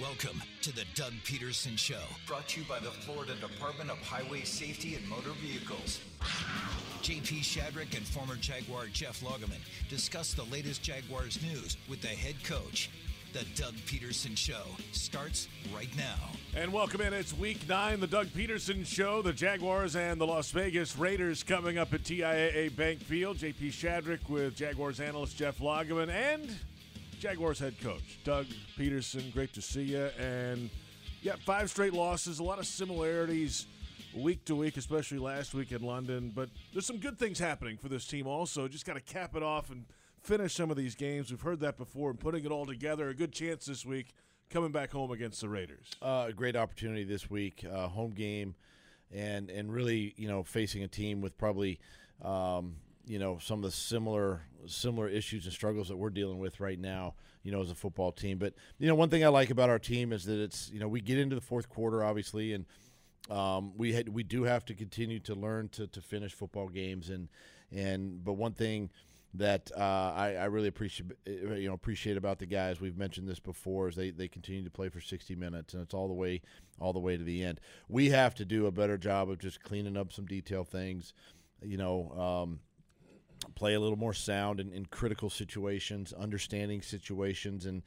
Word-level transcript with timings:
Welcome 0.00 0.42
to 0.62 0.74
the 0.74 0.86
Doug 0.94 1.12
Pederson 1.24 1.76
Show, 1.76 2.00
brought 2.26 2.48
to 2.48 2.60
you 2.60 2.66
by 2.66 2.78
the 2.78 2.90
Florida 2.90 3.34
Department 3.34 3.90
of 3.90 3.98
Highway 3.98 4.44
Safety 4.44 4.94
and 4.94 5.06
Motor 5.06 5.32
Vehicles. 5.42 6.00
JP 7.02 7.40
Shadrick 7.40 7.94
and 7.94 8.06
former 8.06 8.36
Jaguar 8.36 8.86
Jeff 8.86 9.20
Lageman 9.20 9.60
discuss 9.90 10.32
the 10.32 10.44
latest 10.44 10.82
Jaguars 10.82 11.38
news 11.42 11.76
with 11.86 12.00
the 12.00 12.08
head 12.08 12.36
coach. 12.44 12.88
The 13.34 13.44
Doug 13.54 13.74
Pederson 13.86 14.34
Show 14.38 14.62
starts 14.92 15.48
right 15.74 15.94
now. 15.98 16.30
And 16.56 16.72
welcome 16.72 17.02
in. 17.02 17.12
It's 17.12 17.36
week 17.36 17.68
nine, 17.68 18.00
the 18.00 18.06
Doug 18.06 18.28
Pederson 18.28 18.86
Show. 18.86 19.20
The 19.20 19.34
Jaguars 19.34 19.96
and 19.96 20.18
the 20.18 20.26
Las 20.26 20.50
Vegas 20.50 20.96
Raiders 20.96 21.42
coming 21.42 21.76
up 21.76 21.92
at 21.92 22.04
TIAA 22.04 22.74
Bank 22.74 23.00
Field. 23.00 23.36
JP 23.36 23.68
Shadrick 23.68 24.30
with 24.30 24.56
Jaguars 24.56 24.98
analyst 24.98 25.36
Jeff 25.36 25.58
Lageman 25.58 26.08
and 26.08 26.56
Jaguars 27.20 27.58
head 27.58 27.78
coach 27.82 28.18
Doug 28.24 28.46
Pederson. 28.78 29.30
Great 29.34 29.52
to 29.52 29.60
see 29.60 29.82
you. 29.82 30.08
And 30.18 30.70
yeah, 31.20 31.34
five 31.44 31.68
straight 31.68 31.92
losses, 31.92 32.38
a 32.38 32.42
lot 32.42 32.58
of 32.58 32.66
similarities 32.66 33.66
week 34.16 34.42
to 34.46 34.56
week, 34.56 34.78
especially 34.78 35.18
last 35.18 35.52
week 35.52 35.70
in 35.70 35.82
London. 35.82 36.32
But 36.34 36.48
there's 36.72 36.86
some 36.86 36.96
good 36.96 37.18
things 37.18 37.38
happening 37.38 37.76
for 37.76 37.90
this 37.90 38.06
team 38.06 38.26
also. 38.26 38.66
Just 38.68 38.86
got 38.86 38.94
to 38.94 39.02
cap 39.02 39.36
it 39.36 39.42
off 39.42 39.70
and 39.70 39.84
finish 40.22 40.54
some 40.54 40.70
of 40.70 40.78
these 40.78 40.94
games. 40.94 41.30
We've 41.30 41.42
heard 41.42 41.60
that 41.60 41.76
before 41.76 42.08
and 42.08 42.18
putting 42.18 42.46
it 42.46 42.50
all 42.50 42.64
together. 42.64 43.10
A 43.10 43.14
good 43.14 43.32
chance 43.32 43.66
this 43.66 43.84
week 43.84 44.14
coming 44.48 44.72
back 44.72 44.90
home 44.90 45.10
against 45.10 45.42
the 45.42 45.48
Raiders. 45.50 45.90
Uh, 46.00 46.26
a 46.28 46.32
great 46.32 46.56
opportunity 46.56 47.04
this 47.04 47.28
week, 47.28 47.66
uh, 47.70 47.88
home 47.88 48.12
game, 48.12 48.54
and 49.14 49.50
and 49.50 49.70
really 49.70 50.14
you 50.16 50.26
know 50.26 50.42
facing 50.42 50.84
a 50.84 50.88
team 50.88 51.20
with 51.20 51.36
probably 51.36 51.80
um, 52.22 52.76
you 53.10 53.18
know 53.18 53.38
some 53.38 53.58
of 53.58 53.64
the 53.64 53.76
similar 53.76 54.42
similar 54.66 55.08
issues 55.08 55.44
and 55.44 55.52
struggles 55.52 55.88
that 55.88 55.96
we're 55.96 56.10
dealing 56.10 56.38
with 56.38 56.60
right 56.60 56.78
now 56.78 57.14
you 57.42 57.50
know 57.50 57.60
as 57.60 57.70
a 57.70 57.74
football 57.74 58.12
team. 58.12 58.38
But 58.38 58.54
you 58.78 58.86
know 58.86 58.94
one 58.94 59.08
thing 59.08 59.24
i 59.24 59.28
like 59.28 59.50
about 59.50 59.68
our 59.68 59.78
team 59.78 60.12
is 60.12 60.24
that 60.26 60.40
it's 60.40 60.70
you 60.72 60.78
know 60.78 60.86
we 60.86 61.00
get 61.00 61.18
into 61.18 61.34
the 61.34 61.40
fourth 61.40 61.68
quarter 61.68 62.04
obviously 62.04 62.52
and 62.52 62.66
um, 63.28 63.72
we 63.76 63.92
had 63.92 64.08
we 64.08 64.22
do 64.22 64.44
have 64.44 64.64
to 64.66 64.74
continue 64.74 65.18
to 65.20 65.34
learn 65.34 65.68
to, 65.70 65.86
to 65.88 66.00
finish 66.00 66.32
football 66.32 66.68
games. 66.68 67.10
And 67.10 67.28
and 67.72 68.24
but 68.24 68.34
one 68.34 68.52
thing 68.52 68.90
that 69.34 69.70
uh, 69.76 70.12
I, 70.16 70.34
I, 70.34 70.44
really 70.46 70.66
appreciate 70.66 71.12
you 71.26 71.68
know 71.68 71.74
appreciate 71.74 72.16
about 72.16 72.40
the 72.40 72.46
guys 72.46 72.80
we've 72.80 72.96
mentioned 72.96 73.28
this 73.28 73.38
before 73.38 73.88
is 73.88 73.94
they, 73.94 74.10
they 74.10 74.26
continue 74.26 74.64
to 74.64 74.70
play 74.70 74.88
for 74.88 75.00
60 75.00 75.36
minutes 75.36 75.72
and 75.72 75.80
it's 75.84 75.94
all 75.94 76.08
the 76.08 76.14
way 76.14 76.42
all 76.80 76.92
the 76.92 76.98
way 76.98 77.16
to 77.16 77.22
the 77.22 77.44
end. 77.44 77.60
We 77.88 78.10
have 78.10 78.34
to 78.36 78.44
do 78.44 78.66
a 78.66 78.72
better 78.72 78.98
job 78.98 79.30
of 79.30 79.38
just 79.38 79.62
cleaning 79.62 79.96
up 79.96 80.12
some 80.12 80.26
detail 80.26 80.64
things 80.64 81.12
you 81.62 81.76
know 81.76 82.10
um, 82.12 82.60
play 83.54 83.74
a 83.74 83.80
little 83.80 83.98
more 83.98 84.14
sound 84.14 84.60
in, 84.60 84.72
in 84.72 84.86
critical 84.86 85.30
situations, 85.30 86.12
understanding 86.12 86.82
situations, 86.82 87.66
and 87.66 87.82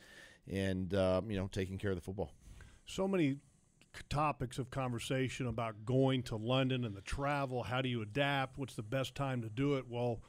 and 0.52 0.94
uh, 0.94 1.22
you 1.28 1.38
know 1.38 1.48
taking 1.52 1.78
care 1.78 1.92
of 1.92 1.98
the 1.98 2.02
football. 2.02 2.32
So 2.86 3.08
many 3.08 3.38
topics 4.10 4.58
of 4.58 4.72
conversation 4.72 5.48
about 5.48 5.86
going 5.86 6.24
to 6.24 6.36
London 6.36 6.84
and 6.84 6.96
the 6.96 7.02
travel. 7.02 7.64
How 7.64 7.82
do 7.82 7.90
you 7.90 8.02
adapt? 8.02 8.58
What's 8.58 8.76
the 8.76 8.84
best 8.84 9.16
time 9.16 9.42
to 9.42 9.50
do 9.50 9.76
it? 9.76 9.86
Well 9.88 10.20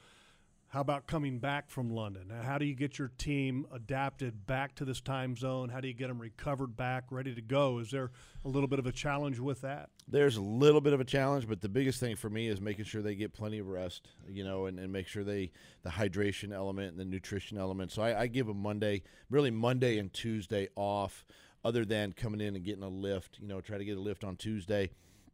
how 0.74 0.80
about 0.80 1.06
coming 1.06 1.38
back 1.38 1.70
from 1.70 1.88
London? 1.88 2.32
How 2.42 2.58
do 2.58 2.64
you 2.64 2.74
get 2.74 2.98
your 2.98 3.12
team 3.16 3.64
adapted 3.72 4.44
back 4.44 4.74
to 4.74 4.84
this 4.84 5.00
time 5.00 5.36
zone? 5.36 5.68
How 5.68 5.80
do 5.80 5.86
you 5.86 5.94
get 5.94 6.08
them 6.08 6.20
recovered 6.20 6.76
back, 6.76 7.04
ready 7.10 7.32
to 7.32 7.40
go? 7.40 7.78
Is 7.78 7.92
there 7.92 8.10
a 8.44 8.48
little 8.48 8.66
bit 8.66 8.80
of 8.80 8.86
a 8.86 8.90
challenge 8.90 9.38
with 9.38 9.60
that? 9.60 9.90
There's 10.08 10.36
a 10.36 10.40
little 10.40 10.80
bit 10.80 10.92
of 10.92 10.98
a 10.98 11.04
challenge, 11.04 11.46
but 11.46 11.60
the 11.60 11.68
biggest 11.68 12.00
thing 12.00 12.16
for 12.16 12.28
me 12.28 12.48
is 12.48 12.60
making 12.60 12.86
sure 12.86 13.02
they 13.02 13.14
get 13.14 13.32
plenty 13.32 13.60
of 13.60 13.68
rest, 13.68 14.08
you 14.28 14.42
know, 14.42 14.66
and, 14.66 14.80
and 14.80 14.92
make 14.92 15.06
sure 15.06 15.22
they 15.22 15.52
the 15.84 15.90
hydration 15.90 16.52
element 16.52 16.90
and 16.90 16.98
the 16.98 17.04
nutrition 17.04 17.56
element. 17.56 17.92
So 17.92 18.02
I, 18.02 18.22
I 18.22 18.26
give 18.26 18.48
them 18.48 18.60
Monday, 18.60 19.04
really 19.30 19.52
Monday 19.52 19.98
and 19.98 20.12
Tuesday 20.12 20.70
off, 20.74 21.24
other 21.64 21.84
than 21.84 22.12
coming 22.12 22.40
in 22.40 22.56
and 22.56 22.64
getting 22.64 22.82
a 22.82 22.88
lift. 22.88 23.38
You 23.40 23.46
know, 23.46 23.60
try 23.60 23.78
to 23.78 23.84
get 23.84 23.96
a 23.96 24.00
lift 24.00 24.24
on 24.24 24.34
Tuesday 24.34 24.90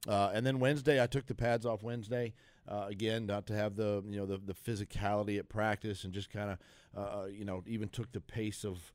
uh, 0.09 0.31
and 0.33 0.47
then 0.47 0.61
Wednesday, 0.61 1.03
I 1.03 1.07
took 1.07 1.27
the 1.27 1.35
pads 1.35 1.67
off 1.67 1.83
Wednesday. 1.83 2.35
Uh, 2.69 2.87
again, 2.89 3.27
not 3.27 3.47
to 3.47 3.55
have 3.55 3.75
the 3.75 4.03
you 4.09 4.19
know 4.19 4.27
the, 4.27 4.39
the 4.39 4.55
physicality 4.55 5.39
at 5.39 5.49
practice, 5.49 6.05
and 6.05 6.13
just 6.13 6.31
kind 6.31 6.51
of 6.51 6.59
uh, 6.97 7.25
you 7.27 7.45
know 7.45 7.63
even 7.67 7.89
took 7.89 8.13
the 8.13 8.21
pace 8.21 8.65
of 8.65 8.93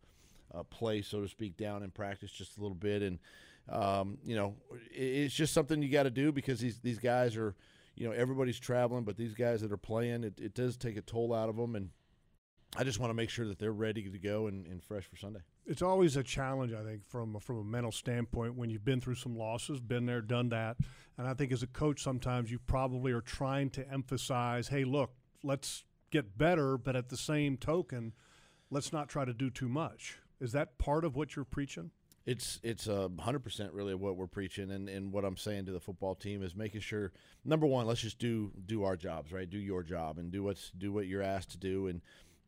uh, 0.53 0.63
play, 0.63 1.01
so 1.01 1.21
to 1.21 1.27
speak, 1.27 1.57
down 1.57 1.83
in 1.83 1.91
practice 1.91 2.31
just 2.31 2.57
a 2.57 2.61
little 2.61 2.75
bit. 2.75 3.01
And 3.01 3.19
um, 3.67 4.17
you 4.23 4.35
know, 4.35 4.55
it's 4.91 5.33
just 5.33 5.53
something 5.53 5.81
you 5.81 5.89
got 5.89 6.03
to 6.03 6.11
do 6.11 6.31
because 6.31 6.59
these 6.59 6.79
these 6.79 6.99
guys 6.99 7.35
are 7.35 7.55
you 7.95 8.07
know 8.07 8.13
everybody's 8.13 8.59
traveling, 8.59 9.03
but 9.03 9.17
these 9.17 9.33
guys 9.33 9.61
that 9.61 9.71
are 9.71 9.77
playing, 9.77 10.23
it, 10.23 10.39
it 10.39 10.53
does 10.53 10.77
take 10.77 10.95
a 10.95 11.01
toll 11.01 11.33
out 11.33 11.49
of 11.49 11.57
them 11.57 11.75
and 11.75 11.89
I 12.77 12.83
just 12.83 12.99
want 12.99 13.09
to 13.09 13.15
make 13.15 13.29
sure 13.29 13.47
that 13.47 13.57
they're 13.57 13.71
ready 13.71 14.03
to 14.03 14.17
go 14.17 14.47
and, 14.47 14.67
and, 14.67 14.83
fresh 14.83 15.05
for 15.05 15.15
Sunday. 15.15 15.39
It's 15.67 15.81
always 15.81 16.15
a 16.15 16.23
challenge, 16.23 16.73
I 16.73 16.83
think, 16.83 17.07
from 17.07 17.39
from 17.39 17.57
a 17.57 17.63
mental 17.63 17.91
standpoint 17.91 18.55
when 18.55 18.69
you've 18.69 18.85
been 18.85 19.01
through 19.01 19.15
some 19.15 19.35
losses, 19.35 19.79
been 19.79 20.05
there, 20.05 20.21
done 20.21 20.49
that, 20.49 20.77
and 21.17 21.27
I 21.27 21.33
think 21.33 21.51
as 21.51 21.63
a 21.63 21.67
coach, 21.67 22.03
sometimes 22.03 22.51
you 22.51 22.59
probably 22.59 23.11
are 23.11 23.21
trying 23.21 23.71
to 23.71 23.91
emphasize, 23.91 24.67
"Hey, 24.67 24.83
look, 24.83 25.15
let's 25.43 25.83
get 26.11 26.37
better," 26.37 26.77
but 26.77 26.95
at 26.95 27.09
the 27.09 27.17
same 27.17 27.57
token, 27.57 28.13
let's 28.69 28.93
not 28.93 29.09
try 29.09 29.25
to 29.25 29.33
do 29.33 29.49
too 29.49 29.67
much. 29.67 30.19
Is 30.39 30.51
that 30.51 30.77
part 30.77 31.03
of 31.03 31.15
what 31.15 31.35
you're 31.35 31.45
preaching? 31.45 31.91
It's 32.25 32.59
it's 32.63 32.87
a 32.87 33.09
hundred 33.19 33.39
percent 33.39 33.73
really 33.73 33.95
what 33.95 34.17
we're 34.17 34.27
preaching, 34.27 34.71
and, 34.71 34.89
and 34.89 35.11
what 35.11 35.25
I'm 35.25 35.37
saying 35.37 35.65
to 35.65 35.71
the 35.71 35.79
football 35.79 36.15
team 36.15 36.43
is 36.43 36.55
making 36.55 36.81
sure 36.81 37.11
number 37.43 37.65
one, 37.67 37.87
let's 37.87 38.01
just 38.01 38.19
do 38.19 38.51
do 38.65 38.83
our 38.83 38.95
jobs, 38.95 39.31
right? 39.31 39.49
Do 39.49 39.59
your 39.59 39.83
job 39.83 40.17
and 40.19 40.31
do 40.31 40.43
what's 40.43 40.71
do 40.71 40.91
what 40.91 41.07
you're 41.07 41.21
asked 41.23 41.51
to 41.51 41.57
do, 41.57 41.87
and 41.87 42.01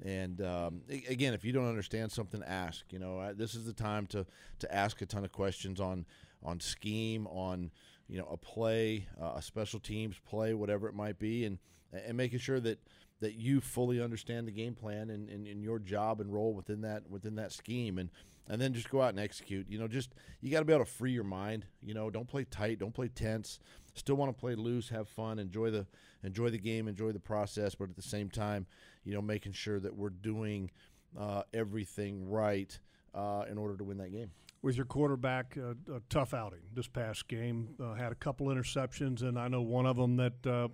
and 0.04 0.42
um, 0.42 0.82
again, 1.10 1.34
if 1.34 1.44
you 1.44 1.52
don't 1.52 1.68
understand 1.68 2.12
something, 2.12 2.44
ask. 2.44 2.86
You 2.92 3.00
know, 3.00 3.34
this 3.34 3.56
is 3.56 3.66
the 3.66 3.74
time 3.74 4.06
to 4.08 4.26
to 4.60 4.74
ask 4.74 5.02
a 5.02 5.06
ton 5.06 5.24
of 5.24 5.32
questions 5.32 5.80
on 5.80 6.06
on 6.44 6.60
scheme, 6.60 7.28
on 7.28 7.72
you 8.08 8.18
know 8.18 8.28
a 8.32 8.38
play, 8.38 9.08
uh, 9.22 9.34
a 9.36 9.42
special 9.42 9.80
teams 9.80 10.20
play, 10.26 10.54
whatever 10.54 10.88
it 10.88 10.94
might 10.94 11.18
be, 11.18 11.46
and 11.46 11.58
and 11.92 12.16
making 12.16 12.40
sure 12.40 12.60
that 12.60 12.80
that 13.20 13.34
you 13.34 13.60
fully 13.60 14.02
understand 14.02 14.48
the 14.48 14.52
game 14.52 14.76
plan 14.76 15.10
and, 15.10 15.28
and, 15.30 15.48
and 15.48 15.64
your 15.64 15.80
job 15.80 16.22
and 16.22 16.32
role 16.32 16.54
within 16.54 16.82
that 16.82 17.10
within 17.10 17.36
that 17.36 17.52
scheme, 17.52 17.98
and 17.98 18.10
and 18.50 18.62
then 18.62 18.74
just 18.74 18.90
go 18.90 19.02
out 19.02 19.10
and 19.10 19.20
execute. 19.20 19.68
You 19.70 19.80
know, 19.80 19.88
just 19.88 20.14
you 20.42 20.52
got 20.52 20.60
to 20.60 20.66
be 20.66 20.74
able 20.74 20.86
to 20.86 20.92
free 20.92 21.12
your 21.12 21.24
mind. 21.24 21.66
You 21.82 21.94
know, 21.94 22.10
don't 22.10 22.28
play 22.28 22.46
tight, 22.46 22.80
don't 22.80 22.94
play 22.94 23.08
tense. 23.08 23.60
Still 23.96 24.16
want 24.16 24.36
to 24.36 24.40
play 24.40 24.54
loose, 24.54 24.90
have 24.90 25.10
fun, 25.10 25.40
enjoy 25.40 25.72
the 25.72 25.88
enjoy 26.24 26.50
the 26.50 26.60
game, 26.60 26.88
enjoy 26.88 27.12
the 27.12 27.20
process, 27.20 27.76
but 27.76 27.90
at 27.90 27.96
the 27.96 28.02
same 28.02 28.30
time, 28.30 28.68
you 29.08 29.14
know, 29.14 29.22
making 29.22 29.54
sure 29.54 29.80
that 29.80 29.96
we're 29.96 30.10
doing 30.10 30.70
uh, 31.18 31.44
everything 31.54 32.30
right 32.30 32.78
uh, 33.16 33.46
in 33.50 33.58
order 33.58 33.78
to 33.78 33.84
win 33.84 33.98
that 33.98 34.12
game. 34.12 34.30
With 34.62 34.76
your 34.76 34.86
quarterback, 34.86 35.58
uh, 35.58 35.96
a 35.96 36.02
tough 36.10 36.34
outing 36.34 36.60
this 36.74 36.88
past 36.88 37.30
game. 37.30 37.70
Uh, 37.82 37.94
had 37.94 38.12
a 38.12 38.16
couple 38.16 38.48
interceptions, 38.48 39.22
and 39.22 39.40
I 39.40 39.48
know 39.48 39.62
one 39.62 39.86
of 39.86 39.96
them 39.96 40.18
that 40.18 40.46
uh, 40.46 40.68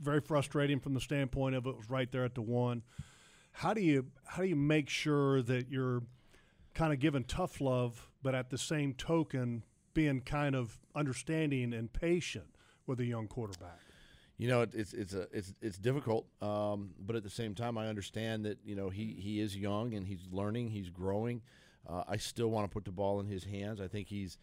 very 0.00 0.20
frustrating 0.20 0.78
from 0.78 0.94
the 0.94 1.00
standpoint 1.00 1.56
of 1.56 1.66
it 1.66 1.76
was 1.76 1.90
right 1.90 2.10
there 2.12 2.24
at 2.24 2.36
the 2.36 2.42
one. 2.42 2.82
How 3.50 3.74
do 3.74 3.80
you 3.80 4.06
how 4.24 4.42
do 4.42 4.48
you 4.48 4.56
make 4.56 4.88
sure 4.88 5.42
that 5.42 5.68
you're 5.68 6.02
kind 6.74 6.92
of 6.92 7.00
giving 7.00 7.24
tough 7.24 7.60
love, 7.60 8.08
but 8.22 8.34
at 8.34 8.50
the 8.50 8.58
same 8.58 8.94
token 8.94 9.64
being 9.92 10.20
kind 10.20 10.54
of 10.54 10.78
understanding 10.94 11.74
and 11.74 11.92
patient 11.92 12.54
with 12.86 13.00
a 13.00 13.04
young 13.04 13.26
quarterback? 13.26 13.78
You 14.42 14.48
know, 14.48 14.66
it's 14.72 14.92
it's 14.92 15.14
a 15.14 15.28
it's 15.32 15.54
it's 15.62 15.78
difficult, 15.78 16.26
um, 16.40 16.90
but 16.98 17.14
at 17.14 17.22
the 17.22 17.30
same 17.30 17.54
time, 17.54 17.78
I 17.78 17.86
understand 17.86 18.44
that 18.44 18.58
you 18.64 18.74
know 18.74 18.90
he 18.90 19.14
he 19.16 19.38
is 19.38 19.56
young 19.56 19.94
and 19.94 20.04
he's 20.04 20.26
learning, 20.32 20.70
he's 20.70 20.90
growing. 20.90 21.42
Uh, 21.88 22.02
I 22.08 22.16
still 22.16 22.48
want 22.48 22.68
to 22.68 22.74
put 22.74 22.84
the 22.84 22.90
ball 22.90 23.20
in 23.20 23.26
his 23.28 23.44
hands. 23.44 23.80
I 23.80 23.86
think 23.86 24.08
he's 24.08 24.38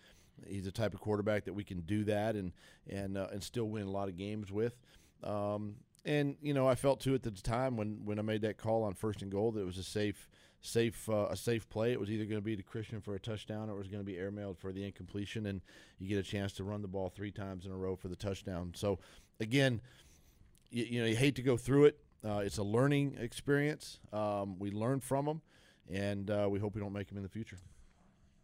he's 0.47 0.63
the 0.63 0.71
type 0.71 0.93
of 0.93 1.01
quarterback 1.01 1.43
that 1.43 1.53
we 1.53 1.65
can 1.65 1.81
do 1.81 2.05
that 2.05 2.35
and 2.35 2.53
and 2.89 3.17
uh, 3.17 3.27
and 3.33 3.43
still 3.43 3.65
win 3.65 3.87
a 3.87 3.91
lot 3.91 4.07
of 4.07 4.15
games 4.15 4.53
with. 4.53 4.73
Um, 5.21 5.75
and 6.05 6.37
you 6.41 6.53
know, 6.53 6.65
I 6.65 6.75
felt 6.75 7.01
too 7.01 7.13
at 7.13 7.23
the 7.23 7.31
time 7.31 7.75
when, 7.75 8.05
when 8.05 8.19
I 8.19 8.21
made 8.21 8.43
that 8.43 8.57
call 8.57 8.83
on 8.83 8.93
first 8.93 9.21
and 9.21 9.29
goal 9.29 9.51
that 9.51 9.59
it 9.59 9.65
was 9.65 9.77
a 9.77 9.83
safe, 9.83 10.29
safe, 10.61 11.09
uh, 11.09 11.27
a 11.29 11.35
safe 11.35 11.67
play. 11.69 11.91
It 11.91 11.99
was 11.99 12.09
either 12.09 12.23
going 12.23 12.39
to 12.39 12.45
be 12.45 12.55
to 12.55 12.63
Christian 12.63 13.01
for 13.01 13.15
a 13.15 13.19
touchdown 13.19 13.69
or 13.69 13.75
it 13.75 13.79
was 13.79 13.89
going 13.89 14.01
to 14.01 14.09
be 14.09 14.17
airmailed 14.17 14.57
for 14.57 14.71
the 14.71 14.85
incompletion, 14.85 15.45
and 15.45 15.61
you 15.97 16.07
get 16.07 16.17
a 16.17 16.23
chance 16.23 16.53
to 16.53 16.63
run 16.63 16.81
the 16.81 16.87
ball 16.87 17.09
three 17.09 17.31
times 17.31 17.65
in 17.65 17.71
a 17.71 17.77
row 17.77 17.97
for 17.97 18.07
the 18.07 18.15
touchdown. 18.15 18.71
So, 18.75 18.99
again, 19.39 19.81
you, 20.71 20.85
you 20.85 21.01
know, 21.01 21.07
you 21.07 21.15
hate 21.15 21.35
to 21.35 21.41
go 21.41 21.57
through 21.57 21.85
it. 21.85 21.99
Uh, 22.25 22.39
it's 22.39 22.57
a 22.57 22.63
learning 22.63 23.17
experience. 23.19 23.99
Um, 24.11 24.59
we 24.59 24.71
learn 24.71 24.99
from 24.99 25.25
them, 25.25 25.41
and 25.91 26.29
uh, 26.29 26.47
we 26.49 26.59
hope 26.59 26.75
we 26.75 26.81
don't 26.81 26.93
make 26.93 27.07
them 27.07 27.17
in 27.17 27.23
the 27.23 27.29
future. 27.29 27.57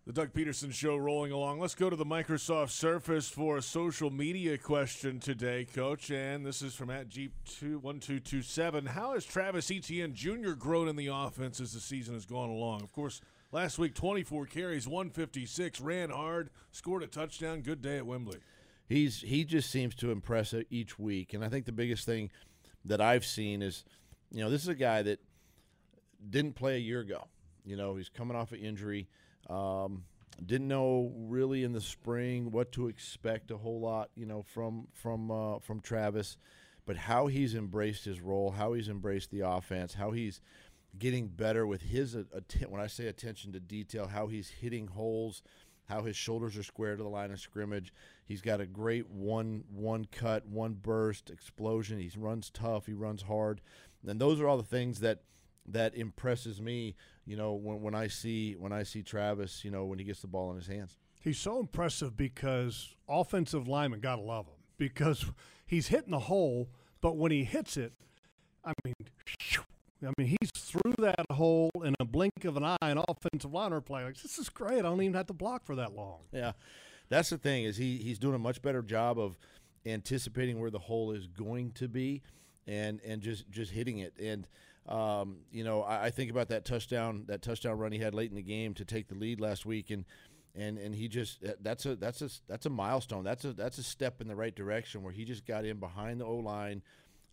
The 0.06 0.14
Doug 0.14 0.34
Pederson 0.34 0.72
Show 0.72 0.98
rolling 0.98 1.32
along. 1.32 1.60
Let's 1.60 1.74
go 1.74 1.90
to 1.90 1.96
the 1.96 2.06
Microsoft 2.06 2.70
Surface 2.70 3.28
for 3.28 3.58
a 3.58 3.62
social 3.62 4.12
media 4.12 4.56
question 4.56 5.20
today, 5.20 5.66
Coach. 5.66 6.12
And 6.12 6.46
this 6.46 6.62
is 6.62 6.76
from 6.76 6.92
at 6.92 7.10
Jeep1227. 7.10 8.90
How 8.90 9.16
has 9.16 9.26
Travis 9.26 9.72
Etienne 9.72 10.14
Jr. 10.14 10.52
grown 10.52 10.88
in 10.88 10.96
the 10.96 11.08
offense 11.08 11.60
as 11.60 11.74
the 11.74 11.80
season 11.80 12.14
has 12.14 12.28
gone 12.28 12.50
along? 12.50 12.84
Of 12.84 12.92
course, 12.92 13.20
last 13.52 13.80
week, 13.80 13.96
24 13.96 14.46
carries, 14.46 14.88
156, 14.88 15.82
ran 15.82 16.12
hard, 16.12 16.52
scored 16.72 17.02
a 17.02 17.08
touchdown. 17.08 17.62
Good 17.62 17.82
day 17.82 17.98
at 17.98 18.06
Wembley. 18.06 18.38
He's 18.88 19.22
He 19.22 19.44
just 19.44 19.70
seems 19.70 19.96
to 19.96 20.12
impress 20.12 20.54
each 20.70 21.00
week. 21.00 21.34
And 21.34 21.44
I 21.44 21.50
think 21.50 21.66
the 21.66 21.72
biggest 21.72 22.06
thing 22.06 22.32
that 22.86 23.02
I've 23.02 23.26
seen 23.26 23.62
is, 23.62 23.84
you 24.32 24.44
know, 24.44 24.50
this 24.50 24.62
is 24.62 24.68
a 24.68 24.76
guy 24.76 25.02
that 25.02 25.20
didn't 26.30 26.56
play 26.56 26.76
a 26.76 26.80
year 26.80 27.00
ago. 27.00 27.28
You 27.66 27.76
know, 27.76 27.96
he's 27.96 28.10
coming 28.10 28.38
off 28.38 28.52
an 28.52 28.60
injury. 28.60 29.08
Um, 29.50 30.04
didn't 30.44 30.68
know 30.68 31.12
really 31.16 31.64
in 31.64 31.72
the 31.72 31.82
spring 31.82 32.52
what 32.52 32.72
to 32.74 32.88
expect 32.88 33.52
a 33.52 33.58
whole 33.58 33.80
lot, 33.80 34.10
you 34.16 34.26
know, 34.26 34.44
from 34.44 34.88
from 34.94 35.32
uh, 35.32 35.60
from 35.60 35.80
Travis, 35.80 36.38
but 36.86 36.98
how 36.98 37.28
he's 37.28 37.56
embraced 37.56 38.06
his 38.06 38.22
role, 38.22 38.52
how 38.52 38.74
he's 38.74 38.90
embraced 38.90 39.32
the 39.32 39.42
offense, 39.42 39.94
how 39.94 40.12
he's 40.12 40.42
getting 40.98 41.28
better 41.28 41.66
with 41.66 41.82
his 41.82 42.16
att- 42.16 42.70
when 42.70 42.82
I 42.82 42.88
say 42.88 43.08
attention 43.08 43.52
to 43.54 43.60
detail, 43.60 44.08
how 44.08 44.28
he's 44.28 44.50
hitting 44.50 44.88
holes, 44.88 45.42
how 45.86 46.04
his 46.04 46.16
shoulders 46.16 46.58
are 46.58 46.64
square 46.64 46.96
to 46.96 47.04
the 47.04 47.10
line 47.10 47.32
of 47.32 47.40
scrimmage. 47.40 47.94
He's 48.26 48.42
got 48.42 48.60
a 48.60 48.66
great 48.66 49.10
one 49.10 49.64
one 49.72 50.06
cut, 50.12 50.48
one 50.48 50.74
burst 50.74 51.30
explosion. 51.30 52.00
He 52.00 52.12
runs 52.18 52.50
tough, 52.50 52.88
he 52.88 52.94
runs 52.94 53.24
hard, 53.24 53.62
and 54.06 54.20
those 54.20 54.42
are 54.42 54.48
all 54.48 54.58
the 54.58 54.64
things 54.64 55.00
that 55.02 55.22
that 55.68 55.96
impresses 55.96 56.60
me. 56.60 56.96
You 57.26 57.38
know, 57.38 57.54
when, 57.54 57.82
when 57.82 57.96
I 57.96 58.08
see 58.08 58.54
when 58.54 58.72
I 58.72 58.84
see 58.84 59.04
Travis, 59.04 59.64
you 59.64 59.72
know, 59.72 59.86
when 59.86 60.00
he 60.00 60.06
gets 60.06 60.22
the 60.22 60.28
ball 60.28 60.50
in 60.52 60.58
his 60.58 60.68
hands. 60.68 60.98
He's 61.22 61.40
so 61.40 61.60
impressive 61.60 62.16
because 62.16 62.96
offensive 63.08 63.68
linemen 63.68 64.00
gotta 64.00 64.22
love 64.22 64.48
him 64.48 64.54
because 64.78 65.26
he's 65.66 65.88
hitting 65.88 66.12
the 66.12 66.20
hole, 66.20 66.70
but 67.02 67.18
when 67.18 67.32
he 67.32 67.44
hits 67.44 67.78
it, 67.78 67.94
I 68.64 68.74
mean, 68.84 68.94
I 70.04 70.12
mean, 70.18 70.36
he's 70.40 70.52
through 70.56 70.94
that 71.00 71.26
hole 71.32 71.72
in 71.84 71.96
a 72.00 72.06
blink 72.06 72.46
of 72.46 72.58
an 72.58 72.64
eye. 72.64 72.78
An 72.82 73.02
offensive 73.08 73.54
liner 73.54 73.82
play 73.82 74.04
like 74.04 74.22
this 74.22 74.38
is 74.38 74.50
great. 74.50 74.80
I 74.80 74.84
don't 74.84 75.02
even 75.02 75.14
have 75.14 75.28
to 75.28 75.34
block 75.34 75.66
for 75.66 75.76
that 75.76 75.96
long. 75.96 76.20
Yeah, 76.32 76.54
that's 77.10 77.30
the 77.30 77.38
thing 77.38 77.64
is 77.64 77.78
he 77.78 77.98
he's 77.98 78.20
doing 78.20 78.36
a 78.36 78.40
much 78.40 78.62
better 78.62 78.82
job 78.82 79.20
of 79.20 79.38
anticipating 79.86 80.60
where 80.60 80.72
the 80.72 80.80
hole 80.80 81.12
is 81.12 81.28
going 81.28 81.72
to 81.74 81.88
be, 81.88 82.22
and 82.68 83.00
and 83.06 83.22
just 83.22 83.50
just 83.50 83.72
hitting 83.72 84.00
it. 84.00 84.14
And 84.20 84.48
um, 84.88 85.38
you 85.52 85.64
know, 85.64 85.82
I, 85.84 86.06
I 86.06 86.10
think 86.10 86.32
about 86.32 86.50
that 86.50 86.66
touchdown 86.66 87.26
that 87.28 87.42
touchdown 87.42 87.78
run 87.78 87.92
he 87.92 88.00
had 88.00 88.14
late 88.14 88.30
in 88.30 88.36
the 88.36 88.44
game 88.44 88.74
to 88.76 88.86
take 88.86 89.08
the 89.08 89.16
lead 89.16 89.40
last 89.40 89.66
week, 89.66 89.90
and 89.92 90.06
and 90.56 90.78
and 90.78 90.96
he 90.96 91.08
just 91.08 91.44
that's 91.62 91.86
a 91.86 91.96
that's 91.96 92.22
a 92.22 92.30
that's 92.48 92.66
a 92.66 92.70
milestone. 92.70 93.24
That's 93.24 93.46
a 93.46 93.54
that's 93.54 93.78
a 93.78 93.84
step 93.84 94.22
in 94.22 94.28
the 94.28 94.36
right 94.36 94.56
direction 94.56 95.04
where 95.04 95.14
he 95.14 95.26
just 95.26 95.46
got 95.46 95.66
in 95.66 95.78
behind 95.80 96.22
the 96.22 96.26
O 96.26 96.36
line, 96.36 96.82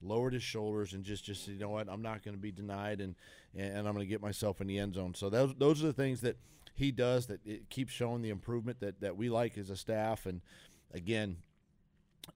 lowered 0.01 0.33
his 0.33 0.43
shoulders, 0.43 0.93
and 0.93 1.05
just 1.05 1.25
just 1.25 1.49
you 1.49 1.59
know 1.59 1.71
what 1.71 1.89
I'm 1.89 2.03
not 2.03 2.23
going 2.23 2.35
to 2.35 2.41
be 2.41 2.53
denied, 2.53 3.01
and 3.01 3.15
and 3.57 3.79
I'm 3.87 3.95
going 3.95 4.07
to 4.07 4.11
get 4.11 4.23
myself 4.23 4.61
in 4.61 4.67
the 4.67 4.79
end 4.79 4.95
zone. 4.95 5.15
So 5.15 5.31
those 5.31 5.55
those 5.57 5.83
are 5.83 5.87
the 5.87 5.93
things 5.93 6.21
that 6.23 6.37
he 6.75 6.91
does 6.91 7.27
that 7.27 7.41
it 7.45 7.69
keeps 7.71 7.93
showing 7.93 8.23
the 8.23 8.31
improvement 8.31 8.81
that 8.81 9.01
that 9.01 9.17
we 9.17 9.29
like 9.29 9.59
as 9.59 9.71
a 9.71 9.77
staff, 9.77 10.27
and 10.27 10.41
again, 10.93 11.37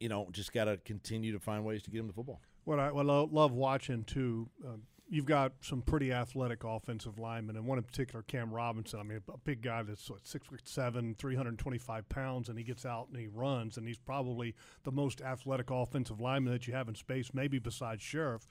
you 0.00 0.08
know, 0.08 0.28
just 0.32 0.52
got 0.52 0.64
to 0.64 0.76
continue 0.78 1.32
to 1.32 1.38
find 1.38 1.64
ways 1.64 1.82
to 1.82 1.90
get 1.90 2.00
him 2.00 2.06
the 2.06 2.12
football. 2.12 2.40
What 2.64 2.80
I, 2.80 2.90
what 2.90 3.08
I 3.08 3.26
love 3.30 3.52
watching 3.52 4.04
too. 4.04 4.48
Uh, 4.66 4.76
you've 5.08 5.26
got 5.26 5.52
some 5.60 5.82
pretty 5.82 6.12
athletic 6.12 6.64
offensive 6.64 7.18
linemen, 7.18 7.56
and 7.56 7.66
one 7.66 7.78
in 7.78 7.84
particular, 7.84 8.22
Cam 8.22 8.52
Robinson. 8.52 8.98
I 8.98 9.02
mean, 9.02 9.20
a 9.32 9.38
big 9.38 9.62
guy 9.62 9.82
that's 9.82 10.10
what, 10.10 10.26
six 10.26 10.46
foot 10.46 10.62
seven, 10.64 11.14
325 11.18 12.08
pounds, 12.08 12.48
and 12.48 12.58
he 12.58 12.64
gets 12.64 12.84
out 12.84 13.08
and 13.08 13.20
he 13.20 13.28
runs, 13.28 13.76
and 13.76 13.86
he's 13.86 13.98
probably 13.98 14.54
the 14.84 14.92
most 14.92 15.20
athletic 15.20 15.70
offensive 15.70 16.20
lineman 16.20 16.52
that 16.52 16.66
you 16.66 16.74
have 16.74 16.88
in 16.88 16.94
space, 16.94 17.30
maybe 17.32 17.58
besides 17.58 18.02
Scherff. 18.02 18.46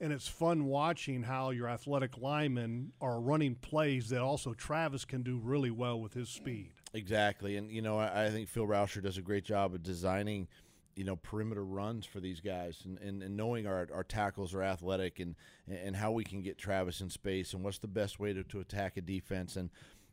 And 0.00 0.12
it's 0.12 0.28
fun 0.28 0.66
watching 0.66 1.22
how 1.22 1.50
your 1.50 1.68
athletic 1.68 2.18
linemen 2.18 2.92
are 3.00 3.18
running 3.18 3.54
plays 3.54 4.10
that 4.10 4.20
also 4.20 4.52
Travis 4.52 5.04
can 5.04 5.22
do 5.22 5.38
really 5.38 5.70
well 5.70 6.00
with 6.00 6.12
his 6.12 6.28
speed. 6.28 6.72
Exactly, 6.92 7.56
and 7.56 7.70
you 7.70 7.82
know, 7.82 7.98
I, 7.98 8.26
I 8.26 8.30
think 8.30 8.48
Phil 8.48 8.66
Rauscher 8.66 9.02
does 9.02 9.16
a 9.16 9.22
great 9.22 9.44
job 9.44 9.74
of 9.74 9.82
designing 9.82 10.48
you 10.96 11.04
know 11.04 11.16
perimeter 11.16 11.64
runs 11.64 12.06
for 12.06 12.20
these 12.20 12.40
guys 12.40 12.82
and, 12.84 12.98
and, 12.98 13.22
and 13.22 13.36
knowing 13.36 13.66
our, 13.66 13.86
our 13.94 14.02
tackles 14.02 14.54
are 14.54 14.62
athletic 14.62 15.20
and 15.20 15.36
and 15.68 15.94
how 15.94 16.10
we 16.10 16.24
can 16.24 16.40
get 16.40 16.58
Travis 16.58 17.02
in 17.02 17.10
space 17.10 17.52
and 17.52 17.62
what's 17.62 17.78
the 17.78 17.86
best 17.86 18.18
way 18.18 18.32
to, 18.32 18.42
to 18.44 18.60
attack 18.60 18.96
a 18.96 19.02
defense. 19.02 19.56
And 19.56 19.70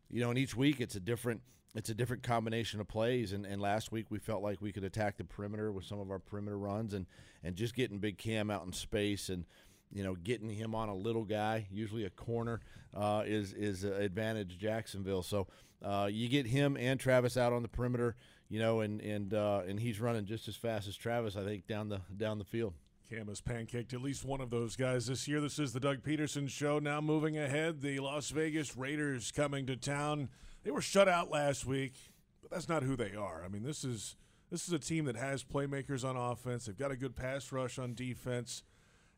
you 0.10 0.22
know 0.22 0.30
and 0.30 0.38
each 0.38 0.56
week 0.56 0.82
it's 0.82 0.96
a 0.96 1.00
different 1.00 1.42
it's 1.76 1.90
a 1.90 1.96
different 1.96 2.22
combination 2.22 2.80
of 2.80 2.88
plays. 2.88 3.34
And, 3.34 3.46
and 3.46 3.62
last 3.62 3.92
week 3.92 4.08
we 4.10 4.20
felt 4.20 4.44
like 4.44 4.62
we 4.62 4.72
could 4.72 4.84
attack 4.84 5.18
the 5.18 5.24
perimeter 5.24 5.72
with 5.72 5.86
some 5.86 6.00
of 6.00 6.12
our 6.12 6.20
perimeter 6.20 6.58
runs 6.58 6.94
and 6.94 7.06
and 7.44 7.56
just 7.56 7.76
getting 7.76 8.00
big 8.00 8.18
cam 8.18 8.52
out 8.52 8.66
in 8.66 8.74
space. 8.74 9.30
And 9.30 9.46
you 9.94 10.04
know 10.04 10.16
getting 10.16 10.50
him 10.50 10.76
on 10.76 10.90
a 10.90 10.96
little 10.96 11.24
guy 11.24 11.66
usually 11.72 12.06
a 12.06 12.10
corner 12.10 12.60
uh, 12.96 13.24
is 13.26 13.54
is 13.54 13.84
advantage 13.84 14.58
Jacksonville 14.58 15.24
so 15.24 15.48
uh, 15.84 16.10
you 16.12 16.28
get 16.28 16.48
him 16.48 16.78
and 16.78 17.00
Travis 17.00 17.38
out 17.38 17.54
on 17.54 17.62
the 17.62 17.68
perimeter 17.68 18.16
you 18.54 18.60
know, 18.60 18.82
and 18.82 19.02
and 19.02 19.34
uh, 19.34 19.62
and 19.68 19.80
he's 19.80 20.00
running 20.00 20.26
just 20.26 20.48
as 20.48 20.56
fast 20.56 20.88
as 20.88 20.96
Travis, 20.96 21.36
I 21.36 21.44
think, 21.44 21.66
down 21.66 21.90
the 21.90 22.02
down 22.16 22.38
the 22.38 22.44
field. 22.44 22.76
Cam 23.10 23.28
has 23.28 23.42
pancaked 23.42 23.94
at 23.94 24.02
least 24.02 24.24
one 24.24 24.42
of 24.42 24.52
those 24.52 24.76
guys 24.76 25.08
this 25.08 25.28
year. 25.28 25.42
This 25.42 25.58
is 25.58 25.74
the 25.74 25.80
Doug 25.80 26.04
Pederson 26.04 26.48
Show. 26.48 26.78
Now 26.78 27.02
moving 27.02 27.36
ahead, 27.36 27.82
the 27.82 28.00
Las 28.00 28.30
Vegas 28.30 28.78
Raiders 28.78 29.32
coming 29.32 29.66
to 29.66 29.76
town. 29.76 30.30
They 30.64 30.70
were 30.70 30.82
shut 30.82 31.10
out 31.10 31.32
last 31.32 31.66
week, 31.66 31.96
but 32.44 32.52
that's 32.52 32.70
not 32.70 32.84
who 32.84 32.96
they 32.96 33.16
are. 33.16 33.42
I 33.44 33.48
mean, 33.48 33.64
this 33.64 33.84
is 33.84 34.18
this 34.52 34.68
is 34.68 34.74
a 34.74 34.78
team 34.78 35.06
that 35.06 35.16
has 35.16 35.44
playmakers 35.44 36.08
on 36.08 36.16
offense. 36.16 36.66
They've 36.66 36.78
got 36.78 36.92
a 36.92 36.96
good 36.96 37.16
pass 37.16 37.52
rush 37.52 37.80
on 37.80 37.96
defense, 37.96 38.62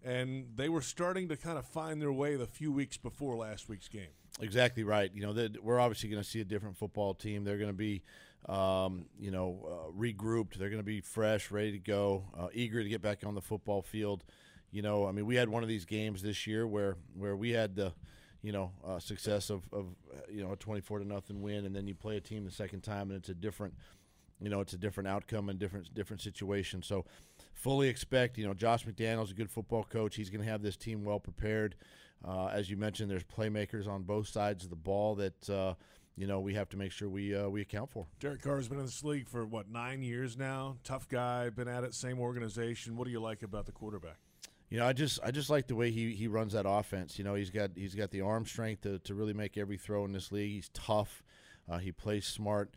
and 0.05 0.45
they 0.55 0.69
were 0.69 0.81
starting 0.81 1.27
to 1.29 1.35
kind 1.37 1.57
of 1.57 1.65
find 1.65 2.01
their 2.01 2.13
way 2.13 2.35
the 2.35 2.47
few 2.47 2.71
weeks 2.71 2.97
before 2.97 3.35
last 3.35 3.67
week's 3.67 3.87
game. 3.87 4.13
Exactly 4.39 4.83
right. 4.83 5.11
You 5.13 5.21
know, 5.21 5.47
we're 5.61 5.79
obviously 5.79 6.09
going 6.09 6.21
to 6.21 6.29
see 6.29 6.41
a 6.41 6.45
different 6.45 6.77
football 6.77 7.13
team. 7.13 7.43
They're 7.43 7.57
going 7.57 7.69
to 7.69 7.73
be 7.73 8.03
um, 8.47 9.05
you 9.19 9.31
know, 9.31 9.59
uh, 9.65 9.91
regrouped. 9.97 10.55
They're 10.55 10.69
going 10.69 10.81
to 10.81 10.83
be 10.83 11.01
fresh, 11.01 11.51
ready 11.51 11.71
to 11.71 11.79
go, 11.79 12.25
uh, 12.37 12.47
eager 12.53 12.83
to 12.83 12.89
get 12.89 13.01
back 13.01 13.25
on 13.25 13.33
the 13.35 13.41
football 13.41 13.81
field. 13.81 14.23
You 14.71 14.81
know, 14.81 15.07
I 15.07 15.11
mean, 15.11 15.25
we 15.25 15.35
had 15.35 15.49
one 15.49 15.63
of 15.63 15.69
these 15.69 15.85
games 15.85 16.21
this 16.21 16.45
year 16.45 16.67
where 16.67 16.97
where 17.17 17.35
we 17.35 17.51
had 17.51 17.75
the, 17.75 17.93
you 18.41 18.51
know, 18.51 18.71
uh, 18.85 18.99
success 18.99 19.49
of, 19.49 19.63
of 19.71 19.87
you 20.29 20.43
know 20.43 20.51
a 20.51 20.55
twenty 20.57 20.81
four 20.81 20.99
to 20.99 21.05
nothing 21.05 21.41
win, 21.41 21.65
and 21.65 21.75
then 21.75 21.87
you 21.87 21.95
play 21.95 22.17
a 22.17 22.21
team 22.21 22.45
the 22.45 22.51
second 22.51 22.81
time, 22.81 23.09
and 23.09 23.17
it's 23.17 23.29
a 23.29 23.33
different, 23.33 23.73
you 24.41 24.49
know, 24.49 24.59
it's 24.59 24.73
a 24.73 24.77
different 24.77 25.07
outcome 25.07 25.49
and 25.49 25.57
different 25.57 25.93
different 25.93 26.21
situation. 26.21 26.83
So, 26.83 27.05
fully 27.55 27.87
expect, 27.87 28.37
you 28.37 28.45
know, 28.45 28.53
Josh 28.53 28.85
McDaniels 28.85 29.31
a 29.31 29.33
good 29.33 29.49
football 29.49 29.83
coach. 29.83 30.15
He's 30.15 30.29
going 30.29 30.43
to 30.43 30.49
have 30.49 30.61
this 30.61 30.77
team 30.77 31.03
well 31.03 31.19
prepared. 31.19 31.75
Uh, 32.23 32.47
as 32.47 32.69
you 32.69 32.77
mentioned, 32.77 33.09
there's 33.09 33.23
playmakers 33.23 33.87
on 33.87 34.03
both 34.03 34.27
sides 34.27 34.63
of 34.63 34.69
the 34.69 34.75
ball 34.75 35.15
that 35.15 35.49
uh, 35.49 35.73
you 36.15 36.27
know 36.27 36.39
we 36.39 36.53
have 36.53 36.69
to 36.69 36.77
make 36.77 36.91
sure 36.91 37.09
we 37.09 37.35
uh, 37.35 37.47
we 37.49 37.61
account 37.61 37.89
for. 37.89 38.07
Derek 38.19 38.41
Carr 38.41 38.57
has 38.57 38.67
been 38.67 38.79
in 38.79 38.85
this 38.85 39.03
league 39.03 39.27
for 39.27 39.45
what 39.45 39.69
nine 39.69 40.01
years 40.01 40.37
now. 40.37 40.77
Tough 40.83 41.07
guy, 41.07 41.49
been 41.49 41.67
at 41.67 41.83
it, 41.83 41.93
same 41.93 42.19
organization. 42.19 42.95
What 42.95 43.05
do 43.05 43.11
you 43.11 43.19
like 43.19 43.43
about 43.43 43.65
the 43.65 43.71
quarterback? 43.71 44.17
You 44.69 44.79
know, 44.79 44.87
I 44.87 44.93
just 44.93 45.19
I 45.23 45.31
just 45.31 45.49
like 45.49 45.67
the 45.67 45.75
way 45.75 45.91
he, 45.91 46.13
he 46.13 46.27
runs 46.27 46.53
that 46.53 46.65
offense. 46.67 47.19
You 47.19 47.25
know, 47.25 47.35
he's 47.35 47.51
got 47.51 47.71
he's 47.75 47.95
got 47.95 48.11
the 48.11 48.21
arm 48.21 48.45
strength 48.45 48.81
to, 48.81 48.99
to 48.99 49.13
really 49.13 49.33
make 49.33 49.57
every 49.57 49.77
throw 49.77 50.05
in 50.05 50.11
this 50.11 50.31
league. 50.31 50.51
He's 50.51 50.69
tough. 50.73 51.23
Uh, 51.69 51.77
he 51.77 51.91
plays 51.91 52.25
smart. 52.25 52.73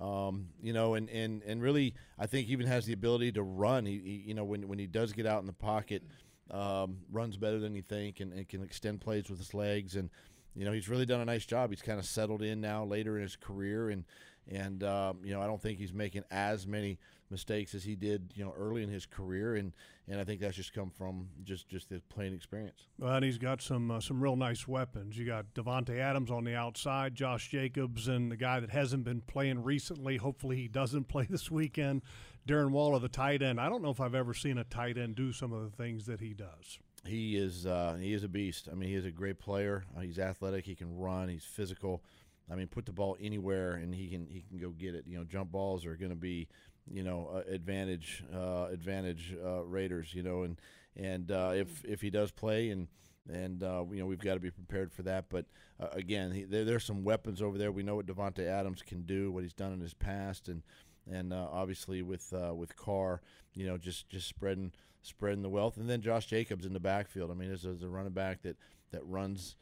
Um, 0.00 0.48
you 0.60 0.72
know, 0.72 0.94
and, 0.94 1.08
and, 1.10 1.42
and 1.42 1.62
really, 1.62 1.94
I 2.18 2.26
think 2.26 2.48
even 2.48 2.66
has 2.66 2.86
the 2.86 2.92
ability 2.92 3.32
to 3.32 3.42
run. 3.42 3.86
He, 3.86 3.98
he 3.98 4.24
you 4.28 4.34
know 4.34 4.44
when 4.44 4.66
when 4.68 4.78
he 4.78 4.86
does 4.86 5.12
get 5.12 5.26
out 5.26 5.40
in 5.40 5.46
the 5.46 5.52
pocket, 5.52 6.02
um, 6.50 6.98
runs 7.10 7.36
better 7.36 7.58
than 7.58 7.74
you 7.74 7.82
think, 7.82 8.20
and, 8.20 8.32
and 8.32 8.48
can 8.48 8.62
extend 8.62 9.00
plays 9.00 9.28
with 9.28 9.38
his 9.38 9.54
legs 9.54 9.96
and 9.96 10.10
you 10.54 10.64
know, 10.64 10.72
he's 10.72 10.88
really 10.88 11.06
done 11.06 11.20
a 11.20 11.24
nice 11.24 11.46
job. 11.46 11.70
He's 11.70 11.82
kind 11.82 11.98
of 11.98 12.04
settled 12.04 12.42
in 12.42 12.60
now 12.60 12.84
later 12.84 13.16
in 13.16 13.22
his 13.22 13.36
career, 13.36 13.90
and 13.90 14.04
and 14.50 14.82
um, 14.84 15.18
you 15.24 15.32
know, 15.32 15.40
I 15.40 15.46
don't 15.46 15.60
think 15.60 15.78
he's 15.78 15.92
making 15.92 16.24
as 16.30 16.66
many 16.66 16.98
mistakes 17.30 17.74
as 17.74 17.82
he 17.82 17.96
did, 17.96 18.32
you 18.34 18.44
know, 18.44 18.52
early 18.56 18.82
in 18.82 18.88
his 18.88 19.06
career, 19.06 19.56
and 19.56 19.72
and 20.08 20.20
I 20.20 20.24
think 20.24 20.40
that's 20.40 20.56
just 20.56 20.72
come 20.72 20.90
from 20.90 21.28
just 21.44 21.68
just 21.68 21.88
the 21.88 22.00
playing 22.08 22.34
experience. 22.34 22.88
Well, 22.98 23.14
and 23.14 23.24
he's 23.24 23.38
got 23.38 23.62
some 23.62 23.90
uh, 23.90 24.00
some 24.00 24.22
real 24.22 24.36
nice 24.36 24.66
weapons. 24.68 25.16
You 25.16 25.26
got 25.26 25.54
Davante 25.54 25.98
Adams 25.98 26.30
on 26.30 26.44
the 26.44 26.54
outside, 26.54 27.14
Josh 27.14 27.48
Jacobs, 27.50 28.08
and 28.08 28.30
the 28.30 28.36
guy 28.36 28.60
that 28.60 28.70
hasn't 28.70 29.04
been 29.04 29.20
playing 29.20 29.62
recently. 29.62 30.16
Hopefully, 30.16 30.56
he 30.56 30.68
doesn't 30.68 31.04
play 31.08 31.26
this 31.28 31.50
weekend. 31.50 32.02
Darren 32.46 32.70
Waller, 32.70 32.98
the 32.98 33.08
tight 33.08 33.40
end. 33.40 33.60
I 33.60 33.68
don't 33.68 33.82
know 33.82 33.90
if 33.90 34.00
I've 34.00 34.16
ever 34.16 34.34
seen 34.34 34.58
a 34.58 34.64
tight 34.64 34.98
end 34.98 35.14
do 35.14 35.32
some 35.32 35.52
of 35.52 35.62
the 35.62 35.76
things 35.76 36.06
that 36.06 36.20
he 36.20 36.34
does 36.34 36.78
he 37.04 37.36
is 37.36 37.66
uh, 37.66 37.96
he 38.00 38.12
is 38.12 38.22
a 38.24 38.28
beast. 38.28 38.68
I 38.70 38.74
mean, 38.74 38.88
he 38.88 38.94
is 38.94 39.04
a 39.04 39.10
great 39.10 39.38
player. 39.38 39.84
Uh, 39.96 40.00
he's 40.00 40.18
athletic. 40.18 40.64
He 40.64 40.74
can 40.74 40.96
run. 40.96 41.28
He's 41.28 41.44
physical. 41.44 42.02
I 42.50 42.54
mean, 42.54 42.66
put 42.66 42.86
the 42.86 42.92
ball 42.92 43.16
anywhere 43.20 43.74
and 43.74 43.94
he 43.94 44.08
can 44.08 44.26
he 44.26 44.44
can 44.48 44.58
go 44.58 44.70
get 44.70 44.94
it. 44.94 45.04
You 45.06 45.18
know, 45.18 45.24
jump 45.24 45.52
balls 45.52 45.86
are 45.86 45.96
going 45.96 46.10
to 46.10 46.16
be 46.16 46.48
you 46.90 47.02
know 47.02 47.30
uh, 47.34 47.52
advantage 47.52 48.24
uh, 48.34 48.66
advantage 48.70 49.36
uh, 49.44 49.64
Raiders. 49.64 50.14
You 50.14 50.22
know, 50.22 50.42
and 50.42 50.60
and 50.96 51.30
uh, 51.30 51.52
if 51.54 51.84
if 51.84 52.00
he 52.00 52.10
does 52.10 52.30
play 52.30 52.70
and 52.70 52.88
and 53.30 53.62
uh, 53.62 53.84
you 53.90 54.00
know 54.00 54.06
we've 54.06 54.18
got 54.18 54.34
to 54.34 54.40
be 54.40 54.50
prepared 54.50 54.92
for 54.92 55.02
that. 55.02 55.26
But 55.28 55.46
uh, 55.80 55.88
again, 55.92 56.32
he, 56.32 56.44
there, 56.44 56.64
there's 56.64 56.84
some 56.84 57.04
weapons 57.04 57.40
over 57.42 57.58
there. 57.58 57.72
We 57.72 57.82
know 57.82 57.96
what 57.96 58.06
Davante 58.06 58.46
Adams 58.46 58.82
can 58.82 59.02
do, 59.02 59.30
what 59.30 59.42
he's 59.42 59.52
done 59.52 59.72
in 59.72 59.80
his 59.80 59.94
past, 59.94 60.48
and 60.48 60.62
and 61.10 61.32
uh, 61.32 61.48
obviously 61.50 62.02
with 62.02 62.32
uh, 62.32 62.54
with 62.54 62.76
Carr, 62.76 63.20
you 63.54 63.66
know, 63.66 63.78
just 63.78 64.08
just 64.08 64.28
spreading 64.28 64.72
spreading 65.02 65.42
the 65.42 65.48
wealth, 65.48 65.76
and 65.76 65.88
then 65.88 66.00
Josh 66.00 66.26
Jacobs 66.26 66.66
in 66.66 66.72
the 66.72 66.80
backfield. 66.80 67.30
I 67.30 67.34
mean, 67.34 67.50
as, 67.50 67.64
a 67.64 67.88
running 67.88 68.12
back 68.12 68.42
that 68.42 68.56
that 68.90 69.04
runs 69.06 69.56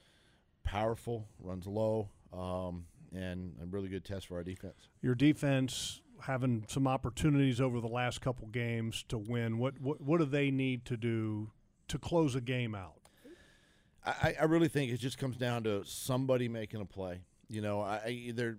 powerful, 0.65 1.27
runs 1.39 1.67
low, 1.67 2.11
um, 2.33 2.87
and 3.15 3.55
a 3.63 3.67
really 3.67 3.89
good 3.89 4.05
test 4.05 4.27
for 4.27 4.37
our 4.37 4.45
defense. 4.45 4.89
Your 5.03 5.15
defense 5.15 6.01
having 6.23 6.65
some 6.69 6.87
opportunities 6.87 7.61
over 7.61 7.81
the 7.81 7.89
last 7.89 8.21
couple 8.21 8.47
games 8.49 9.05
to 9.09 9.19
win. 9.19 9.59
What 9.59 9.81
what 9.81 10.01
what 10.01 10.19
do 10.19 10.25
they 10.25 10.51
need 10.51 10.85
to 10.87 10.97
do 10.97 11.51
to 11.89 11.99
close 11.99 12.35
a 12.35 12.41
game 12.41 12.75
out? 12.75 12.95
I, 14.05 14.35
I 14.41 14.45
really 14.45 14.69
think 14.69 14.93
it 14.93 14.99
just 14.99 15.19
comes 15.19 15.37
down 15.37 15.65
to 15.65 15.85
somebody 15.85 16.49
making 16.49 16.81
a 16.81 16.87
play. 16.87 17.21
You 17.49 17.61
know, 17.61 17.83
I, 17.83 18.33
they're 18.35 18.59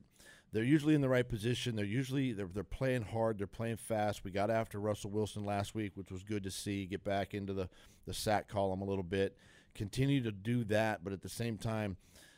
they're 0.52 0.64
usually 0.64 0.96
in 0.96 1.02
the 1.02 1.10
right 1.10 1.28
position. 1.28 1.76
They're 1.76 1.86
usually 1.86 2.34
they're, 2.34 2.50
they're 2.54 2.64
playing 2.64 3.04
hard. 3.04 3.38
They're 3.38 3.48
playing 3.48 3.78
fast. 3.78 4.24
We 4.24 4.32
got 4.32 4.52
after 4.52 4.80
Russell 4.80 5.12
Wilson 5.12 5.46
last 5.46 5.74
week, 5.74 5.94
which 5.96 6.12
was 6.12 6.24
good 6.24 6.44
to 6.44 6.52
see. 6.52 6.86
Get 6.86 7.04
back 7.04 7.34
into 7.34 7.54
the 7.54 7.70
the 8.06 8.14
sack 8.14 8.48
column 8.48 8.82
a 8.82 8.86
little 8.86 9.04
bit. 9.04 9.36
Continue 9.74 10.22
to 10.24 10.32
do 10.32 10.66
that, 10.66 11.04
but 11.04 11.14
at 11.14 11.22
the 11.22 11.30
same 11.30 11.58
time, 11.58 11.96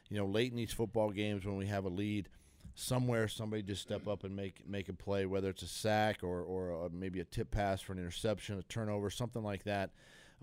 you 0.09 0.17
know, 0.17 0.25
late 0.25 0.51
in 0.51 0.57
these 0.57 0.73
football 0.73 1.09
games 1.11 1.45
when 1.45 1.57
we 1.57 1.67
have 1.67 1.85
a 1.85 1.89
lead, 1.89 2.29
somewhere 2.75 3.27
somebody 3.27 3.61
just 3.61 3.81
step 3.81 4.07
up 4.07 4.23
and 4.23 4.35
make 4.35 4.67
make 4.67 4.89
a 4.89 4.93
play, 4.93 5.25
whether 5.25 5.49
it's 5.49 5.63
a 5.63 5.67
sack 5.67 6.23
or 6.23 6.41
or 6.41 6.85
a, 6.85 6.89
maybe 6.89 7.19
a 7.19 7.25
tip 7.25 7.51
pass 7.51 7.81
for 7.81 7.93
an 7.93 7.99
interception, 7.99 8.57
a 8.57 8.63
turnover, 8.63 9.09
something 9.09 9.43
like 9.43 9.63
that. 9.63 9.91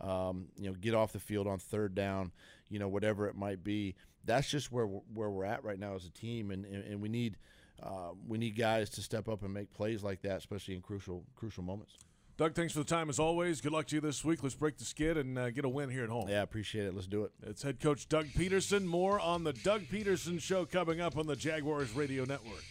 Um, 0.00 0.46
you 0.56 0.68
know, 0.68 0.76
get 0.80 0.94
off 0.94 1.12
the 1.12 1.20
field 1.20 1.46
on 1.46 1.58
third 1.58 1.94
down, 1.94 2.32
you 2.68 2.78
know, 2.78 2.88
whatever 2.88 3.28
it 3.28 3.36
might 3.36 3.62
be. 3.62 3.96
That's 4.24 4.48
just 4.48 4.72
where 4.72 4.86
we're, 4.86 5.00
where 5.12 5.30
we're 5.30 5.44
at 5.44 5.62
right 5.62 5.78
now 5.78 5.94
as 5.94 6.04
a 6.04 6.10
team, 6.10 6.50
and 6.50 6.64
and, 6.64 6.84
and 6.84 7.00
we 7.02 7.08
need 7.08 7.36
uh, 7.82 8.10
we 8.26 8.38
need 8.38 8.56
guys 8.56 8.90
to 8.90 9.02
step 9.02 9.28
up 9.28 9.42
and 9.42 9.52
make 9.52 9.72
plays 9.72 10.02
like 10.02 10.22
that, 10.22 10.38
especially 10.38 10.74
in 10.74 10.80
crucial 10.80 11.24
crucial 11.36 11.62
moments. 11.62 11.96
Doug, 12.40 12.54
thanks 12.54 12.72
for 12.72 12.78
the 12.78 12.86
time 12.86 13.10
as 13.10 13.18
always. 13.18 13.60
Good 13.60 13.72
luck 13.72 13.86
to 13.88 13.96
you 13.96 14.00
this 14.00 14.24
week. 14.24 14.42
Let's 14.42 14.54
break 14.54 14.78
the 14.78 14.84
skid 14.86 15.18
and 15.18 15.38
uh, 15.38 15.50
get 15.50 15.66
a 15.66 15.68
win 15.68 15.90
here 15.90 16.04
at 16.04 16.08
home. 16.08 16.26
Yeah, 16.26 16.40
appreciate 16.40 16.86
it. 16.86 16.94
Let's 16.94 17.06
do 17.06 17.24
it. 17.24 17.32
It's 17.42 17.62
head 17.62 17.80
coach 17.80 18.08
Doug 18.08 18.28
Pederson. 18.28 18.86
More 18.86 19.20
on 19.20 19.44
the 19.44 19.52
Doug 19.52 19.82
Pederson 19.82 20.40
Show 20.40 20.64
coming 20.64 21.02
up 21.02 21.18
on 21.18 21.26
the 21.26 21.36
Jaguars 21.36 21.94
Radio 21.94 22.24
Network. 22.24 22.64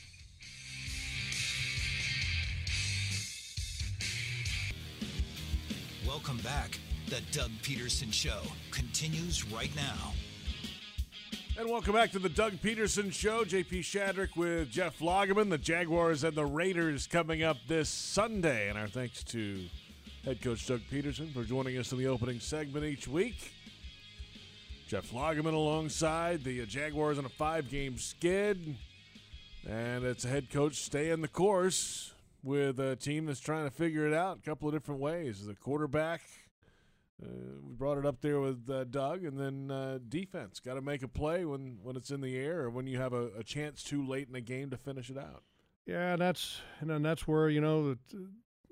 Welcome 6.08 6.38
back. 6.38 6.80
The 7.06 7.22
Doug 7.32 7.52
Pederson 7.62 8.12
Show 8.12 8.42
continues 8.72 9.46
right 9.54 9.70
now. 9.76 10.14
And 11.60 11.70
welcome 11.70 11.92
back 11.92 12.12
to 12.12 12.20
the 12.20 12.30
Doug 12.30 12.54
Pederson 12.54 13.12
Show. 13.12 13.44
JP 13.44 13.82
Shadrick 13.82 14.38
with 14.38 14.72
Jeff 14.72 15.00
Lageman. 15.00 15.50
The 15.50 15.58
Jaguars 15.58 16.24
and 16.24 16.34
the 16.34 16.46
Raiders 16.46 17.06
coming 17.06 17.44
up 17.44 17.58
this 17.68 17.90
Sunday. 17.90 18.70
And 18.70 18.78
our 18.78 18.88
thanks 18.88 19.26
to 19.26 19.66
head 20.24 20.42
coach 20.42 20.66
Doug 20.66 20.80
Pederson 20.90 21.34
for 21.34 21.44
joining 21.44 21.78
us 21.78 21.92
in 21.92 21.98
the 21.98 22.08
opening 22.08 22.40
segment 22.40 22.86
each 22.86 23.10
week. 23.10 23.52
Jeff 24.88 25.12
Lageman 25.12 25.54
alongside 25.54 26.46
the 26.46 26.66
Jaguars 26.66 27.18
on 27.18 27.26
a 27.26 27.30
five 27.30 27.70
game 27.70 27.98
skid. 27.98 28.78
And 29.68 30.06
it's 30.06 30.24
a 30.24 30.30
head 30.30 30.50
coach 30.50 30.78
staying 30.78 31.20
the 31.20 31.28
course 31.28 32.14
with 32.42 32.80
a 32.80 32.96
team 32.96 33.26
that's 33.26 33.42
trying 33.42 33.66
to 33.66 33.72
figure 33.72 34.08
it 34.08 34.14
out 34.14 34.38
a 34.38 34.50
couple 34.50 34.70
of 34.70 34.74
different 34.74 35.02
ways. 35.02 35.46
The 35.46 35.56
quarterback, 35.56 36.22
uh, 37.22 37.28
we 37.62 37.74
brought 37.74 37.98
it 37.98 38.06
up 38.06 38.22
there 38.22 38.40
with 38.40 38.70
uh, 38.70 38.86
Doug, 38.86 39.24
and 39.24 39.38
then 39.38 39.72
uh, 39.72 40.00
defense. 40.08 40.60
Got 40.60 40.76
to 40.76 40.82
make 40.82 41.04
a 41.04 41.08
play 41.08 41.46
when, 41.46 41.80
when 41.82 41.96
it's 41.96 42.12
in 42.12 42.22
the 42.22 42.38
air 42.38 42.62
or 42.62 42.70
when 42.70 42.88
you 42.88 42.98
have 42.98 43.14
a, 43.14 43.30
a, 43.38 43.44
chance 43.44 43.84
too 43.84 44.06
late 44.06 44.30
in 44.30 44.36
a 44.36 44.42
game 44.42 44.70
to 44.70 44.78
finish 44.78 45.10
it 45.10 45.18
out. 45.18 45.44
Yeah, 45.86 46.16
that's 46.16 46.62
and 46.80 46.90
then 46.90 47.02
that's 47.02 47.28
where 47.28 47.50
you 47.50 47.62
know 47.62 47.90
that 47.90 48.00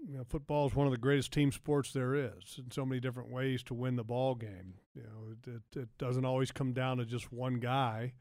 you 0.07 0.17
know, 0.17 0.23
football 0.23 0.67
is 0.67 0.75
one 0.75 0.87
of 0.87 0.91
the 0.91 0.97
greatest 0.97 1.33
team 1.33 1.51
sports 1.51 1.91
there 1.91 2.15
is, 2.15 2.57
in 2.57 2.71
so 2.71 2.85
many 2.85 3.01
different 3.01 3.29
ways 3.29 3.63
to 3.63 3.73
win 3.73 3.95
the 3.95 4.03
ball 4.03 4.35
game. 4.35 4.75
You 4.95 5.03
know, 5.03 5.31
it, 5.31 5.49
it, 5.75 5.81
it 5.81 5.89
doesn't 5.97 6.25
always 6.25 6.51
come 6.51 6.73
down 6.73 6.97
to 6.97 7.05
just 7.05 7.31
one 7.33 7.55
guy. 7.55 8.13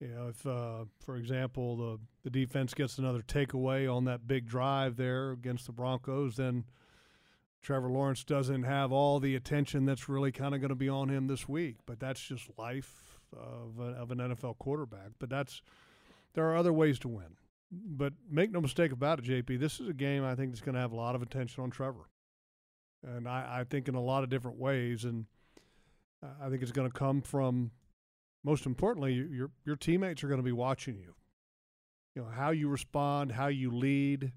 You 0.00 0.08
know, 0.08 0.28
if 0.28 0.46
uh, 0.46 0.84
for 1.00 1.16
example 1.16 1.76
the 1.76 1.98
the 2.24 2.30
defense 2.30 2.74
gets 2.74 2.98
another 2.98 3.22
takeaway 3.22 3.92
on 3.92 4.04
that 4.06 4.26
big 4.26 4.46
drive 4.46 4.96
there 4.96 5.30
against 5.30 5.66
the 5.66 5.72
Broncos, 5.72 6.36
then 6.36 6.64
Trevor 7.64 7.90
Lawrence 7.90 8.24
doesn't 8.24 8.64
have 8.64 8.92
all 8.92 9.18
the 9.18 9.34
attention 9.34 9.86
that's 9.86 10.08
really 10.08 10.30
kind 10.30 10.54
of 10.54 10.60
going 10.60 10.68
to 10.68 10.74
be 10.74 10.88
on 10.88 11.08
him 11.08 11.26
this 11.26 11.48
week. 11.48 11.76
But 11.86 11.98
that's 11.98 12.20
just 12.20 12.50
life 12.58 13.18
of, 13.32 13.80
a, 13.80 13.92
of 13.92 14.10
an 14.10 14.18
NFL 14.18 14.58
quarterback. 14.58 15.12
But 15.18 15.30
that's 15.30 15.62
there 16.34 16.44
are 16.44 16.56
other 16.56 16.72
ways 16.72 16.98
to 17.00 17.08
win. 17.08 17.36
But 17.72 18.12
make 18.30 18.52
no 18.52 18.60
mistake 18.60 18.92
about 18.92 19.18
it, 19.18 19.24
JP. 19.24 19.58
This 19.58 19.80
is 19.80 19.88
a 19.88 19.94
game 19.94 20.24
I 20.24 20.34
think 20.34 20.52
that's 20.52 20.60
going 20.60 20.74
to 20.74 20.80
have 20.80 20.92
a 20.92 20.96
lot 20.96 21.14
of 21.14 21.22
attention 21.22 21.64
on 21.64 21.70
Trevor, 21.70 22.08
and 23.02 23.26
I, 23.26 23.60
I 23.60 23.64
think 23.64 23.88
in 23.88 23.96
a 23.96 24.00
lot 24.00 24.22
of 24.22 24.30
different 24.30 24.58
ways. 24.58 25.04
And 25.04 25.24
I 26.40 26.48
think 26.50 26.62
it's 26.62 26.70
going 26.70 26.88
to 26.88 26.96
come 26.96 27.20
from 27.20 27.72
most 28.44 28.66
importantly, 28.66 29.14
your 29.14 29.50
your 29.64 29.76
teammates 29.76 30.22
are 30.22 30.28
going 30.28 30.38
to 30.38 30.44
be 30.44 30.52
watching 30.52 30.96
you. 30.96 31.14
You 32.14 32.22
know 32.22 32.28
how 32.28 32.50
you 32.50 32.68
respond, 32.68 33.32
how 33.32 33.48
you 33.48 33.72
lead, 33.72 34.32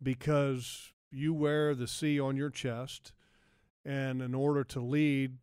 because 0.00 0.92
you 1.10 1.32
wear 1.32 1.74
the 1.74 1.86
C 1.86 2.20
on 2.20 2.36
your 2.36 2.50
chest, 2.50 3.12
and 3.84 4.20
in 4.20 4.34
order 4.34 4.64
to 4.64 4.80
lead, 4.80 5.38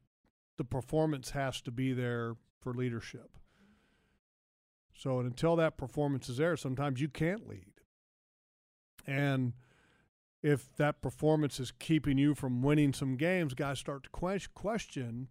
the 0.58 0.64
performance 0.64 1.32
has 1.32 1.62
to 1.62 1.72
be 1.72 1.94
there 1.94 2.36
for 2.62 2.74
leadership. 2.74 3.38
So 4.94 5.20
until 5.20 5.56
that 5.58 5.78
performance 5.78 6.30
is 6.30 6.38
there, 6.38 6.56
sometimes 6.56 7.02
you 7.02 7.10
can't 7.10 7.48
lead. 7.48 7.74
And 9.06 9.54
if 10.42 10.76
that 10.78 11.02
performance 11.02 11.60
is 11.60 11.72
keeping 11.72 12.18
you 12.18 12.34
from 12.34 12.62
winning 12.62 12.94
some 12.94 13.18
games, 13.18 13.54
guys 13.54 13.80
start 13.80 14.04
to 14.04 14.10
question, 14.10 15.28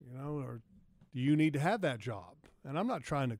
you 0.00 0.18
know, 0.18 0.38
or 0.38 0.62
do 1.14 1.20
you 1.20 1.36
need 1.36 1.52
to 1.52 1.60
have 1.60 1.82
that 1.82 2.00
job. 2.00 2.34
And 2.64 2.78
I'm 2.78 2.86
not 2.86 3.02
trying 3.02 3.30
to 3.30 3.38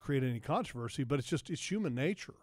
create 0.00 0.22
any 0.22 0.40
controversy, 0.40 1.04
but 1.04 1.18
it's 1.18 1.28
just 1.28 1.48
it's 1.48 1.70
human 1.70 1.94
nature. 1.94 2.34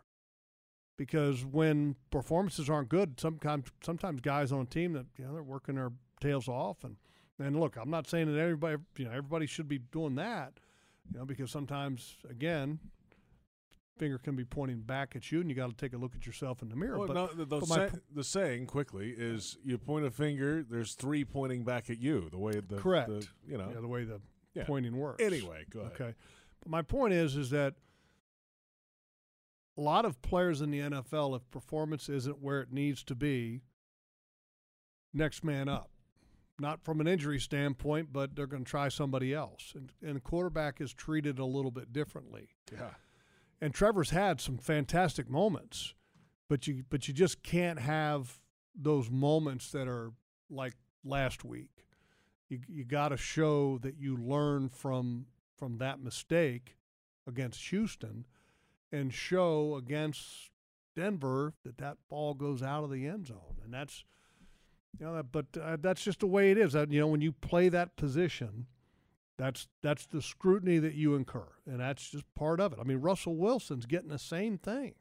Because 0.95 1.43
when 1.43 1.95
performances 2.11 2.69
aren't 2.69 2.89
good, 2.89 3.19
sometimes 3.19 3.65
sometimes 3.83 4.21
guys 4.21 4.51
on 4.51 4.61
a 4.61 4.65
team 4.65 4.93
that 4.93 5.05
you 5.17 5.25
know 5.25 5.33
they're 5.33 5.43
working 5.43 5.75
their 5.75 5.91
tails 6.21 6.47
off 6.47 6.83
and 6.83 6.97
and 7.39 7.59
look, 7.59 7.77
I'm 7.77 7.89
not 7.89 8.07
saying 8.07 8.31
that 8.31 8.39
everybody 8.39 8.77
you 8.97 9.05
know 9.05 9.11
everybody 9.11 9.45
should 9.47 9.67
be 9.67 9.79
doing 9.79 10.15
that, 10.15 10.53
you 11.11 11.17
know, 11.17 11.25
because 11.25 11.51
sometimes 11.51 12.17
again, 12.29 12.79
finger 13.97 14.17
can 14.17 14.35
be 14.35 14.45
pointing 14.45 14.81
back 14.81 15.15
at 15.15 15.31
you, 15.31 15.41
and 15.41 15.49
you 15.49 15.55
got 15.55 15.69
to 15.69 15.75
take 15.75 15.93
a 15.93 15.97
look 15.97 16.15
at 16.15 16.25
yourself 16.25 16.61
in 16.61 16.69
the 16.69 16.75
mirror. 16.75 16.97
Well, 16.97 17.07
but, 17.07 17.13
no, 17.13 17.27
the, 17.27 17.45
the, 17.45 17.59
but 17.59 17.67
say, 17.67 17.89
the, 18.13 18.23
saying 18.23 18.67
quickly 18.67 19.13
is 19.17 19.57
you 19.63 19.77
point 19.77 20.05
a 20.05 20.11
finger, 20.11 20.63
there's 20.63 20.93
three 20.93 21.25
pointing 21.25 21.63
back 21.63 21.89
at 21.89 21.99
you. 21.99 22.29
The 22.29 22.37
way 22.37 22.53
the 22.67 22.77
correct, 22.77 23.09
the, 23.09 23.27
you 23.47 23.57
know, 23.57 23.71
yeah, 23.73 23.81
the 23.81 23.87
way 23.87 24.03
the 24.03 24.21
yeah. 24.53 24.63
pointing 24.65 24.95
works. 24.95 25.23
Anyway, 25.23 25.65
go 25.69 25.81
ahead. 25.81 25.91
Okay, 25.93 26.13
but 26.61 26.69
my 26.69 26.81
point 26.81 27.13
is, 27.13 27.35
is 27.35 27.49
that 27.49 27.73
a 29.77 29.81
lot 29.81 30.05
of 30.05 30.21
players 30.21 30.61
in 30.61 30.71
the 30.71 30.79
NFL, 30.79 31.35
if 31.35 31.49
performance 31.49 32.09
isn't 32.09 32.41
where 32.41 32.61
it 32.61 32.71
needs 32.71 33.03
to 33.05 33.15
be, 33.15 33.61
next 35.13 35.43
man 35.43 35.67
up. 35.67 35.89
Not 36.59 36.83
from 36.83 37.01
an 37.01 37.07
injury 37.07 37.39
standpoint, 37.39 38.13
but 38.13 38.35
they're 38.35 38.47
going 38.47 38.63
to 38.63 38.69
try 38.69 38.87
somebody 38.89 39.33
else. 39.33 39.73
And, 39.75 39.91
and 40.05 40.17
the 40.17 40.21
quarterback 40.21 40.79
is 40.79 40.93
treated 40.93 41.39
a 41.39 41.45
little 41.45 41.71
bit 41.71 41.91
differently. 41.91 42.49
Yeah. 42.71 42.91
And 43.59 43.73
Trevor's 43.73 44.11
had 44.11 44.39
some 44.39 44.57
fantastic 44.57 45.29
moments, 45.29 45.95
but 46.49 46.67
you 46.67 46.83
but 46.89 47.07
you 47.07 47.13
just 47.13 47.41
can't 47.43 47.79
have 47.79 48.39
those 48.75 49.09
moments 49.09 49.71
that 49.71 49.87
are 49.87 50.11
like 50.49 50.73
last 51.03 51.43
week. 51.43 51.85
You 52.49 52.59
you 52.67 52.83
got 52.83 53.09
to 53.09 53.17
show 53.17 53.79
that 53.79 53.97
you 53.97 54.17
learn 54.17 54.69
from 54.69 55.27
from 55.57 55.77
that 55.77 56.01
mistake 56.01 56.75
against 57.25 57.69
Houston 57.69 58.25
and 58.93 59.13
show 59.13 59.75
against 59.75 60.51
Denver 60.95 61.53
that 61.65 61.79
that 61.79 61.97
ball 62.09 62.33
goes 62.35 62.61
out 62.61 62.83
of 62.83 62.91
the 62.91 63.07
end 63.07 63.27
zone. 63.27 63.57
And 63.63 63.73
that's 63.73 64.05
you 64.99 65.05
know, 65.05 65.23
but 65.23 65.47
uh, 65.59 65.77
that's 65.81 66.03
just 66.03 66.19
the 66.19 66.27
way 66.27 66.51
it 66.51 66.57
is. 66.57 66.73
That 66.73 66.91
you 66.91 66.99
know, 66.99 67.07
when 67.07 67.21
you 67.21 67.31
play 67.31 67.67
that 67.69 67.97
position, 67.97 68.67
that's 69.37 69.67
that's 69.81 70.05
the 70.05 70.21
scrutiny 70.21 70.77
that 70.77 70.93
you 70.93 71.15
incur, 71.15 71.47
and 71.65 71.79
that's 71.79 72.11
just 72.11 72.25
part 72.35 72.59
of 72.59 72.73
it. 72.73 72.79
I 72.79 72.83
mean, 72.83 72.99
Russell 72.99 73.35
Wilson's 73.35 73.87
getting 73.87 74.09
the 74.09 74.19
same 74.19 74.57
thing. 74.59 74.93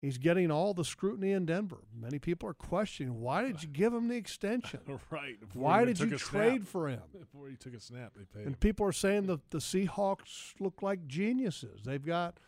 He's 0.00 0.18
getting 0.18 0.50
all 0.50 0.74
the 0.74 0.84
scrutiny 0.84 1.32
in 1.32 1.46
Denver. 1.46 1.84
Many 1.98 2.18
people 2.18 2.46
are 2.46 2.54
questioning 2.54 3.22
why 3.22 3.42
did 3.42 3.62
you 3.62 3.68
give 3.70 3.92
him 3.92 4.08
the 4.08 4.16
extension? 4.16 4.80
right. 5.10 5.36
Why 5.54 5.86
did 5.86 5.98
you 5.98 6.10
trade 6.18 6.60
snap. 6.60 6.68
for 6.68 6.88
him? 6.88 7.00
Before 7.18 7.48
he 7.48 7.56
took 7.56 7.74
a 7.74 7.80
snap, 7.80 8.12
they 8.14 8.24
paid. 8.24 8.46
And 8.46 8.54
him. 8.54 8.60
people 8.60 8.86
are 8.86 8.92
saying 8.92 9.26
that 9.28 9.50
the 9.50 9.58
Seahawks 9.58 10.52
look 10.60 10.82
like 10.82 11.06
geniuses. 11.06 11.80
They've 11.84 12.04
got 12.04 12.38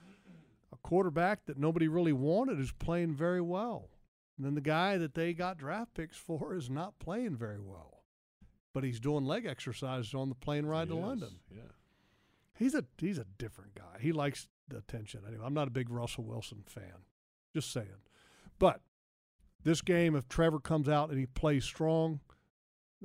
a 0.76 0.88
quarterback 0.88 1.46
that 1.46 1.58
nobody 1.58 1.88
really 1.88 2.12
wanted 2.12 2.60
is 2.60 2.72
playing 2.72 3.14
very 3.14 3.40
well. 3.40 3.90
And 4.36 4.46
then 4.46 4.54
the 4.54 4.60
guy 4.60 4.98
that 4.98 5.14
they 5.14 5.32
got 5.32 5.58
draft 5.58 5.94
picks 5.94 6.16
for 6.16 6.54
is 6.56 6.68
not 6.70 6.98
playing 6.98 7.36
very 7.36 7.60
well. 7.60 8.02
But 8.72 8.84
he's 8.84 9.00
doing 9.00 9.24
leg 9.24 9.46
exercises 9.46 10.12
on 10.14 10.28
the 10.28 10.34
plane 10.34 10.66
ride 10.66 10.88
He 10.88 10.94
to 10.94 10.98
is, 11.00 11.04
London. 11.04 11.30
Yeah. 11.50 11.62
He's 12.58 12.74
a 12.74 12.84
he's 12.98 13.18
a 13.18 13.26
different 13.38 13.74
guy. 13.74 13.98
He 14.00 14.12
likes 14.12 14.48
the 14.68 14.78
attention. 14.78 15.22
Anyway, 15.26 15.44
I'm 15.44 15.54
not 15.54 15.68
a 15.68 15.70
big 15.70 15.90
Russell 15.90 16.24
Wilson 16.24 16.62
fan. 16.66 17.04
Just 17.54 17.72
saying. 17.72 17.88
But 18.58 18.80
this 19.64 19.80
game, 19.82 20.14
if 20.14 20.28
Trevor 20.28 20.60
comes 20.60 20.88
out 20.88 21.10
and 21.10 21.18
he 21.18 21.26
plays 21.26 21.64
strong, 21.64 22.20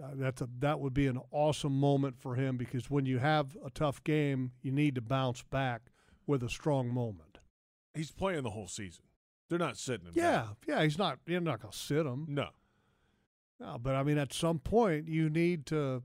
uh, 0.01 0.09
that's 0.15 0.41
a 0.41 0.49
that 0.59 0.79
would 0.79 0.93
be 0.93 1.07
an 1.07 1.19
awesome 1.31 1.77
moment 1.77 2.17
for 2.19 2.35
him 2.35 2.57
because 2.57 2.89
when 2.89 3.05
you 3.05 3.19
have 3.19 3.57
a 3.65 3.69
tough 3.69 4.03
game, 4.03 4.51
you 4.61 4.71
need 4.71 4.95
to 4.95 5.01
bounce 5.01 5.41
back 5.43 5.83
with 6.27 6.43
a 6.43 6.49
strong 6.49 6.89
moment. 6.89 7.30
He's 7.93 8.11
playing 8.11 8.43
the 8.43 8.51
whole 8.51 8.67
season. 8.67 9.03
They're 9.49 9.59
not 9.59 9.77
sitting 9.77 10.07
him. 10.07 10.13
Yeah, 10.15 10.47
yeah, 10.65 10.81
he's 10.83 10.97
not. 10.97 11.19
You're 11.25 11.41
not 11.41 11.61
going 11.61 11.73
to 11.73 11.77
sit 11.77 12.05
him. 12.05 12.25
No. 12.29 12.49
No, 13.59 13.77
but 13.77 13.95
I 13.95 14.03
mean, 14.03 14.17
at 14.17 14.33
some 14.33 14.59
point, 14.59 15.07
you 15.07 15.29
need 15.29 15.65
to. 15.67 16.03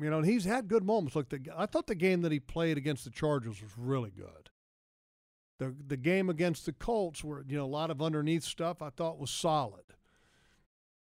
You 0.00 0.10
know, 0.10 0.18
and 0.18 0.26
he's 0.26 0.44
had 0.44 0.66
good 0.66 0.82
moments. 0.82 1.14
Look, 1.14 1.28
the, 1.28 1.40
I 1.56 1.66
thought 1.66 1.86
the 1.86 1.94
game 1.94 2.22
that 2.22 2.32
he 2.32 2.40
played 2.40 2.76
against 2.76 3.04
the 3.04 3.10
Chargers 3.10 3.62
was 3.62 3.72
really 3.78 4.10
good. 4.10 4.50
The 5.58 5.74
the 5.86 5.96
game 5.96 6.28
against 6.30 6.66
the 6.66 6.72
Colts, 6.72 7.22
where 7.22 7.44
you 7.46 7.56
know 7.56 7.64
a 7.64 7.66
lot 7.66 7.90
of 7.90 8.02
underneath 8.02 8.42
stuff, 8.42 8.82
I 8.82 8.90
thought 8.90 9.18
was 9.18 9.30
solid, 9.30 9.84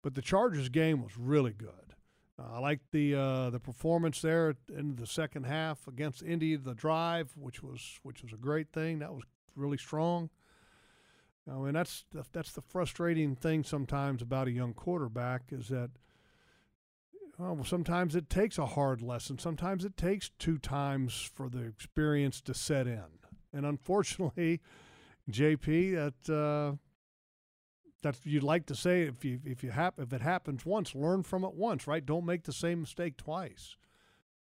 but 0.03 0.15
the 0.15 0.23
Chargers 0.23 0.69
game 0.71 1.03
was 1.03 1.19
really 1.19 1.53
good. 1.53 1.95
Uh, 2.39 2.55
I 2.55 2.59
liked 2.61 2.93
the 2.93 3.15
uh, 3.15 3.51
the 3.51 3.61
performance 3.61 4.23
there 4.23 4.55
in 4.75 4.97
the 4.97 5.07
second 5.07 5.45
half 5.45 5.87
against 5.89 6.23
Indy, 6.23 6.57
the 6.57 6.75
drive, 6.75 7.33
which 7.37 7.63
was 7.63 7.99
which 8.05 8.23
was 8.23 8.33
a 8.33 8.37
great 8.37 8.73
thing. 8.73 9.01
That 9.01 9.13
was 9.13 9.25
really 9.59 9.79
strong. 9.79 10.31
I 11.51 11.57
mean, 11.57 11.75
that's 11.75 12.05
the, 12.13 12.25
that's 12.33 12.53
the 12.53 12.61
frustrating 12.61 13.35
thing 13.35 13.65
sometimes 13.65 14.23
about 14.23 14.49
a 14.49 14.53
young 14.53 14.75
quarterback 14.75 15.45
is 15.51 15.69
that 15.69 15.91
well, 17.39 17.65
sometimes 17.65 18.17
it 18.17 18.29
takes 18.29 18.59
a 18.59 18.67
hard 18.67 19.01
lesson. 19.01 19.39
Sometimes 19.39 19.85
it 19.85 19.97
takes 19.97 20.31
two 20.41 20.59
times 20.59 21.31
for 21.33 21.49
the 21.49 21.65
experience 21.65 22.41
to 22.43 22.55
set 22.55 22.89
in. 22.89 23.05
And 23.53 23.65
unfortunately, 23.65 24.61
JP, 25.31 26.15
that 26.25 26.35
uh, 26.35 26.77
that's 28.03 28.19
you'd 28.25 28.43
like 28.43 28.67
to 28.67 28.75
say 28.75 29.03
if 29.03 29.25
you 29.25 29.41
if 29.45 29.63
you 29.63 29.71
hap- 29.71 30.01
if 30.01 30.13
it 30.13 30.21
happens 30.21 30.67
once, 30.67 30.95
learn 30.95 31.23
from 31.23 31.45
it 31.45 31.55
once, 31.55 31.87
right? 31.87 32.05
Don't 32.05 32.27
make 32.27 32.43
the 32.43 32.53
same 32.53 32.81
mistake 32.81 33.17
twice. 33.17 33.77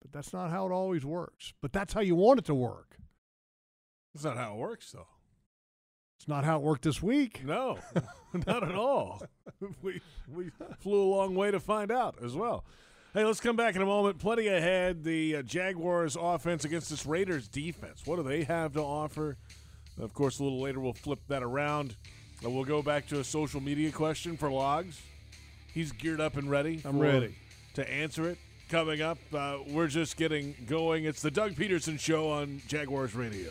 But 0.00 0.12
that's 0.12 0.32
not 0.32 0.50
how 0.50 0.66
it 0.66 0.72
always 0.72 1.04
works. 1.04 1.52
But 1.60 1.72
that's 1.72 1.92
how 1.92 2.00
you 2.00 2.14
want 2.14 2.38
it 2.38 2.44
to 2.46 2.54
work. 2.54 2.96
That's 4.16 4.24
not 4.24 4.38
how 4.38 4.54
it 4.54 4.56
works, 4.56 4.92
though. 4.92 5.08
It's 6.18 6.26
not 6.26 6.44
how 6.44 6.56
it 6.56 6.62
worked 6.62 6.84
this 6.84 7.02
week. 7.02 7.44
No, 7.44 7.78
not 8.46 8.62
at 8.62 8.74
all. 8.74 9.22
we 9.82 10.00
we 10.34 10.50
flew 10.78 11.02
a 11.02 11.10
long 11.14 11.34
way 11.34 11.50
to 11.50 11.60
find 11.60 11.92
out 11.92 12.16
as 12.24 12.34
well. 12.34 12.64
Hey, 13.12 13.24
let's 13.24 13.40
come 13.40 13.56
back 13.56 13.76
in 13.76 13.82
a 13.82 13.86
moment. 13.86 14.18
Plenty 14.18 14.46
ahead. 14.46 15.04
The 15.04 15.36
uh, 15.36 15.42
Jaguars' 15.42 16.16
offense 16.18 16.64
against 16.64 16.88
this 16.88 17.04
Raiders' 17.04 17.46
defense. 17.46 18.06
What 18.06 18.16
do 18.16 18.22
they 18.22 18.44
have 18.44 18.72
to 18.72 18.80
offer? 18.80 19.36
Of 20.00 20.14
course, 20.14 20.38
a 20.38 20.44
little 20.44 20.62
later 20.62 20.80
we'll 20.80 20.94
flip 20.94 21.20
that 21.28 21.42
around. 21.42 21.94
And 22.42 22.54
we'll 22.54 22.64
go 22.64 22.80
back 22.80 23.06
to 23.08 23.20
a 23.20 23.24
social 23.24 23.60
media 23.60 23.92
question 23.92 24.38
for 24.38 24.50
Logs. 24.50 24.98
He's 25.74 25.92
geared 25.92 26.22
up 26.22 26.38
and 26.38 26.50
ready. 26.50 26.80
I'm 26.86 26.98
ready. 26.98 27.34
to 27.74 27.90
answer 27.90 28.30
it. 28.30 28.38
Coming 28.70 29.02
up, 29.02 29.18
uh, 29.34 29.58
we're 29.68 29.88
just 29.88 30.16
getting 30.16 30.54
going. 30.66 31.04
It's 31.04 31.20
the 31.20 31.30
Doug 31.30 31.52
Pederson 31.52 32.00
Show 32.00 32.30
on 32.30 32.62
Jaguars 32.66 33.14
Radio. 33.14 33.50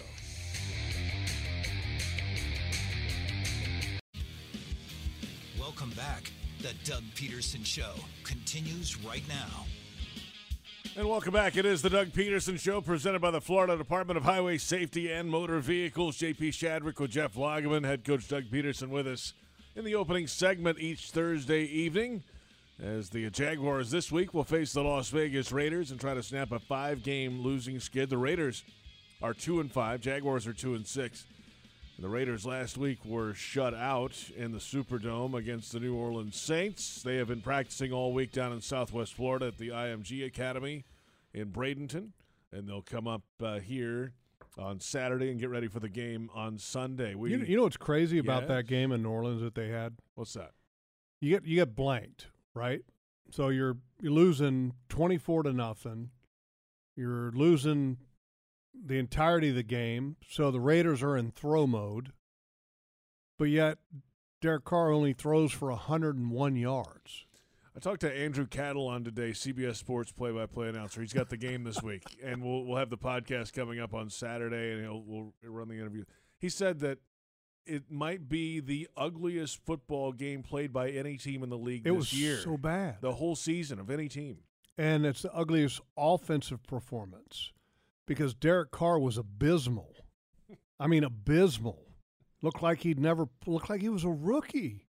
The 6.65 6.73
Doug 6.83 7.03
Pederson 7.13 7.63
Show 7.63 7.91
continues 8.23 8.99
right 9.05 9.21
now. 9.29 9.65
And 10.97 11.07
welcome 11.07 11.31
back. 11.31 11.57
It 11.57 11.63
is 11.63 11.83
the 11.83 11.91
Doug 11.91 12.07
Pederson 12.07 12.59
Show 12.59 12.81
presented 12.81 13.21
by 13.21 13.29
the 13.29 13.39
Florida 13.39 13.77
Department 13.77 14.17
of 14.17 14.23
Highway 14.23 14.57
Safety 14.57 15.11
and 15.11 15.29
Motor 15.29 15.59
Vehicles. 15.59 16.17
JP 16.17 16.39
Shadrick 16.39 16.99
with 16.99 17.11
Jeff 17.11 17.35
Lageman, 17.35 17.85
head 17.85 18.03
coach 18.03 18.27
Doug 18.27 18.45
Pederson 18.45 18.89
with 18.89 19.05
us 19.05 19.33
in 19.75 19.85
the 19.85 19.93
opening 19.93 20.25
segment 20.25 20.79
each 20.79 21.11
Thursday 21.11 21.65
evening. 21.65 22.23
As 22.81 23.11
the 23.11 23.29
Jaguars 23.29 23.91
this 23.91 24.11
week 24.11 24.33
will 24.33 24.43
face 24.43 24.73
the 24.73 24.81
Las 24.81 25.09
Vegas 25.09 25.51
Raiders 25.51 25.91
and 25.91 25.99
try 25.99 26.15
to 26.15 26.23
snap 26.23 26.51
a 26.51 26.57
five-game 26.57 27.41
losing 27.41 27.79
skid. 27.79 28.09
The 28.09 28.17
Raiders 28.17 28.63
are 29.21 29.35
two 29.35 29.59
and 29.59 29.71
five. 29.71 30.01
Jaguars 30.01 30.47
are 30.47 30.53
two 30.53 30.73
and 30.73 30.87
six. 30.87 31.25
The 31.97 32.09
Raiders 32.09 32.45
last 32.45 32.77
week 32.77 33.05
were 33.05 33.33
shut 33.33 33.73
out 33.73 34.29
in 34.35 34.51
the 34.51 34.57
Superdome 34.57 35.33
against 35.33 35.71
the 35.71 35.79
New 35.79 35.95
Orleans 35.95 36.35
Saints. 36.35 37.01
They 37.01 37.15
have 37.17 37.29
been 37.29 37.41
practicing 37.41 37.93
all 37.93 38.11
week 38.11 38.33
down 38.33 38.51
in 38.51 38.59
Southwest 38.59 39.13
Florida 39.13 39.47
at 39.47 39.57
the 39.57 39.69
IMG 39.69 40.25
Academy 40.25 40.83
in 41.33 41.51
Bradenton, 41.51 42.09
and 42.51 42.67
they'll 42.67 42.81
come 42.81 43.07
up 43.07 43.21
uh, 43.41 43.59
here 43.59 44.11
on 44.57 44.81
Saturday 44.81 45.31
and 45.31 45.39
get 45.39 45.49
ready 45.49 45.67
for 45.69 45.79
the 45.79 45.87
game 45.89 46.29
on 46.35 46.57
Sunday. 46.57 47.15
We, 47.15 47.31
You, 47.31 47.37
you 47.39 47.55
know 47.57 47.63
what's 47.63 47.77
crazy 47.77 48.17
about 48.19 48.43
Yes. 48.43 48.49
that 48.49 48.67
game 48.67 48.91
in 48.91 49.01
New 49.01 49.09
Orleans 49.09 49.41
that 49.41 49.55
they 49.55 49.69
had? 49.69 49.93
what's 50.15 50.33
that? 50.33 50.51
You 51.21 51.29
get 51.29 51.45
you 51.45 51.55
get 51.55 51.75
blanked, 51.75 52.27
right? 52.53 52.81
So 53.31 53.47
you're 53.49 53.77
you're 54.01 54.11
losing 54.11 54.73
twenty 54.89 55.17
four 55.17 55.43
to 55.43 55.53
nothing. 55.53 56.09
You're 56.97 57.31
losing 57.31 57.97
the 58.85 58.99
entirety 58.99 59.49
of 59.49 59.55
the 59.55 59.63
game. 59.63 60.15
So 60.29 60.51
the 60.51 60.59
Raiders 60.59 61.01
are 61.03 61.17
in 61.17 61.31
throw 61.31 61.65
mode. 61.67 62.11
But 63.37 63.45
yet 63.45 63.79
Derek 64.41 64.63
Carr 64.65 64.91
only 64.91 65.13
throws 65.13 65.51
for 65.51 65.71
hundred 65.71 66.15
and 66.17 66.31
one 66.31 66.55
yards. 66.55 67.25
I 67.75 67.79
talked 67.79 68.01
to 68.01 68.17
Andrew 68.17 68.47
Catalon 68.47 69.03
today, 69.03 69.31
CBS 69.31 69.75
Sports 69.75 70.13
play-by-play 70.13 70.69
announcer. 70.69 71.01
He's 71.01 71.11
got 71.11 71.29
the 71.29 71.35
game 71.35 71.65
this 71.65 71.83
week, 71.83 72.03
and 72.23 72.41
we'll 72.41 72.63
we'll 72.63 72.77
have 72.77 72.89
the 72.89 72.97
podcast 72.97 73.51
coming 73.51 73.79
up 73.81 73.93
on 73.93 74.09
Saturday, 74.09 74.71
and 74.71 74.81
he'll 74.81 75.03
we'll 75.05 75.33
run 75.43 75.67
the 75.67 75.75
interview. 75.75 76.05
He 76.39 76.47
said 76.47 76.79
that 76.79 76.99
it 77.65 77.89
might 77.91 78.29
be 78.29 78.59
the 78.61 78.87
ugliest 78.95 79.65
football 79.65 80.13
game 80.13 80.43
played 80.43 80.71
by 80.71 80.91
any 80.91 81.17
team 81.17 81.41
in 81.43 81.49
the 81.49 81.57
league 81.57 81.81
It 81.85 81.89
this 81.89 81.95
was 81.97 82.13
year, 82.13 82.37
so 82.37 82.55
bad. 82.57 82.97
the 83.01 83.13
whole 83.13 83.35
season 83.35 83.79
of 83.79 83.89
any 83.89 84.07
team. 84.07 84.37
and 84.77 85.03
it's 85.05 85.23
the 85.23 85.33
ugliest 85.33 85.81
offensive 85.97 86.61
performance 86.67 87.51
because 88.05 88.33
Derek 88.33 88.71
Carr 88.71 88.99
was 88.99 89.17
abysmal. 89.17 89.95
I 90.79 90.87
mean, 90.87 91.03
abysmal. 91.03 91.81
Looked 92.41 92.61
like 92.61 92.81
he'd 92.81 92.99
never 92.99 93.27
looked 93.45 93.69
like 93.69 93.81
he 93.81 93.89
was 93.89 94.03
a 94.03 94.09
rookie. 94.09 94.87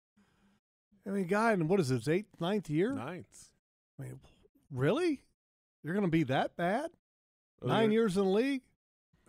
I 1.08 1.12
mean, 1.12 1.28
guy, 1.28 1.54
in 1.54 1.68
what 1.68 1.80
is 1.80 1.90
his 1.90 2.08
eighth, 2.08 2.40
ninth 2.40 2.70
year? 2.70 2.92
Ninth, 2.92 3.52
I 4.00 4.04
mean, 4.04 4.20
really? 4.72 5.22
You're 5.84 5.94
going 5.94 6.06
to 6.06 6.12
be 6.12 6.24
that 6.24 6.58
bad? 6.58 6.90
Oh, 7.62 7.68
Nine 7.68 7.92
years 7.92 8.18
in 8.18 8.24
the 8.26 8.30
league? 8.30 8.62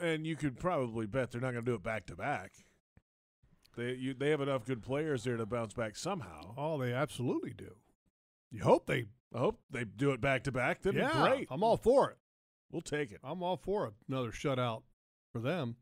and 0.00 0.26
you 0.26 0.36
could 0.36 0.58
probably 0.58 1.06
bet 1.06 1.30
they're 1.30 1.40
not 1.40 1.52
going 1.52 1.64
to 1.64 1.70
do 1.70 1.74
it 1.74 1.82
back 1.82 2.06
to 2.06 2.16
back. 2.16 2.52
They 3.76 3.92
you, 3.94 4.14
they 4.14 4.30
have 4.30 4.40
enough 4.40 4.64
good 4.64 4.82
players 4.82 5.24
there 5.24 5.36
to 5.36 5.46
bounce 5.46 5.74
back 5.74 5.96
somehow. 5.96 6.54
Oh, 6.56 6.78
they 6.78 6.92
absolutely 6.92 7.52
do. 7.52 7.74
You 8.50 8.62
hope 8.62 8.86
they. 8.86 9.04
I 9.34 9.38
hope 9.38 9.60
they 9.70 9.84
do 9.84 10.12
it 10.12 10.20
back 10.20 10.44
to 10.44 10.52
back. 10.52 10.82
That'd 10.82 10.98
yeah, 11.00 11.08
be 11.08 11.18
great. 11.18 11.48
I'm 11.50 11.62
all 11.62 11.76
for 11.76 12.10
it. 12.10 12.16
We'll 12.76 12.82
take 12.82 13.10
it. 13.10 13.20
I'm 13.24 13.42
all 13.42 13.56
for. 13.56 13.90
Another 14.06 14.30
shutout 14.30 14.82
for 15.32 15.38
them. 15.38 15.76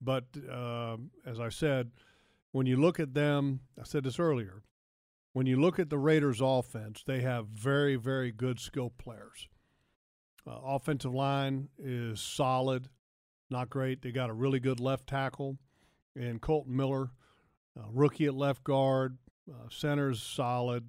But 0.00 0.24
um 0.50 1.10
as 1.26 1.38
I 1.38 1.50
said, 1.50 1.90
when 2.52 2.64
you 2.64 2.78
look 2.78 2.98
at 2.98 3.12
them, 3.12 3.60
I 3.78 3.84
said 3.84 4.04
this 4.04 4.18
earlier. 4.18 4.62
When 5.34 5.44
you 5.44 5.60
look 5.60 5.78
at 5.78 5.90
the 5.90 5.98
Raiders' 5.98 6.40
offense, 6.40 7.04
they 7.06 7.20
have 7.20 7.48
very, 7.48 7.96
very 7.96 8.32
good 8.32 8.58
skill 8.60 8.88
players. 8.96 9.46
Uh, 10.46 10.58
offensive 10.64 11.12
line 11.12 11.68
is 11.78 12.18
solid, 12.18 12.88
not 13.50 13.68
great. 13.68 14.00
They 14.00 14.10
got 14.10 14.30
a 14.30 14.32
really 14.32 14.58
good 14.58 14.80
left 14.80 15.06
tackle, 15.06 15.58
and 16.16 16.40
Kolton 16.40 16.74
Miller, 16.74 17.10
uh, 17.78 17.90
rookie 17.92 18.24
at 18.24 18.34
left 18.34 18.64
guard. 18.64 19.18
Uh, 19.46 19.68
center's 19.68 20.22
solid. 20.22 20.88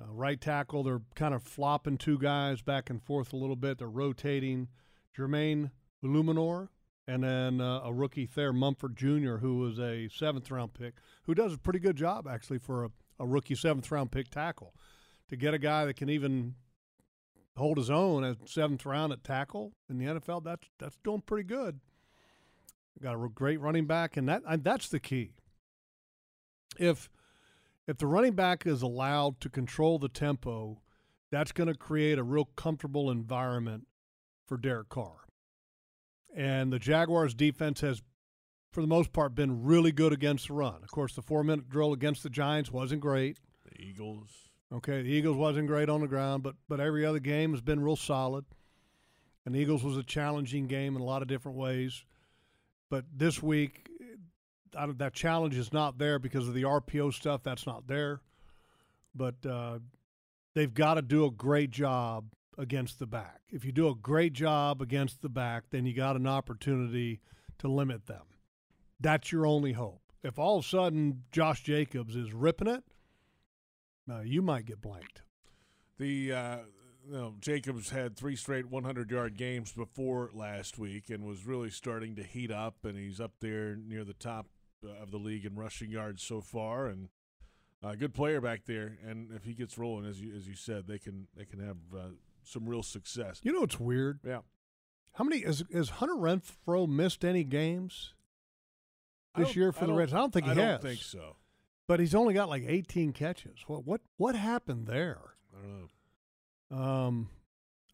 Uh, 0.00 0.10
right 0.10 0.40
tackle, 0.40 0.82
they're 0.82 1.02
kind 1.14 1.34
of 1.34 1.42
flopping 1.42 1.98
two 1.98 2.18
guys 2.18 2.62
back 2.62 2.88
and 2.90 3.02
forth 3.02 3.32
a 3.32 3.36
little 3.36 3.56
bit. 3.56 3.78
They're 3.78 3.88
rotating 3.88 4.68
Jermaine 5.16 5.70
Eluemunor 6.02 6.68
and 7.06 7.24
then 7.24 7.60
uh, 7.60 7.80
a 7.84 7.92
rookie 7.92 8.26
Thayer 8.26 8.52
Munford 8.52 8.96
Jr., 8.96 9.36
who 9.36 9.58
was 9.58 9.78
a 9.78 10.08
seventh 10.08 10.50
round 10.50 10.74
pick, 10.74 10.94
who 11.24 11.34
does 11.34 11.52
a 11.52 11.58
pretty 11.58 11.78
good 11.78 11.96
job 11.96 12.28
actually 12.28 12.58
for 12.58 12.84
a, 12.84 12.90
a 13.18 13.26
rookie 13.26 13.54
seventh 13.54 13.90
round 13.90 14.10
pick 14.10 14.30
tackle. 14.30 14.74
To 15.28 15.36
get 15.36 15.54
a 15.54 15.58
guy 15.58 15.86
that 15.86 15.96
can 15.96 16.10
even 16.10 16.56
hold 17.56 17.78
his 17.78 17.90
own 17.90 18.22
at 18.22 18.48
seventh 18.48 18.84
round 18.84 19.12
at 19.12 19.24
tackle 19.24 19.72
in 19.88 19.98
the 19.98 20.04
NFL, 20.06 20.44
that's 20.44 20.68
that's 20.78 20.98
doing 21.02 21.22
pretty 21.22 21.46
good. 21.46 21.80
Got 23.02 23.14
a 23.14 23.28
great 23.28 23.60
running 23.60 23.86
back, 23.86 24.16
and 24.16 24.28
that 24.28 24.42
and 24.46 24.62
that's 24.62 24.88
the 24.88 25.00
key. 25.00 25.32
If 26.78 27.08
if 27.86 27.98
the 27.98 28.06
running 28.06 28.34
back 28.34 28.66
is 28.66 28.82
allowed 28.82 29.40
to 29.40 29.48
control 29.48 29.98
the 29.98 30.08
tempo, 30.08 30.80
that's 31.30 31.52
going 31.52 31.68
to 31.68 31.74
create 31.74 32.18
a 32.18 32.22
real 32.22 32.44
comfortable 32.56 33.10
environment 33.10 33.86
for 34.46 34.56
Derek 34.56 34.88
Carr. 34.88 35.26
And 36.34 36.72
the 36.72 36.78
Jaguars 36.78 37.34
defense 37.34 37.80
has, 37.80 38.02
for 38.70 38.80
the 38.80 38.86
most 38.86 39.12
part, 39.12 39.34
been 39.34 39.64
really 39.64 39.92
good 39.92 40.12
against 40.12 40.48
the 40.48 40.54
run. 40.54 40.82
Of 40.82 40.90
course, 40.90 41.14
the 41.14 41.22
four 41.22 41.44
minute 41.44 41.68
drill 41.68 41.92
against 41.92 42.22
the 42.22 42.30
Giants 42.30 42.70
wasn't 42.70 43.00
great. 43.00 43.38
The 43.64 43.82
Eagles. 43.82 44.30
Okay, 44.72 45.02
the 45.02 45.10
Eagles 45.10 45.36
wasn't 45.36 45.68
great 45.68 45.90
on 45.90 46.00
the 46.00 46.08
ground, 46.08 46.42
but 46.42 46.54
but 46.68 46.80
every 46.80 47.04
other 47.04 47.18
game 47.18 47.52
has 47.52 47.60
been 47.60 47.80
real 47.80 47.96
solid. 47.96 48.44
And 49.44 49.54
the 49.54 49.58
Eagles 49.58 49.82
was 49.82 49.96
a 49.96 50.02
challenging 50.02 50.66
game 50.66 50.96
in 50.96 51.02
a 51.02 51.04
lot 51.04 51.20
of 51.20 51.28
different 51.28 51.58
ways. 51.58 52.04
But 52.88 53.04
this 53.12 53.42
week, 53.42 53.88
that 54.72 55.12
challenge 55.12 55.56
is 55.56 55.72
not 55.72 55.98
there 55.98 56.18
because 56.18 56.48
of 56.48 56.54
the 56.54 56.62
RPO 56.62 57.14
stuff. 57.14 57.42
That's 57.42 57.66
not 57.66 57.86
there. 57.86 58.20
But 59.14 59.44
uh, 59.46 59.78
they've 60.54 60.72
got 60.72 60.94
to 60.94 61.02
do 61.02 61.24
a 61.24 61.30
great 61.30 61.70
job 61.70 62.26
against 62.58 62.98
the 62.98 63.06
back. 63.06 63.40
If 63.50 63.64
you 63.64 63.72
do 63.72 63.88
a 63.88 63.94
great 63.94 64.32
job 64.32 64.82
against 64.82 65.22
the 65.22 65.28
back, 65.28 65.64
then 65.70 65.86
you 65.86 65.94
got 65.94 66.16
an 66.16 66.26
opportunity 66.26 67.20
to 67.58 67.68
limit 67.68 68.06
them. 68.06 68.24
That's 69.00 69.32
your 69.32 69.46
only 69.46 69.72
hope. 69.72 70.00
If 70.22 70.38
all 70.38 70.58
of 70.58 70.64
a 70.64 70.68
sudden 70.68 71.24
Josh 71.32 71.62
Jacobs 71.62 72.14
is 72.14 72.32
ripping 72.32 72.68
it, 72.68 72.84
uh, 74.10 74.20
you 74.20 74.42
might 74.42 74.66
get 74.66 74.80
blanked. 74.80 75.22
The 75.98 76.32
uh, 76.32 76.56
you 77.08 77.16
know, 77.16 77.34
Jacobs 77.40 77.90
had 77.90 78.16
three 78.16 78.36
straight 78.36 78.70
100 78.70 79.10
yard 79.10 79.36
games 79.36 79.72
before 79.72 80.30
last 80.32 80.78
week 80.78 81.10
and 81.10 81.24
was 81.24 81.46
really 81.46 81.70
starting 81.70 82.14
to 82.16 82.22
heat 82.22 82.50
up, 82.50 82.84
and 82.84 82.96
he's 82.96 83.20
up 83.20 83.32
there 83.40 83.76
near 83.76 84.04
the 84.04 84.14
top 84.14 84.46
of 85.00 85.10
the 85.10 85.18
league 85.18 85.44
in 85.44 85.54
rushing 85.56 85.90
yards 85.90 86.22
so 86.22 86.40
far, 86.40 86.86
and 86.86 87.08
a 87.82 87.88
uh, 87.88 87.94
good 87.94 88.14
player 88.14 88.40
back 88.40 88.64
there. 88.66 88.98
And 89.06 89.32
if 89.32 89.44
he 89.44 89.54
gets 89.54 89.76
rolling, 89.78 90.06
as 90.06 90.20
you 90.20 90.34
as 90.34 90.46
you 90.46 90.54
said, 90.54 90.86
they 90.86 90.98
can 90.98 91.26
they 91.36 91.44
can 91.44 91.58
have 91.60 91.76
uh, 91.96 92.08
some 92.42 92.68
real 92.68 92.82
success. 92.82 93.40
You 93.42 93.52
know 93.52 93.60
what's 93.60 93.80
weird? 93.80 94.20
Yeah. 94.24 94.40
How 95.14 95.24
many 95.24 95.42
has, 95.42 95.62
has 95.72 95.90
Hunter 95.90 96.14
Renfrow 96.14 96.88
missed 96.88 97.24
any 97.24 97.44
games 97.44 98.14
this 99.36 99.54
year 99.54 99.70
for 99.70 99.86
the 99.86 99.92
Reds? 99.92 100.14
I 100.14 100.18
don't 100.18 100.32
think 100.32 100.46
he 100.46 100.52
I 100.52 100.54
has. 100.54 100.64
I 100.64 100.70
don't 100.70 100.82
think 100.82 101.02
so. 101.02 101.36
But 101.86 102.00
he's 102.00 102.14
only 102.14 102.32
got 102.32 102.48
like 102.48 102.64
18 102.66 103.12
catches. 103.12 103.64
What 103.66 103.84
what 103.84 104.00
what 104.16 104.34
happened 104.34 104.86
there? 104.86 105.20
I 105.54 105.60
don't 105.60 105.90
know. 106.70 106.76
Um, 106.76 107.28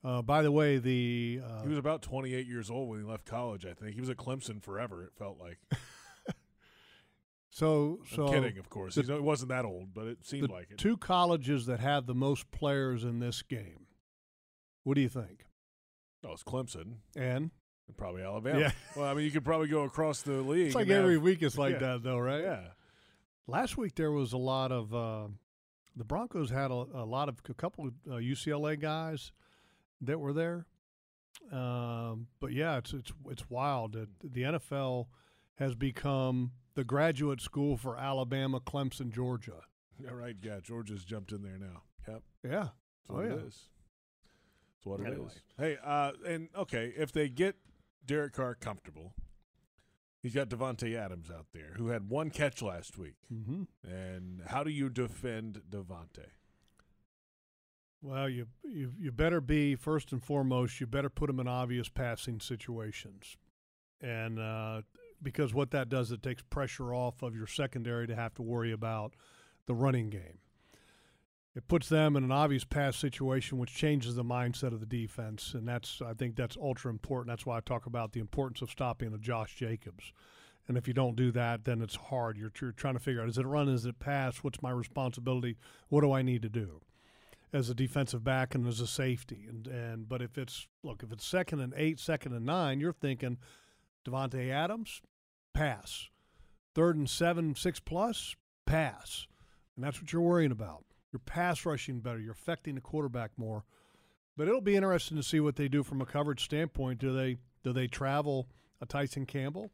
uh, 0.05 0.23
by 0.23 0.43
the 0.43 0.53
way, 0.53 0.79
the 0.79 1.41
uh, 1.45 1.63
He 1.63 1.69
was 1.69 1.79
about 1.79 2.03
28 2.03 2.47
years 2.47 2.71
old 2.71 2.89
when 2.89 3.01
he 3.01 3.05
left 3.05 3.25
college. 3.25 3.67
I 3.67 3.73
think 3.73 3.95
he 3.95 4.01
was 4.01 4.11
at 4.11 4.17
Clemson 4.17 4.63
forever. 4.63 5.03
It 5.03 5.13
felt 5.19 5.39
like. 5.41 5.59
so 7.59 7.99
I'm 8.03 8.17
so 8.17 8.29
kidding, 8.29 8.59
of 8.59 8.71
course. 8.71 8.95
the- 8.95 9.03
he 9.03 9.13
wasn't 9.21 9.49
that 9.49 9.65
old, 9.65 9.93
but 9.93 10.07
it 10.07 10.25
seemed 10.25 10.49
like 10.51 10.71
it. 10.71 10.79
two 10.79 10.97
colleges 10.97 11.67
that 11.67 11.81
have 11.81 12.07
the 12.07 12.15
most 12.15 12.51
players 12.53 13.03
in 13.05 13.19
this 13.19 13.43
game. 13.43 13.87
What 14.85 14.95
do 14.95 15.01
you 15.01 15.09
think? 15.09 15.47
Oh, 16.25 16.33
it's 16.33 16.45
Clemson 16.45 16.99
And 17.17 17.51
probably 17.97 18.23
Alabama. 18.23 18.61
Yeah. 18.61 18.71
Well, 18.95 19.07
I 19.07 19.15
mean, 19.15 19.25
you 19.25 19.31
could 19.31 19.45
probably 19.45 19.69
go 19.69 19.83
across 19.83 20.23
the 20.23 20.35
league. 20.35 20.67
it's 20.67 20.75
like 20.75 20.85
and 20.85 20.93
have- 20.93 21.03
every 21.03 21.19
week 21.19 21.43
it's 21.43 21.59
like 21.59 21.75
yeah. 21.75 21.79
that, 21.95 22.03
though, 22.03 22.19
right? 22.19 22.43
Yeah. 22.43 22.69
Last 23.47 23.77
week 23.77 23.95
there 23.97 24.13
was 24.13 24.33
a 24.33 24.39
lot 24.39 24.71
of 24.71 24.95
uh, 24.95 25.29
the 25.97 26.05
Broncos 26.05 26.51
had 26.51 26.71
a, 26.71 26.75
a 26.75 27.05
lot 27.05 27.29
of 27.29 27.41
a 27.49 27.55
couple 27.55 27.87
of 27.89 27.95
uh, 28.09 28.17
UCLA 28.17 28.79
guys 28.79 29.33
that 30.01 30.21
were 30.21 30.33
there. 30.33 30.67
Um, 31.51 32.29
but 32.41 32.53
yeah, 32.53 32.77
it's 32.79 32.93
it's 32.93 33.13
it's 33.31 33.49
wild 33.49 33.93
that 33.95 34.09
the 34.23 34.43
NFL 34.43 35.07
has 35.57 35.75
become 35.75 36.53
the 36.79 36.85
graduate 36.85 37.41
school 37.41 37.77
for 37.77 37.97
Alabama, 37.99 38.61
Clemson, 38.61 39.11
Georgia. 39.13 39.63
Yeah, 40.01 40.11
right. 40.13 40.37
Yeah, 40.41 40.61
Georgia's 40.63 41.05
jumped 41.05 41.33
in 41.33 41.43
there 41.43 41.59
now. 41.59 41.83
Yep. 42.07 42.23
Yeah. 42.45 42.51
That's 42.53 42.71
what 43.09 43.17
Oh, 43.17 43.21
it 43.21 43.29
yeah. 43.31 43.47
is. 43.49 43.69
That's 44.77 44.87
what 44.87 45.01
it 45.01 45.19
is. 45.19 45.43
Hey, 45.59 45.77
uh, 45.85 46.13
and 46.25 46.49
okay, 46.57 46.93
if 46.97 47.11
they 47.11 47.29
get 47.29 47.57
Derek 48.07 48.33
Carr 48.35 48.55
comfortable, 48.55 49.13
he's 50.23 50.35
got 50.37 50.49
Davante 50.51 50.95
Adams 50.97 51.33
out 51.37 51.47
there 51.53 51.73
who 51.77 51.89
had 51.89 52.09
one 52.11 52.31
catch 52.31 52.63
last 52.63 52.97
week. 52.97 53.17
Mm-hmm. 53.35 53.65
And 53.91 54.43
how 54.47 54.63
do 54.63 54.71
you 54.71 54.89
defend 54.89 55.63
Davante? 55.69 56.27
Well, 58.01 58.29
you, 58.29 58.47
you 58.63 58.93
you 58.97 59.11
better 59.11 59.41
be 59.41 59.75
first 59.75 60.13
and 60.13 60.23
foremost. 60.23 60.79
You 60.81 60.87
better 60.87 61.11
put 61.11 61.29
him 61.29 61.41
in 61.41 61.49
obvious 61.49 61.89
passing 61.89 62.39
situations, 62.39 63.37
and 64.01 64.39
uh, 64.39 64.83
because 65.23 65.55
what 65.55 65.71
that 65.73 65.89
does, 65.89 66.11
it 66.13 66.23
takes 66.23 66.43
pressure 66.43 66.95
off 66.95 67.23
of 67.23 67.35
your 67.35 67.47
secondary 67.47 68.07
to 68.07 68.15
have 68.15 68.35
to 68.35 68.43
worry 68.43 68.73
about 68.73 69.15
the 69.67 69.75
running 69.75 70.11
game. 70.11 70.39
It 71.55 71.67
puts 71.67 71.89
them 71.89 72.15
in 72.15 72.23
an 72.23 72.31
obvious 72.31 72.65
pass 72.65 72.97
situation, 72.97 73.59
which 73.59 73.75
changes 73.75 74.15
the 74.15 74.25
mindset 74.25 74.73
of 74.73 74.81
the 74.81 74.87
defense, 74.87 75.55
and 75.55 75.67
that's 75.67 76.01
I 76.01 76.15
think 76.15 76.37
that's 76.37 76.57
ultra 76.57 76.91
important. 76.91 77.33
That's 77.33 77.47
why 77.47 77.57
I 77.57 77.61
talk 77.61 77.87
about 77.87 78.13
the 78.13 78.21
importance 78.21 78.63
of 78.63 78.71
stopping 78.71 79.13
a 79.13 79.19
Josh 79.19 79.57
Jacobs. 79.57 80.13
And 80.69 80.77
if 80.77 80.87
you 80.87 80.95
don't 80.95 81.17
do 81.17 81.33
that, 81.33 81.65
then 81.65 81.81
it's 81.81 81.97
hard. 81.97 82.37
You're, 82.37 82.53
you're 82.61 82.73
trying 82.73 82.95
to 82.95 83.01
figure 83.01 83.23
out: 83.23 83.29
is 83.29 83.39
it 83.39 83.47
run? 83.47 83.69
Is 83.69 83.87
it 83.87 83.99
pass? 83.99 84.39
What's 84.39 84.63
my 84.63 84.71
responsibility? 84.71 85.57
What 85.89 86.03
do 86.03 86.13
I 86.13 86.23
need 86.23 86.43
to 86.43 86.49
do? 86.49 86.81
as 87.53 87.71
a 87.71 87.75
defensive 87.75 88.23
back 88.23 88.55
and 88.55 88.67
as 88.67 88.81
a 88.81 88.87
safety. 88.87 89.47
And 89.49 89.67
and 89.67 90.09
but 90.09 90.23
if 90.23 90.39
it's 90.39 90.67
look, 90.83 91.03
if 91.03 91.13
it's 91.13 91.27
second 91.27 91.61
and 91.61 91.73
eight, 91.77 91.99
second 91.99 92.33
and 92.35 92.47
nine, 92.47 92.81
you're 92.81 92.93
thinking 92.93 93.39
Davante 94.07 94.51
Adams, 94.51 95.01
pass. 95.59 96.09
Third 96.75 96.97
and 96.97 97.11
seven, 97.11 97.57
six 97.57 97.81
plus, 97.81 98.37
pass. 98.65 99.27
And 99.75 99.85
that's 99.85 100.01
what 100.01 100.13
you're 100.13 100.23
worrying 100.23 100.53
about. 100.53 100.85
You're 101.13 101.21
pass 101.21 101.67
rushing 101.67 102.01
better. 102.01 102.21
You're 102.21 102.33
affecting 102.33 102.77
the 102.77 102.81
quarterback 102.81 103.33
more. 103.37 103.65
But 104.37 104.47
it'll 104.47 104.61
be 104.61 104.77
interesting 104.77 105.17
to 105.17 105.23
see 105.23 105.41
what 105.41 105.57
they 105.57 105.67
do 105.67 105.83
from 105.83 106.01
a 106.01 106.07
coverage 106.07 106.45
standpoint. 106.45 107.01
Do 107.01 107.13
they 107.13 107.39
do 107.65 107.73
they 107.73 107.89
travel 107.89 108.49
a 108.81 108.87
Tyson 108.87 109.27
Campbell? 109.27 109.73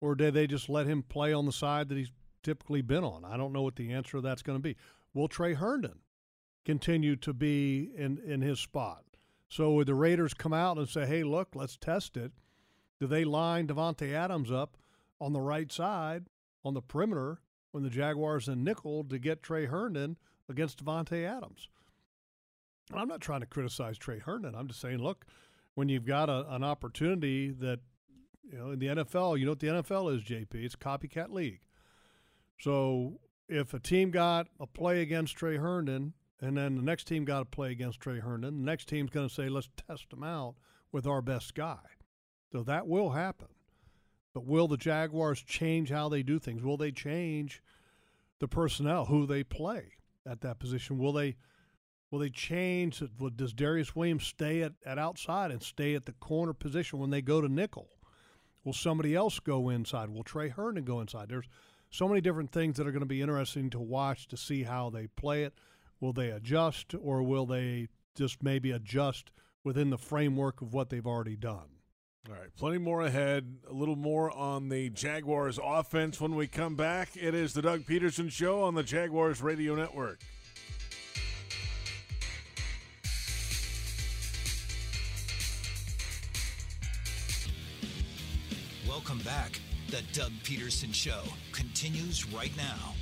Or 0.00 0.14
do 0.14 0.30
they 0.30 0.46
just 0.46 0.70
let 0.70 0.86
him 0.86 1.02
play 1.02 1.34
on 1.34 1.44
the 1.44 1.52
side 1.52 1.90
that 1.90 1.98
he's 1.98 2.12
typically 2.42 2.80
been 2.80 3.04
on? 3.04 3.26
I 3.26 3.36
don't 3.36 3.52
know 3.52 3.62
what 3.62 3.76
the 3.76 3.92
answer 3.92 4.12
to 4.12 4.20
that's 4.22 4.42
going 4.42 4.58
to 4.58 4.62
be. 4.62 4.76
Will 5.12 5.28
Tre 5.28 5.52
Herndon 5.52 5.98
continue 6.64 7.16
to 7.16 7.34
be 7.34 7.90
in, 7.94 8.18
in 8.24 8.40
his 8.40 8.58
spot. 8.58 9.04
So 9.48 9.72
would 9.72 9.88
the 9.88 9.94
Raiders 9.94 10.32
come 10.32 10.54
out 10.54 10.78
and 10.78 10.88
say, 10.88 11.04
hey, 11.04 11.24
look, 11.24 11.48
let's 11.54 11.76
test 11.76 12.16
it? 12.16 12.32
Do 12.98 13.06
they 13.06 13.24
line 13.24 13.66
Davante 13.66 14.12
Adams 14.12 14.50
up 14.50 14.76
on 15.20 15.32
the 15.32 15.40
right 15.40 15.70
side 15.70 16.26
on 16.64 16.74
the 16.74 16.82
perimeter 16.82 17.40
when 17.72 17.82
the 17.82 17.90
Jaguars 17.90 18.48
and 18.48 18.64
nickel 18.64 19.04
to 19.04 19.18
get 19.18 19.42
Tre 19.42 19.66
Herndon 19.66 20.16
against 20.48 20.84
Davante 20.84 21.24
Adams? 21.24 21.68
I'm 22.92 23.08
not 23.08 23.20
trying 23.20 23.40
to 23.40 23.46
criticize 23.46 23.98
Tre 23.98 24.18
Herndon. 24.18 24.54
I'm 24.54 24.68
just 24.68 24.80
saying, 24.80 24.98
look, 24.98 25.24
when 25.74 25.88
you've 25.88 26.06
got 26.06 26.28
a, 26.28 26.46
an 26.52 26.64
opportunity 26.64 27.50
that, 27.50 27.80
you 28.42 28.58
know, 28.58 28.70
in 28.70 28.78
the 28.78 28.86
NFL, 28.86 29.38
you 29.38 29.44
know 29.44 29.52
what 29.52 29.60
the 29.60 29.68
NFL 29.68 30.16
is, 30.16 30.24
JP? 30.24 30.54
It's 30.54 30.74
copycat 30.74 31.30
league. 31.30 31.60
So 32.58 33.20
if 33.48 33.72
a 33.74 33.78
team 33.78 34.10
got 34.10 34.48
a 34.58 34.66
play 34.66 35.02
against 35.02 35.36
Tre 35.36 35.56
Herndon 35.56 36.14
and 36.40 36.56
then 36.56 36.76
the 36.76 36.82
next 36.82 37.04
team 37.04 37.24
got 37.24 37.40
to 37.40 37.44
play 37.44 37.70
against 37.70 38.00
Tre 38.00 38.18
Herndon. 38.18 38.58
The 38.58 38.64
next 38.64 38.88
team's 38.88 39.10
going 39.10 39.28
to 39.28 39.34
say, 39.34 39.48
let's 39.48 39.68
test 39.86 40.12
him 40.12 40.22
out 40.22 40.54
with 40.90 41.06
our 41.06 41.20
best 41.20 41.54
guy. 41.54 41.78
So 42.52 42.62
that 42.62 42.86
will 42.86 43.10
happen. 43.10 43.48
But 44.32 44.46
will 44.46 44.68
the 44.68 44.76
Jaguars 44.76 45.42
change 45.42 45.90
how 45.90 46.08
they 46.08 46.22
do 46.22 46.38
things? 46.38 46.62
Will 46.62 46.76
they 46.76 46.92
change 46.92 47.62
the 48.38 48.48
personnel, 48.48 49.06
who 49.06 49.26
they 49.26 49.42
play 49.42 49.92
at 50.26 50.40
that 50.42 50.58
position? 50.58 50.98
Will 50.98 51.12
they 51.12 51.36
will 52.10 52.18
they 52.18 52.30
change? 52.30 53.02
Does 53.36 53.54
Darious 53.54 53.94
Williams 53.94 54.26
stay 54.26 54.62
at, 54.62 54.72
at 54.84 54.98
outside 54.98 55.50
and 55.50 55.62
stay 55.62 55.94
at 55.94 56.06
the 56.06 56.12
corner 56.12 56.52
position 56.52 56.98
when 56.98 57.10
they 57.10 57.22
go 57.22 57.40
to 57.40 57.48
nickel? 57.48 57.88
Will 58.64 58.72
somebody 58.72 59.14
else 59.14 59.40
go 59.40 59.68
inside? 59.68 60.10
Will 60.10 60.24
Tre 60.24 60.48
Herndon 60.48 60.84
go 60.84 61.00
inside? 61.00 61.28
There's 61.28 61.48
so 61.90 62.08
many 62.08 62.20
different 62.20 62.52
things 62.52 62.76
that 62.76 62.86
are 62.86 62.92
going 62.92 63.00
to 63.00 63.06
be 63.06 63.22
interesting 63.22 63.70
to 63.70 63.80
watch 63.80 64.28
to 64.28 64.36
see 64.36 64.64
how 64.64 64.90
they 64.90 65.06
play 65.06 65.44
it. 65.44 65.54
Will 66.00 66.12
they 66.12 66.30
adjust 66.30 66.94
or 67.00 67.22
will 67.22 67.46
they 67.46 67.88
just 68.14 68.42
maybe 68.42 68.70
adjust 68.70 69.30
within 69.64 69.90
the 69.90 69.98
framework 69.98 70.62
of 70.62 70.72
what 70.72 70.90
they've 70.90 71.06
already 71.06 71.36
done? 71.36 71.69
All 72.28 72.34
right, 72.34 72.54
plenty 72.58 72.78
more 72.78 73.02
ahead. 73.02 73.56
A 73.68 73.72
little 73.72 73.96
more 73.96 74.30
on 74.30 74.68
the 74.68 74.90
Jaguars 74.90 75.58
offense 75.62 76.20
when 76.20 76.34
we 76.34 76.46
come 76.46 76.76
back. 76.76 77.16
It 77.16 77.34
is 77.34 77.54
the 77.54 77.62
Doug 77.62 77.80
Pederson 77.84 78.30
Show 78.30 78.62
on 78.62 78.74
the 78.74 78.82
Jaguars 78.82 79.40
Radio 79.40 79.74
Network. 79.74 80.20
Welcome 88.86 89.20
back. 89.20 89.58
The 89.88 90.02
Doug 90.12 90.32
Pederson 90.44 90.94
Show 90.94 91.22
continues 91.52 92.30
right 92.32 92.54
now. 92.56 92.94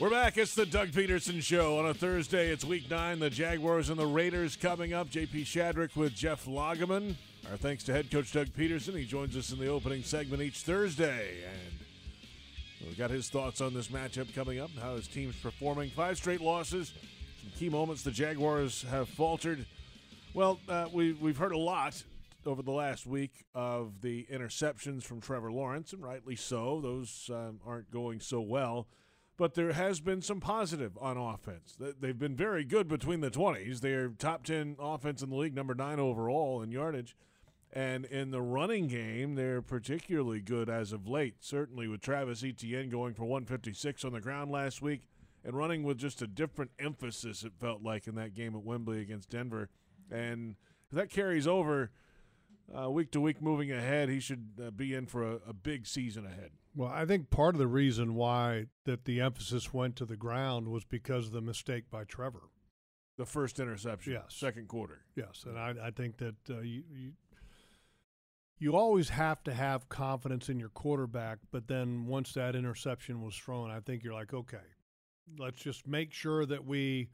We're 0.00 0.10
back. 0.10 0.38
It's 0.38 0.54
the 0.54 0.66
Doug 0.66 0.88
Pederson 0.88 1.42
Show 1.42 1.78
on 1.78 1.86
a 1.86 1.94
Thursday. 1.94 2.48
It's 2.50 2.64
week 2.64 2.90
nine. 2.90 3.20
The 3.20 3.30
Jaguars 3.30 3.90
and 3.90 3.98
the 4.00 4.06
Raiders 4.06 4.56
coming 4.56 4.94
up. 4.94 5.10
JP 5.10 5.42
Shadrick 5.42 5.94
with 5.96 6.14
Jeff 6.14 6.46
Lageman. 6.46 7.16
Our 7.50 7.56
thanks 7.58 7.84
to 7.84 7.92
head 7.92 8.10
coach 8.10 8.32
Doug 8.32 8.48
Pederson. 8.48 8.96
He 8.98 9.04
joins 9.04 9.36
us 9.36 9.52
in 9.52 9.58
the 9.58 9.68
opening 9.68 10.02
segment 10.02 10.42
each 10.42 10.60
Thursday. 10.60 11.42
And 11.44 12.86
we've 12.88 12.96
got 12.98 13.10
his 13.10 13.28
thoughts 13.28 13.60
on 13.60 13.74
this 13.74 13.88
matchup 13.88 14.34
coming 14.34 14.58
up, 14.60 14.70
how 14.80 14.96
his 14.96 15.06
team's 15.06 15.36
performing. 15.36 15.90
Five 15.90 16.16
straight 16.16 16.40
losses, 16.40 16.92
some 17.42 17.52
key 17.58 17.68
moments 17.68 18.02
the 18.02 18.10
Jaguars 18.10 18.82
have 18.90 19.08
faltered. 19.10 19.66
Well, 20.32 20.58
uh, 20.68 20.86
we, 20.92 21.12
we've 21.12 21.36
heard 21.36 21.52
a 21.52 21.58
lot 21.58 22.02
over 22.46 22.62
the 22.62 22.72
last 22.72 23.06
week 23.06 23.44
of 23.54 24.00
the 24.00 24.26
interceptions 24.32 25.02
from 25.02 25.20
Trevor 25.20 25.52
Lawrence, 25.52 25.92
and 25.92 26.02
rightly 26.02 26.36
so. 26.36 26.80
Those 26.80 27.30
um, 27.32 27.60
aren't 27.66 27.90
going 27.90 28.20
so 28.20 28.40
well 28.40 28.86
but 29.36 29.54
there 29.54 29.72
has 29.72 29.98
been 29.98 30.22
some 30.22 30.38
positive 30.38 30.96
on 31.00 31.16
offense. 31.16 31.74
They- 31.78 31.90
They've 32.00 32.18
been 32.18 32.36
very 32.36 32.64
good 32.64 32.86
between 32.86 33.20
the 33.20 33.32
20s. 33.32 33.80
They're 33.80 34.10
top 34.10 34.44
10 34.44 34.76
offense 34.78 35.22
in 35.22 35.30
the 35.30 35.34
league, 35.34 35.56
number 35.56 35.74
9 35.74 35.98
overall 35.98 36.62
in 36.62 36.70
yardage. 36.70 37.16
And 37.76 38.04
in 38.04 38.30
the 38.30 38.40
running 38.40 38.86
game, 38.86 39.34
they're 39.34 39.60
particularly 39.60 40.40
good 40.40 40.68
as 40.70 40.92
of 40.92 41.08
late. 41.08 41.34
Certainly 41.40 41.88
with 41.88 42.00
Travis 42.00 42.44
Etienne 42.44 42.88
going 42.88 43.14
for 43.14 43.24
156 43.24 44.04
on 44.04 44.12
the 44.12 44.20
ground 44.20 44.52
last 44.52 44.80
week 44.80 45.08
and 45.44 45.56
running 45.56 45.82
with 45.82 45.98
just 45.98 46.22
a 46.22 46.28
different 46.28 46.70
emphasis, 46.78 47.42
it 47.42 47.52
felt 47.58 47.82
like, 47.82 48.06
in 48.06 48.14
that 48.14 48.32
game 48.32 48.54
at 48.54 48.62
Wembley 48.62 49.00
against 49.02 49.28
Denver. 49.28 49.70
And 50.08 50.54
if 50.88 50.96
that 50.96 51.10
carries 51.10 51.48
over 51.48 51.90
uh, 52.72 52.88
week 52.92 53.10
to 53.10 53.20
week 53.20 53.42
moving 53.42 53.72
ahead, 53.72 54.08
he 54.08 54.20
should 54.20 54.50
uh, 54.64 54.70
be 54.70 54.94
in 54.94 55.06
for 55.06 55.24
a, 55.24 55.34
a 55.48 55.52
big 55.52 55.86
season 55.88 56.24
ahead. 56.24 56.50
Well, 56.76 56.90
I 56.94 57.04
think 57.04 57.28
part 57.28 57.56
of 57.56 57.58
the 57.58 57.66
reason 57.66 58.14
why 58.14 58.66
that 58.84 59.04
the 59.04 59.20
emphasis 59.20 59.74
went 59.74 59.96
to 59.96 60.04
the 60.04 60.16
ground 60.16 60.68
was 60.68 60.84
because 60.84 61.26
of 61.26 61.32
the 61.32 61.40
mistake 61.40 61.90
by 61.90 62.04
Trevor. 62.04 62.50
the 63.16 63.26
first 63.26 63.58
interception. 63.60 64.12
Yes. 64.12 64.26
second 64.28 64.68
quarter. 64.68 65.00
Yes, 65.16 65.44
and 65.46 65.58
I, 65.58 65.74
I 65.84 65.90
think 65.90 66.16
that 66.18 66.36
uh, 66.48 66.60
you, 66.60 66.82
you 66.90 67.12
you 68.64 68.74
always 68.74 69.10
have 69.10 69.44
to 69.44 69.52
have 69.52 69.90
confidence 69.90 70.48
in 70.48 70.58
your 70.58 70.70
quarterback, 70.70 71.36
but 71.50 71.68
then 71.68 72.06
once 72.06 72.32
that 72.32 72.56
interception 72.56 73.20
was 73.20 73.36
thrown, 73.36 73.70
I 73.70 73.80
think 73.80 74.02
you're 74.02 74.14
like, 74.14 74.32
okay, 74.32 74.56
let's 75.38 75.60
just 75.60 75.86
make 75.86 76.14
sure 76.14 76.46
that 76.46 76.64
we 76.64 77.10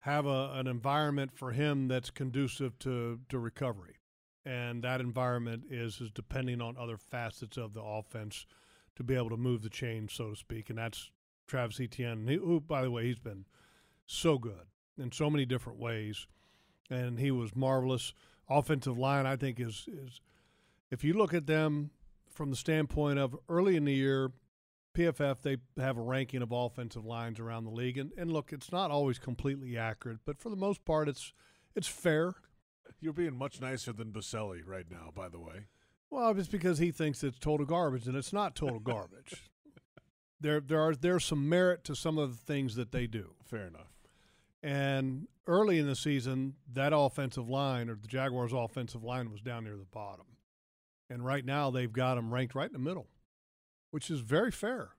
have 0.00 0.24
a, 0.24 0.52
an 0.54 0.66
environment 0.66 1.30
for 1.34 1.52
him 1.52 1.88
that's 1.88 2.08
conducive 2.08 2.78
to, 2.78 3.20
to 3.28 3.38
recovery. 3.38 3.96
And 4.46 4.82
that 4.82 5.02
environment 5.02 5.64
is 5.70 6.00
is 6.00 6.10
depending 6.10 6.62
on 6.62 6.78
other 6.78 6.96
facets 6.96 7.58
of 7.58 7.74
the 7.74 7.82
offense 7.82 8.46
to 8.96 9.04
be 9.04 9.14
able 9.14 9.28
to 9.28 9.36
move 9.36 9.60
the 9.60 9.68
chain, 9.68 10.08
so 10.10 10.30
to 10.30 10.36
speak. 10.36 10.70
And 10.70 10.78
that's 10.78 11.10
Travis 11.46 11.80
Etienne, 11.80 12.26
who, 12.26 12.60
by 12.60 12.80
the 12.80 12.90
way, 12.90 13.04
he's 13.04 13.18
been 13.18 13.44
so 14.06 14.38
good 14.38 14.68
in 14.96 15.12
so 15.12 15.28
many 15.28 15.44
different 15.44 15.78
ways, 15.78 16.26
and 16.88 17.18
he 17.18 17.30
was 17.30 17.54
marvelous. 17.54 18.14
Offensive 18.48 18.96
line, 18.96 19.26
I 19.26 19.36
think, 19.36 19.60
is 19.60 19.86
is 19.86 20.20
if 20.92 21.02
you 21.02 21.14
look 21.14 21.32
at 21.34 21.46
them 21.46 21.90
from 22.30 22.50
the 22.50 22.56
standpoint 22.56 23.18
of 23.18 23.34
early 23.48 23.76
in 23.76 23.86
the 23.86 23.94
year, 23.94 24.30
PFF 24.94 25.40
they 25.40 25.56
have 25.78 25.96
a 25.96 26.02
ranking 26.02 26.42
of 26.42 26.52
offensive 26.52 27.04
lines 27.04 27.40
around 27.40 27.64
the 27.64 27.70
league, 27.70 27.96
and, 27.96 28.12
and 28.16 28.30
look, 28.30 28.52
it's 28.52 28.70
not 28.70 28.90
always 28.90 29.18
completely 29.18 29.76
accurate, 29.76 30.18
but 30.26 30.38
for 30.38 30.50
the 30.50 30.56
most 30.56 30.84
part, 30.84 31.08
it's 31.08 31.32
it's 31.74 31.88
fair. 31.88 32.34
You're 33.00 33.14
being 33.14 33.36
much 33.36 33.60
nicer 33.60 33.92
than 33.92 34.12
Boselli 34.12 34.60
right 34.64 34.84
now, 34.88 35.10
by 35.14 35.28
the 35.30 35.40
way. 35.40 35.66
Well, 36.10 36.38
it's 36.38 36.46
because 36.46 36.76
he 36.76 36.90
thinks 36.92 37.24
it's 37.24 37.38
total 37.38 37.64
garbage, 37.64 38.06
and 38.06 38.16
it's 38.16 38.34
not 38.34 38.54
total 38.54 38.78
garbage. 38.80 39.50
there, 40.38 40.60
there 40.60 40.80
are 40.80 40.94
there's 40.94 41.24
some 41.24 41.48
merit 41.48 41.84
to 41.84 41.96
some 41.96 42.18
of 42.18 42.32
the 42.32 42.52
things 42.52 42.76
that 42.76 42.92
they 42.92 43.06
do. 43.06 43.34
Fair 43.42 43.66
enough. 43.66 43.88
And 44.62 45.26
early 45.46 45.78
in 45.78 45.86
the 45.86 45.96
season, 45.96 46.54
that 46.70 46.92
offensive 46.94 47.48
line 47.48 47.88
or 47.88 47.94
the 47.96 48.06
Jaguars' 48.06 48.52
offensive 48.52 49.02
line 49.02 49.32
was 49.32 49.40
down 49.40 49.64
near 49.64 49.76
the 49.76 49.86
bottom, 49.90 50.26
and 51.12 51.24
right 51.24 51.44
now 51.44 51.70
they've 51.70 51.92
got 51.92 52.14
them 52.14 52.32
ranked 52.32 52.54
right 52.54 52.66
in 52.66 52.72
the 52.72 52.78
middle, 52.78 53.08
which 53.90 54.10
is 54.10 54.20
very 54.20 54.50
fair, 54.50 54.90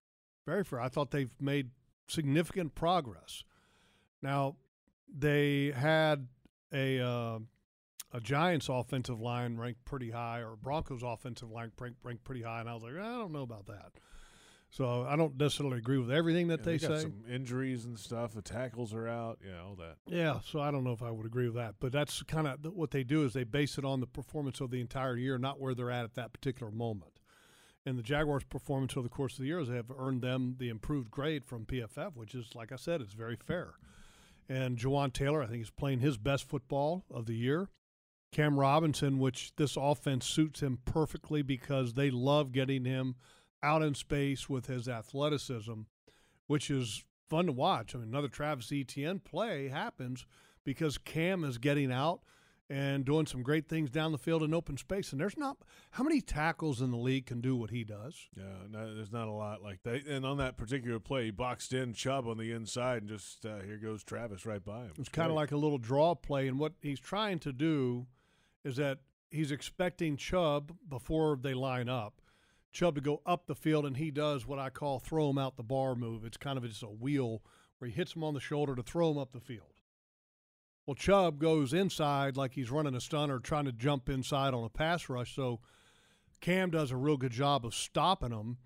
very 0.45 0.63
fair. 0.63 0.79
I 0.79 0.89
thought 0.89 1.11
they've 1.11 1.33
made 1.39 1.71
significant 2.07 2.75
progress. 2.75 3.43
Now, 4.21 4.55
they 5.13 5.71
had 5.71 6.27
a 6.71 6.99
uh, 6.99 7.39
a 8.13 8.21
Giants 8.21 8.69
offensive 8.69 9.19
line 9.19 9.57
ranked 9.57 9.83
pretty 9.85 10.11
high, 10.11 10.39
or 10.39 10.55
Broncos 10.55 11.01
offensive 11.03 11.49
line 11.49 11.71
ranked, 11.79 11.99
ranked 12.03 12.23
pretty 12.23 12.43
high, 12.43 12.59
and 12.61 12.69
I 12.69 12.73
was 12.75 12.83
like, 12.83 12.93
I 12.93 13.17
don't 13.17 13.31
know 13.31 13.41
about 13.41 13.65
that. 13.65 13.91
So 14.73 15.05
I 15.07 15.15
don't 15.15 15.37
necessarily 15.37 15.77
agree 15.77 15.99
with 15.99 16.11
everything 16.11 16.47
that 16.47 16.61
Yeah, 16.61 16.65
they, 16.65 16.77
got 16.79 16.97
say. 16.97 17.01
some 17.03 17.23
injuries 17.29 17.85
and 17.85 17.97
stuff. 17.99 18.33
The 18.33 18.41
tackles 18.41 18.91
are 18.91 19.07
out. 19.07 19.37
Yeah, 19.45 19.61
all 19.61 19.75
that. 19.75 19.97
Yeah, 20.07 20.39
so 20.43 20.61
I 20.61 20.71
don't 20.71 20.83
know 20.83 20.93
if 20.93 21.03
I 21.03 21.11
would 21.11 21.27
agree 21.27 21.45
with 21.45 21.53
that, 21.57 21.75
but 21.79 21.91
that's 21.91 22.23
kind 22.23 22.47
of 22.47 22.57
what 22.73 22.89
they 22.89 23.03
do 23.03 23.23
is 23.23 23.33
they 23.33 23.43
base 23.43 23.77
it 23.77 23.85
on 23.85 23.99
the 23.99 24.07
performance 24.07 24.59
of 24.61 24.71
the 24.71 24.81
entire 24.81 25.15
year, 25.15 25.37
not 25.37 25.59
where 25.59 25.75
they're 25.75 25.91
at 25.91 26.05
at 26.05 26.15
that 26.15 26.33
particular 26.33 26.71
moment. 26.71 27.19
And 27.85 27.99
the 27.99 28.01
Jaguars' 28.01 28.45
performance 28.45 28.97
over 28.97 29.03
the 29.03 29.13
course 29.13 29.33
of 29.33 29.41
the 29.41 29.45
years 29.45 29.67
have 29.69 29.91
earned 29.95 30.23
them 30.23 30.55
the 30.57 30.69
improved 30.69 31.11
grade 31.11 31.45
from 31.45 31.67
PFF, 31.67 32.15
which 32.15 32.33
is, 32.33 32.55
like 32.55 32.71
I 32.71 32.77
said, 32.77 32.99
it's 32.99 33.13
very 33.13 33.35
fair. 33.35 33.75
And 34.49 34.79
Jawaan 34.79 35.13
Taylor, 35.13 35.43
I 35.43 35.47
think, 35.47 35.61
is 35.61 35.69
playing 35.69 35.99
his 35.99 36.17
best 36.17 36.49
football 36.49 37.05
of 37.11 37.27
the 37.27 37.35
year. 37.35 37.69
Cam 38.31 38.59
Robinson, 38.59 39.19
which 39.19 39.55
this 39.55 39.77
offense 39.79 40.25
suits 40.25 40.61
him 40.61 40.79
perfectly 40.83 41.43
because 41.43 41.93
they 41.93 42.09
love 42.09 42.51
getting 42.51 42.85
him 42.85 43.13
out 43.63 43.81
in 43.81 43.95
space 43.95 44.49
with 44.49 44.67
his 44.67 44.87
athleticism, 44.87 45.81
which 46.47 46.69
is 46.69 47.03
fun 47.29 47.45
to 47.47 47.51
watch. 47.51 47.95
I 47.95 47.99
mean, 47.99 48.09
another 48.09 48.27
Travis 48.27 48.71
Etienne 48.71 49.19
play 49.19 49.69
happens 49.69 50.25
because 50.63 50.97
Cam 50.97 51.43
is 51.43 51.57
getting 51.57 51.91
out 51.91 52.21
and 52.69 53.05
doing 53.05 53.25
some 53.25 53.43
great 53.43 53.67
things 53.67 53.89
down 53.89 54.11
the 54.11 54.17
field 54.17 54.41
in 54.41 54.53
open 54.53 54.77
space. 54.77 55.11
And 55.11 55.19
there's 55.19 55.37
not 55.37 55.57
how 55.91 56.03
many 56.03 56.21
tackles 56.21 56.81
in 56.81 56.91
the 56.91 56.97
league 56.97 57.25
can 57.25 57.41
do 57.41 57.55
what 57.55 57.69
he 57.69 57.83
does. 57.83 58.15
Yeah, 58.35 58.67
no, 58.69 58.95
there's 58.95 59.11
not 59.11 59.27
a 59.27 59.31
lot 59.31 59.61
like 59.61 59.83
that. 59.83 60.05
And 60.07 60.25
on 60.25 60.37
that 60.37 60.57
particular 60.57 60.99
play, 60.99 61.25
he 61.25 61.31
boxed 61.31 61.73
in 61.73 61.93
Chubb 61.93 62.27
on 62.27 62.37
the 62.37 62.51
inside, 62.51 63.03
and 63.03 63.09
just 63.09 63.45
uh, 63.45 63.59
here 63.65 63.77
goes 63.77 64.03
Travis 64.03 64.45
right 64.45 64.63
by 64.63 64.83
him. 64.83 64.93
It's 64.97 65.09
kind 65.09 65.29
of 65.29 65.35
like 65.35 65.51
a 65.51 65.57
little 65.57 65.77
draw 65.77 66.15
play. 66.15 66.47
And 66.47 66.57
what 66.57 66.73
he's 66.81 66.99
trying 66.99 67.39
to 67.39 67.53
do 67.53 68.07
is 68.63 68.77
that 68.77 68.99
he's 69.29 69.51
expecting 69.51 70.15
Chubb 70.17 70.71
before 70.89 71.37
they 71.39 71.53
line 71.53 71.89
up, 71.89 72.21
Chubb 72.73 72.95
to 72.95 73.01
go 73.01 73.21
up 73.25 73.45
the 73.45 73.55
field, 73.55 73.85
and 73.85 73.95
he 73.95 74.11
does 74.11 74.45
what 74.45 74.59
I 74.59 74.69
call 74.69 74.99
throw 74.99 75.29
him 75.29 75.37
out 75.37 75.55
the 75.55 75.63
bar 75.63 75.95
move. 75.95 76.25
It's 76.25 76.37
kind 76.37 76.57
of 76.57 76.65
just 76.65 76.83
a 76.83 76.87
wheel 76.87 77.43
where 77.77 77.89
he 77.89 77.95
hits 77.95 78.15
him 78.15 78.23
on 78.23 78.33
the 78.33 78.39
shoulder 78.39 78.75
to 78.75 78.83
throw 78.83 79.11
him 79.11 79.17
up 79.17 79.31
the 79.31 79.39
field. 79.39 79.67
Well, 80.85 80.95
Chubb 80.95 81.39
goes 81.39 81.73
inside 81.73 82.35
like 82.35 82.53
he's 82.53 82.71
running 82.71 82.95
a 82.95 82.99
stun 82.99 83.31
or 83.31 83.39
trying 83.39 83.65
to 83.65 83.71
jump 83.71 84.09
inside 84.09 84.53
on 84.53 84.65
a 84.65 84.69
pass 84.69 85.07
rush. 85.07 85.33
So 85.33 85.61
Cam 86.41 86.71
does 86.71 86.91
a 86.91 86.97
real 86.97 87.15
good 87.15 87.31
job 87.31 87.65
of 87.65 87.73
stopping 87.73 88.31
him 88.31 88.57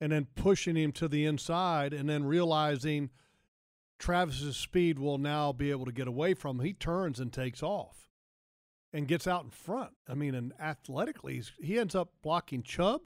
and 0.00 0.12
then 0.12 0.28
pushing 0.34 0.76
him 0.76 0.92
to 0.92 1.08
the 1.08 1.26
inside 1.26 1.92
and 1.92 2.08
then 2.08 2.24
realizing 2.24 3.10
Travis's 3.98 4.56
speed 4.56 4.98
will 4.98 5.18
now 5.18 5.52
be 5.52 5.70
able 5.70 5.84
to 5.84 5.92
get 5.92 6.08
away 6.08 6.32
from 6.32 6.58
him. 6.58 6.64
He 6.64 6.72
turns 6.72 7.20
and 7.20 7.32
takes 7.32 7.62
off 7.62 8.08
and 8.92 9.08
gets 9.08 9.26
out 9.26 9.44
in 9.44 9.50
front. 9.50 9.90
I 10.08 10.14
mean, 10.14 10.34
and 10.34 10.54
athletically, 10.58 11.42
he 11.60 11.78
ends 11.78 11.94
up 11.94 12.12
blocking 12.22 12.62
Chubb. 12.62 13.02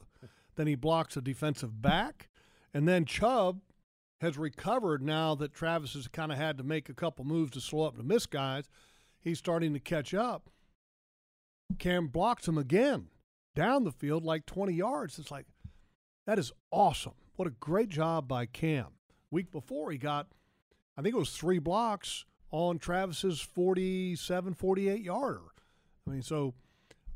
Then 0.57 0.67
he 0.67 0.75
blocks 0.75 1.17
a 1.17 1.21
defensive 1.21 1.81
back. 1.81 2.29
And 2.75 2.89
then 2.89 3.05
Chubb 3.05 3.61
has 4.21 4.39
recovered 4.39 5.03
now 5.03 5.35
that 5.35 5.53
Travis 5.53 5.95
has 5.95 6.09
kind 6.09 6.31
of 6.31 6.39
had 6.39 6.57
to 6.59 6.65
make 6.65 6.89
a 6.89 6.95
couple 6.95 7.25
moves 7.25 7.51
to 7.53 7.61
slow 7.61 7.87
up 7.87 7.97
the 7.97 8.03
miss 8.03 8.27
guys. 8.27 8.69
He's 9.19 9.39
starting 9.39 9.73
to 9.75 9.81
catch 9.81 10.15
up. 10.15 10.51
Cam 11.79 12.09
blocks 12.09 12.47
him 12.47 12.59
again 12.59 13.09
down 13.55 13.85
the 13.85 13.93
field 13.93 14.25
like 14.25 14.47
20 14.47 14.73
yards. 14.73 15.19
It's 15.19 15.31
like, 15.31 15.47
that 16.27 16.39
is 16.39 16.53
awesome. 16.71 17.15
What 17.37 17.49
a 17.49 17.53
great 17.53 17.89
job 17.89 18.29
by 18.29 18.47
Cam. 18.47 18.87
Week 19.31 19.51
before, 19.51 19.91
he 19.91 19.99
got, 19.99 20.29
I 20.97 21.03
think 21.03 21.15
it 21.15 21.19
was 21.19 21.31
three 21.31 21.59
blocks 21.59 22.25
on 22.51 22.79
Travis's 22.79 23.41
47, 23.41 24.55
48 24.55 25.01
yarder. 25.01 25.41
I 26.07 26.11
mean, 26.11 26.23
so 26.23 26.55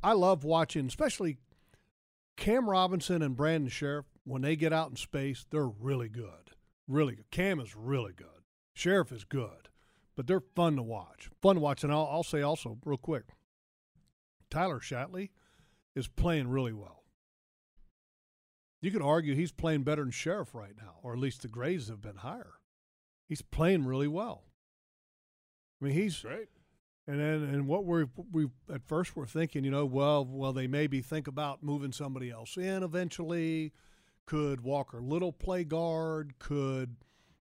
I 0.02 0.12
love 0.12 0.44
watching, 0.44 0.86
especially 0.86 1.38
Cam 2.36 2.68
Robinson 2.68 3.22
and 3.22 3.36
Brandon 3.36 3.70
Scherff. 3.70 4.04
When 4.24 4.42
they 4.42 4.56
get 4.56 4.72
out 4.72 4.90
in 4.90 4.96
space, 4.96 5.46
they're 5.50 5.68
really 5.68 6.08
good. 6.08 6.50
Really 6.88 7.14
good. 7.14 7.30
Cam 7.30 7.60
is 7.60 7.76
really 7.76 8.12
good. 8.12 8.28
Scherff 8.74 9.12
is 9.12 9.24
good, 9.24 9.68
but 10.16 10.26
they're 10.26 10.40
fun 10.40 10.76
to 10.76 10.82
watch. 10.82 11.30
Fun 11.40 11.56
to 11.56 11.60
watch. 11.60 11.82
And 11.82 11.92
I'll, 11.92 12.08
I'll 12.10 12.22
say 12.22 12.42
also, 12.42 12.78
real 12.84 12.98
quick, 12.98 13.24
Tyler 14.50 14.80
Shatley 14.80 15.30
is 15.94 16.08
playing 16.08 16.48
really 16.48 16.72
well. 16.72 17.04
You 18.82 18.90
could 18.90 19.02
argue 19.02 19.34
he's 19.34 19.52
playing 19.52 19.84
better 19.84 20.02
than 20.02 20.12
Scherff 20.12 20.54
right 20.54 20.74
now, 20.76 20.96
or 21.02 21.12
at 21.12 21.18
least 21.18 21.42
the 21.42 21.48
grades 21.48 21.88
have 21.88 22.02
been 22.02 22.16
higher. 22.16 22.54
He's 23.28 23.42
playing 23.42 23.86
really 23.86 24.08
well. 24.08 24.44
I 25.80 25.86
mean, 25.86 25.94
he's 25.94 26.20
Great. 26.20 26.48
And 27.08 27.20
then 27.20 27.54
and 27.54 27.68
what 27.68 27.84
we're 27.84 28.06
we 28.32 28.48
at 28.72 28.82
first 28.84 29.14
we're 29.14 29.26
thinking, 29.26 29.64
you 29.64 29.70
know, 29.70 29.86
well, 29.86 30.24
well, 30.24 30.52
they 30.52 30.66
maybe 30.66 31.00
think 31.00 31.28
about 31.28 31.62
moving 31.62 31.92
somebody 31.92 32.30
else 32.30 32.56
in 32.56 32.82
eventually. 32.82 33.72
Could 34.26 34.62
Walker 34.62 35.00
Little 35.00 35.32
play 35.32 35.62
guard? 35.62 36.34
Could 36.40 36.96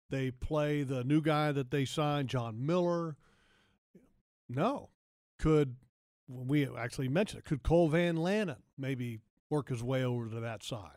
they 0.10 0.32
play 0.32 0.84
the 0.84 1.04
new 1.06 1.22
guy 1.22 1.54
that 1.54 1.72
they 1.72 1.86
signed, 1.86 2.28
John 2.28 2.66
Miller? 2.66 3.16
No. 4.50 4.90
Could 5.40 5.78
we 6.28 6.68
actually 6.76 7.08
mentioned 7.08 7.40
it? 7.40 7.46
Could 7.46 7.64
Cole 7.64 7.88
Van 7.88 8.18
Lanen 8.18 8.58
maybe 8.78 9.20
work 9.50 9.70
his 9.70 9.82
way 9.82 10.04
over 10.04 10.30
to 10.30 10.40
that 10.42 10.62
side? 10.62 10.90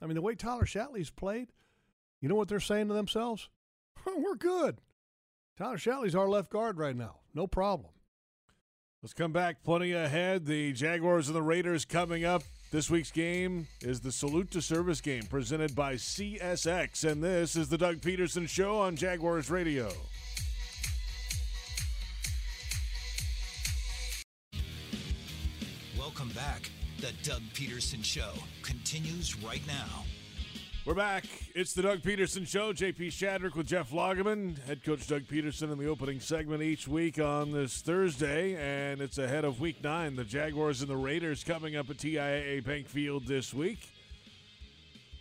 I 0.00 0.06
mean, 0.06 0.14
the 0.14 0.22
way 0.22 0.34
Tyler 0.34 0.64
Shatley's 0.64 1.10
played, 1.10 1.52
you 2.20 2.28
know 2.28 2.34
what 2.34 2.48
they're 2.48 2.60
saying 2.60 2.88
to 2.88 2.94
themselves? 2.94 3.48
We're 4.06 4.36
good. 4.36 4.80
Tyler 5.56 5.78
Shatley's 5.78 6.14
our 6.14 6.28
left 6.28 6.50
guard 6.50 6.78
right 6.78 6.96
now. 6.96 7.16
No 7.36 7.46
problem. 7.46 7.90
Let's 9.02 9.12
come 9.12 9.30
back. 9.30 9.62
Plenty 9.62 9.92
ahead. 9.92 10.46
The 10.46 10.72
Jaguars 10.72 11.28
and 11.28 11.36
the 11.36 11.42
Raiders 11.42 11.84
coming 11.84 12.24
up. 12.24 12.42
This 12.70 12.88
week's 12.88 13.10
game 13.10 13.68
is 13.82 14.00
the 14.00 14.10
Salute 14.10 14.50
to 14.52 14.62
Service 14.62 15.02
game 15.02 15.22
presented 15.24 15.74
by 15.74 15.96
CSX. 15.96 17.04
And 17.04 17.22
this 17.22 17.54
is 17.54 17.68
the 17.68 17.76
Doug 17.76 17.96
Pederson 17.96 18.48
Show 18.48 18.80
on 18.80 18.96
Jaguars 18.96 19.50
Radio. 19.50 19.92
Welcome 25.98 26.30
back. 26.30 26.70
The 27.00 27.12
Doug 27.22 27.42
Pederson 27.52 28.02
Show 28.02 28.32
continues 28.62 29.36
right 29.44 29.64
now. 29.66 30.04
We're 30.86 30.94
back. 30.94 31.24
It's 31.52 31.72
the 31.72 31.82
Doug 31.82 32.02
Pederson 32.02 32.46
Show. 32.46 32.72
JP 32.72 33.08
Shadrick 33.08 33.56
with 33.56 33.66
Jeff 33.66 33.90
Lageman. 33.90 34.56
Head 34.66 34.84
coach 34.84 35.08
Doug 35.08 35.24
Pederson 35.24 35.72
in 35.72 35.78
the 35.78 35.88
opening 35.88 36.20
segment 36.20 36.62
each 36.62 36.86
week 36.86 37.18
on 37.18 37.50
this 37.50 37.82
Thursday. 37.82 38.54
And 38.54 39.00
it's 39.00 39.18
ahead 39.18 39.44
of 39.44 39.58
week 39.58 39.82
nine. 39.82 40.14
The 40.14 40.22
Jaguars 40.22 40.82
and 40.82 40.88
the 40.88 40.96
Raiders 40.96 41.42
coming 41.42 41.74
up 41.74 41.90
at 41.90 41.96
TIAA 41.96 42.64
Bank 42.64 42.86
Field 42.86 43.26
this 43.26 43.52
week. 43.52 43.80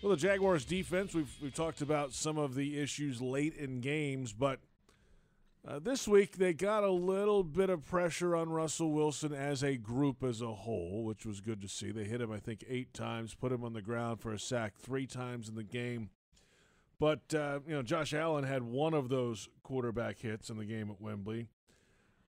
Well, 0.04 0.12
the 0.12 0.17
Jaguars 0.17 0.65
defense, 0.65 1.15
we've, 1.15 1.36
we've 1.41 1.56
talked 1.56 1.82
about 1.82 2.13
some 2.13 2.38
of 2.38 2.54
the 2.54 2.80
issues 2.80 3.19
late 3.19 3.56
in 3.56 3.82
games, 3.82 4.32
but 4.34 4.60
Uh, 5.67 5.80
this 5.80 6.08
week, 6.08 6.38
they 6.38 6.54
got 6.54 6.84
a 6.84 6.91
little 6.91 7.43
bit 7.43 7.71
of 7.71 7.84
pressure 7.84 8.36
on 8.36 8.49
Russell 8.49 8.91
Wilson 8.91 9.34
as 9.34 9.63
a 9.63 9.78
group 9.78 10.23
as 10.23 10.39
a 10.39 10.54
whole, 10.54 11.04
which 11.04 11.25
was 11.25 11.41
good 11.41 11.60
to 11.62 11.67
see. 11.67 11.91
They 11.91 12.04
hit 12.04 12.21
him, 12.21 12.32
I 12.32 12.38
think, 12.38 12.63
eight 12.69 12.93
times, 12.93 13.34
put 13.34 13.51
him 13.51 13.63
on 13.63 13.73
the 13.73 13.82
ground 13.82 14.21
for 14.21 14.32
a 14.32 14.38
sack 14.38 14.75
three 14.78 15.08
times 15.08 15.49
in 15.49 15.56
the 15.56 15.63
game. 15.63 16.12
But, 16.99 17.34
uh, 17.34 17.62
you 17.67 17.73
know, 17.73 17.82
Josh 17.82 18.13
Allen 18.13 18.43
had 18.43 18.62
one 18.62 18.93
of 18.93 19.10
those 19.10 19.49
quarterback 19.63 20.19
hits 20.19 20.51
in 20.51 20.58
the 20.58 20.65
game 20.65 20.91
at 20.91 21.01
Wembley. 21.01 21.47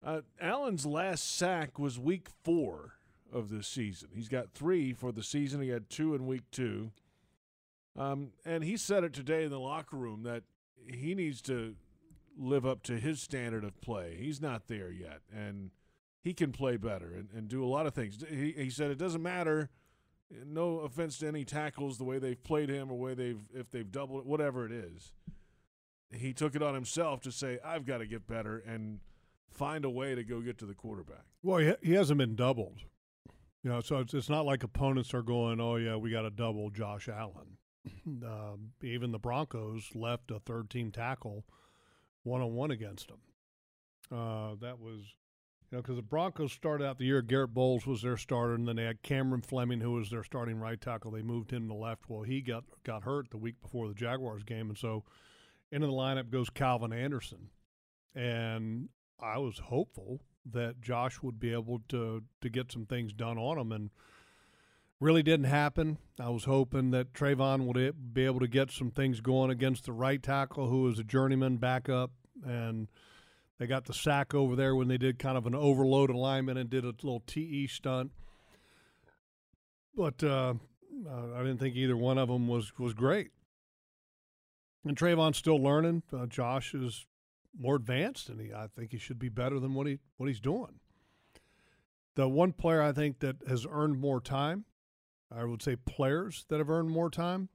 Uh, 0.01 0.21
Allen's 0.41 0.87
last 0.87 1.37
sack 1.37 1.77
was 1.77 1.99
week 1.99 2.29
four 2.45 2.93
of 3.33 3.51
this 3.51 3.67
season. 3.67 4.11
He's 4.15 4.29
got 4.29 4.53
three 4.53 4.93
for 4.93 5.11
the 5.11 5.25
season, 5.25 5.61
he 5.61 5.71
had 5.71 5.91
two 5.91 6.15
in 6.15 6.27
week 6.27 6.49
two. 6.53 6.93
Um, 7.97 8.31
and 8.45 8.63
he 8.63 8.77
said 8.77 9.03
it 9.03 9.13
today 9.13 9.43
in 9.43 9.51
the 9.51 9.59
locker 9.59 9.97
room 9.97 10.23
that 10.23 10.45
he 10.87 11.17
needs 11.17 11.43
to 11.43 11.75
live 12.37 12.67
up 12.67 12.83
to 12.85 12.99
his 12.99 13.21
standard 13.21 13.65
of 13.65 13.81
play. 13.81 14.17
He's 14.19 14.41
not 14.41 14.69
there 14.69 14.91
yet, 14.91 15.21
and 15.35 15.71
he 16.21 16.33
can 16.33 16.53
play 16.53 16.77
better 16.77 17.13
and, 17.13 17.29
and 17.35 17.49
do 17.49 17.63
a 17.65 17.67
lot 17.67 17.87
of 17.87 17.95
things. 17.95 18.25
He, 18.29 18.53
he 18.53 18.71
said 18.71 18.91
it 18.91 18.99
doesn't 18.99 19.23
matter. 19.23 19.71
No 20.47 20.81
offense 20.81 21.19
to 21.19 21.29
any 21.29 21.45
tackles, 21.45 21.99
the 21.99 22.05
way 22.05 22.19
they've 22.19 22.43
played 22.43 22.71
him 22.71 22.91
or 22.91 22.99
way 22.99 23.15
they've 23.15 23.41
if 23.55 23.71
they've 23.71 23.91
doubled 23.91 24.21
it, 24.21 24.27
whatever 24.27 24.67
it 24.67 24.73
is. 24.73 25.13
He 26.11 26.33
took 26.33 26.55
it 26.55 26.63
on 26.63 26.75
himself 26.75 27.21
to 27.23 27.33
say, 27.33 27.59
"I've 27.65 27.85
got 27.85 27.99
to 27.99 28.07
get 28.07 28.27
better 28.27 28.59
and 28.59 29.01
find 29.51 29.85
a 29.85 29.91
way 29.91 30.15
to 30.15 30.25
go 30.25 30.41
get 30.41 30.59
to 30.59 30.67
the 30.67 30.75
quarterback." 30.75 31.25
Well, 31.43 31.59
he, 31.59 31.75
he 31.83 31.93
hasn't 31.93 32.19
been 32.19 32.37
doubled, 32.37 32.81
you 33.63 33.71
know, 33.71 33.81
so 33.81 33.99
it's, 33.99 34.15
it's 34.15 34.31
not 34.31 34.47
like 34.47 34.63
opponents 34.63 35.13
are 35.13 35.23
going, 35.23 35.61
"Oh 35.61 35.77
yeah, 35.77 35.97
we 35.97 36.11
got 36.11 36.23
to 36.23 36.31
double 36.31 36.71
Josh 36.71 37.09
Allen." 37.09 37.59
Um, 38.07 38.73
even 38.83 39.13
the 39.13 39.19
Broncos 39.19 39.91
left 39.95 40.31
a 40.31 40.39
third 40.39 40.71
team 40.71 40.91
tackle 40.91 41.45
one 42.25 42.41
on 42.41 42.55
one 42.55 42.71
against 42.71 43.09
them. 43.09 43.19
Uh, 44.11 44.57
that 44.61 44.81
was, 44.81 45.01
you 45.71 45.77
know, 45.77 45.83
because 45.83 45.97
the 45.97 46.03
Broncos 46.03 46.53
started 46.53 46.85
out 46.85 46.99
the 46.99 47.05
year, 47.05 47.23
Garett 47.23 47.55
Bolles 47.55 47.87
was 47.87 48.03
their 48.03 48.17
starter, 48.17 48.55
and 48.55 48.67
then 48.67 48.77
they 48.77 48.85
had 48.85 49.03
Cameron 49.03 49.43
Fleming, 49.43 49.81
who 49.81 49.93
was 49.93 50.11
their 50.11 50.25
starting 50.25 50.59
right 50.59 50.81
tackle. 50.81 51.11
They 51.11 51.23
moved 51.23 51.51
him 51.51 51.69
to 51.69 51.75
left. 51.75 52.09
Well, 52.09 52.23
he 52.23 52.41
got 52.41 52.65
got 52.85 53.05
hurt 53.05 53.31
the 53.31 53.39
week 53.39 53.61
before 53.63 53.89
the 53.89 53.95
Jaguars 53.95 54.43
game, 54.43 54.69
and 54.69 54.79
so 54.79 55.05
into 55.71 55.87
the 55.87 55.93
lineup 55.93 56.31
goes 56.31 56.51
Calvin 56.51 56.93
Anderson, 56.93 57.51
and 58.15 58.89
I 59.21 59.39
was 59.39 59.59
hopeful 59.59 60.21
that 60.53 60.81
Josh 60.81 61.23
would 61.23 61.41
be 61.41 61.53
able 61.53 61.81
to 61.89 62.23
to 62.43 62.49
get 62.49 62.71
some 62.71 62.87
things 62.87 63.13
done 63.13 63.39
on 63.39 63.59
him, 63.59 63.73
and 63.73 63.91
really 65.01 65.23
didn't 65.23 65.47
happen. 65.47 65.99
I 66.21 66.29
was 66.31 66.45
hoping 66.45 66.91
that 66.93 67.13
Travon 67.13 67.67
would 67.67 68.15
be 68.15 68.25
able 68.25 68.41
to 68.41 68.49
get 68.49 68.71
some 68.71 68.91
things 68.91 69.21
going 69.21 69.51
against 69.51 69.85
the 69.85 69.93
right 69.93 70.23
tackle, 70.23 70.69
who 70.69 70.89
is 70.89 70.99
a 70.99 71.05
journeyman 71.05 71.57
backup, 71.57 72.13
and 72.45 72.89
they 73.59 73.67
got 73.67 73.85
the 73.85 73.95
sack 73.95 74.35
over 74.35 74.57
there 74.57 74.75
when 74.75 74.89
they 74.89 74.99
did 74.99 75.19
kind 75.19 75.37
of 75.37 75.47
an 75.47 75.55
overload 75.55 76.11
alignment 76.11 76.59
and 76.59 76.71
did 76.71 76.85
a 76.85 76.89
little 76.89 77.23
TE 77.27 77.67
stunt. 77.67 78.13
But 79.97 80.23
uh, 80.25 80.55
I 81.09 81.39
didn't 81.39 81.59
think 81.59 81.77
either 81.77 81.97
one 81.97 82.19
of 82.19 82.29
them 82.29 82.49
was 82.49 82.73
was 82.79 82.95
great. 82.95 83.31
And 84.85 84.97
Travon's 84.97 85.39
still 85.39 85.63
learning. 85.63 86.03
Uh, 86.13 86.27
Josh 86.27 86.75
is 86.75 87.07
more 87.59 87.77
advanced, 87.77 88.29
and 88.29 88.41
he 88.41 88.53
I 88.53 88.67
think 88.67 88.91
he 88.93 88.99
should 88.99 89.19
be 89.19 89.29
better 89.29 89.61
than 89.61 89.75
what 89.75 89.87
he 89.87 89.99
what 90.17 90.29
he's 90.29 90.41
doing. 90.41 90.81
The 92.17 92.29
one 92.29 92.53
player 92.53 92.83
I 92.83 92.93
think 92.93 93.21
that 93.21 93.37
has 93.49 93.67
earned 93.69 93.99
more 93.99 94.21
time 94.21 94.65
I 95.31 95.45
would 95.45 95.63
say 95.63 95.77
players 95.77 96.45
that 96.49 96.59
have 96.59 96.71
earned 96.71 96.91
more 96.91 97.11
time 97.11 97.49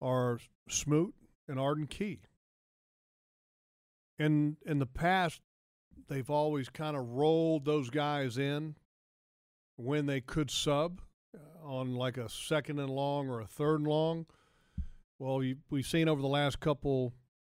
are 0.00 0.38
Smoot 0.68 1.14
and 1.48 1.58
Arden 1.58 1.86
Key. 1.86 2.20
And 4.18 4.56
in 4.64 4.78
the 4.78 4.86
past, 4.86 5.40
they've 6.08 6.30
always 6.30 6.68
kind 6.68 6.96
of 6.96 7.08
rolled 7.08 7.64
those 7.64 7.90
guys 7.90 8.38
in 8.38 8.76
when 9.76 10.06
they 10.06 10.20
could 10.20 10.50
sub 10.50 11.00
uh, 11.34 11.66
on 11.66 11.94
like 11.94 12.16
a 12.16 12.28
second 12.28 12.78
and 12.78 12.90
long 12.90 13.28
or 13.28 13.40
a 13.40 13.46
third 13.46 13.80
and 13.80 13.88
long. 13.88 14.26
Well, 15.18 15.42
we've 15.70 15.86
seen 15.86 16.08
over 16.08 16.20
the 16.20 16.28
last 16.28 16.60
couple 16.60 17.14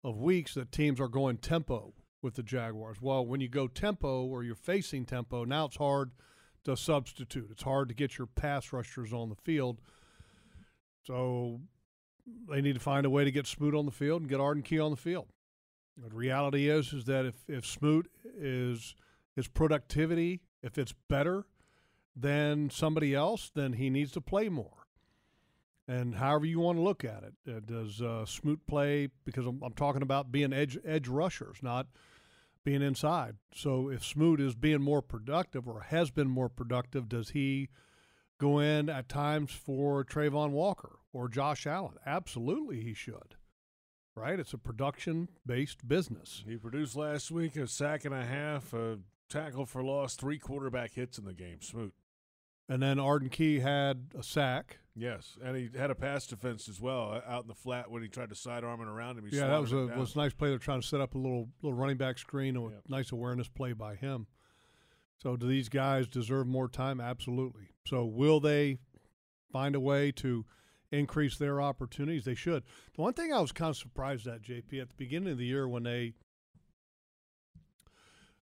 of 0.04 0.18
weeks 0.18 0.54
that 0.54 0.72
teams 0.72 1.00
are 1.00 1.08
going 1.08 1.38
tempo 1.38 1.94
with 2.20 2.34
the 2.34 2.42
Jaguars. 2.42 2.98
Well, 3.00 3.24
when 3.26 3.40
you 3.40 3.48
go 3.48 3.66
tempo 3.66 4.24
or 4.24 4.44
you're 4.44 4.54
facing 4.54 5.04
tempo, 5.04 5.44
now 5.44 5.64
it's 5.66 5.76
hard– 5.76 6.10
to 6.64 6.76
substitute. 6.76 7.48
It's 7.50 7.62
hard 7.62 7.88
to 7.88 7.94
get 7.94 8.18
your 8.18 8.26
pass 8.26 8.72
rushers 8.72 9.12
on 9.12 9.28
the 9.28 9.34
field. 9.34 9.80
So 11.04 11.60
they 12.48 12.60
need 12.60 12.74
to 12.74 12.80
find 12.80 13.04
a 13.04 13.10
way 13.10 13.24
to 13.24 13.30
get 13.30 13.46
Smoot 13.46 13.74
on 13.74 13.86
the 13.86 13.92
field 13.92 14.22
and 14.22 14.30
get 14.30 14.40
Arden 14.40 14.62
Key 14.62 14.78
on 14.78 14.90
the 14.90 14.96
field. 14.96 15.28
The 15.96 16.14
reality 16.14 16.68
is 16.68 16.92
is 16.92 17.04
that 17.06 17.26
if, 17.26 17.34
if 17.48 17.66
Smoot 17.66 18.10
is 18.24 18.94
his 19.34 19.48
productivity, 19.48 20.40
if 20.62 20.78
it's 20.78 20.94
better 21.08 21.44
than 22.14 22.70
somebody 22.70 23.14
else, 23.14 23.50
then 23.54 23.74
he 23.74 23.90
needs 23.90 24.12
to 24.12 24.20
play 24.20 24.48
more. 24.48 24.86
And 25.88 26.14
however 26.14 26.46
you 26.46 26.60
want 26.60 26.78
to 26.78 26.82
look 26.82 27.04
at 27.04 27.24
it, 27.24 27.34
uh, 27.48 27.60
does 27.60 28.00
uh, 28.00 28.24
Smoot 28.24 28.66
play? 28.66 29.08
Because 29.24 29.46
I'm, 29.46 29.60
I'm 29.62 29.72
talking 29.72 30.02
about 30.02 30.30
being 30.30 30.52
edge 30.52 30.78
edge 30.84 31.08
rushers, 31.08 31.58
not– 31.62 31.86
being 32.64 32.82
inside. 32.82 33.36
So 33.54 33.88
if 33.88 34.04
Smoot 34.04 34.40
is 34.40 34.54
being 34.54 34.82
more 34.82 35.02
productive 35.02 35.68
or 35.68 35.82
has 35.82 36.10
been 36.10 36.28
more 36.28 36.48
productive, 36.48 37.08
does 37.08 37.30
he 37.30 37.68
go 38.38 38.58
in 38.58 38.88
at 38.88 39.08
times 39.08 39.50
for 39.52 40.04
Travon 40.04 40.50
Walker 40.50 40.98
or 41.12 41.28
Josh 41.28 41.66
Allen? 41.66 41.94
Absolutely, 42.06 42.82
he 42.82 42.94
should. 42.94 43.36
Right? 44.14 44.38
It's 44.38 44.52
a 44.52 44.58
production 44.58 45.28
based 45.46 45.88
business. 45.88 46.44
He 46.46 46.56
produced 46.56 46.96
last 46.96 47.30
week 47.30 47.56
a 47.56 47.66
sack 47.66 48.04
and 48.04 48.14
a 48.14 48.24
half, 48.24 48.74
a 48.74 48.98
tackle 49.30 49.64
for 49.64 49.82
loss, 49.82 50.14
three 50.14 50.38
quarterback 50.38 50.92
hits 50.92 51.18
in 51.18 51.24
the 51.24 51.32
game. 51.32 51.62
Smoot. 51.62 51.94
And 52.68 52.82
then 52.82 52.98
Arden 52.98 53.30
Key 53.30 53.60
had 53.60 54.08
a 54.16 54.22
sack. 54.22 54.78
Yes, 54.94 55.38
and 55.42 55.56
he 55.56 55.70
had 55.76 55.90
a 55.90 55.94
pass 55.94 56.26
defense 56.26 56.68
as 56.68 56.78
well 56.78 57.12
uh, 57.12 57.30
out 57.30 57.42
in 57.42 57.48
the 57.48 57.54
flat 57.54 57.90
when 57.90 58.02
he 58.02 58.08
tried 58.08 58.28
to 58.28 58.34
sidearm 58.34 58.82
it 58.82 58.88
around 58.88 59.18
him. 59.18 59.26
yeah, 59.32 59.46
that 59.46 59.60
was 59.60 59.72
a 59.72 59.86
was 59.86 60.14
a 60.14 60.18
nice 60.18 60.34
play. 60.34 60.50
They're 60.50 60.58
trying 60.58 60.82
to 60.82 60.86
set 60.86 61.00
up 61.00 61.14
a 61.14 61.18
little 61.18 61.48
little 61.62 61.78
running 61.78 61.96
back 61.96 62.18
screen, 62.18 62.56
a 62.56 62.62
yep. 62.62 62.82
nice 62.88 63.10
awareness 63.10 63.48
play 63.48 63.72
by 63.72 63.94
him. 63.94 64.26
So, 65.22 65.36
do 65.36 65.46
these 65.46 65.68
guys 65.68 66.08
deserve 66.08 66.46
more 66.46 66.68
time? 66.68 67.00
Absolutely. 67.00 67.68
So, 67.86 68.04
will 68.04 68.40
they 68.40 68.78
find 69.50 69.74
a 69.74 69.80
way 69.80 70.12
to 70.12 70.44
increase 70.90 71.38
their 71.38 71.62
opportunities? 71.62 72.24
They 72.24 72.34
should. 72.34 72.64
The 72.96 73.02
one 73.02 73.14
thing 73.14 73.32
I 73.32 73.40
was 73.40 73.52
kind 73.52 73.70
of 73.70 73.76
surprised 73.76 74.26
at, 74.26 74.42
JP, 74.42 74.82
at 74.82 74.88
the 74.88 74.94
beginning 74.96 75.32
of 75.32 75.38
the 75.38 75.46
year 75.46 75.68
when 75.68 75.84
they, 75.84 76.14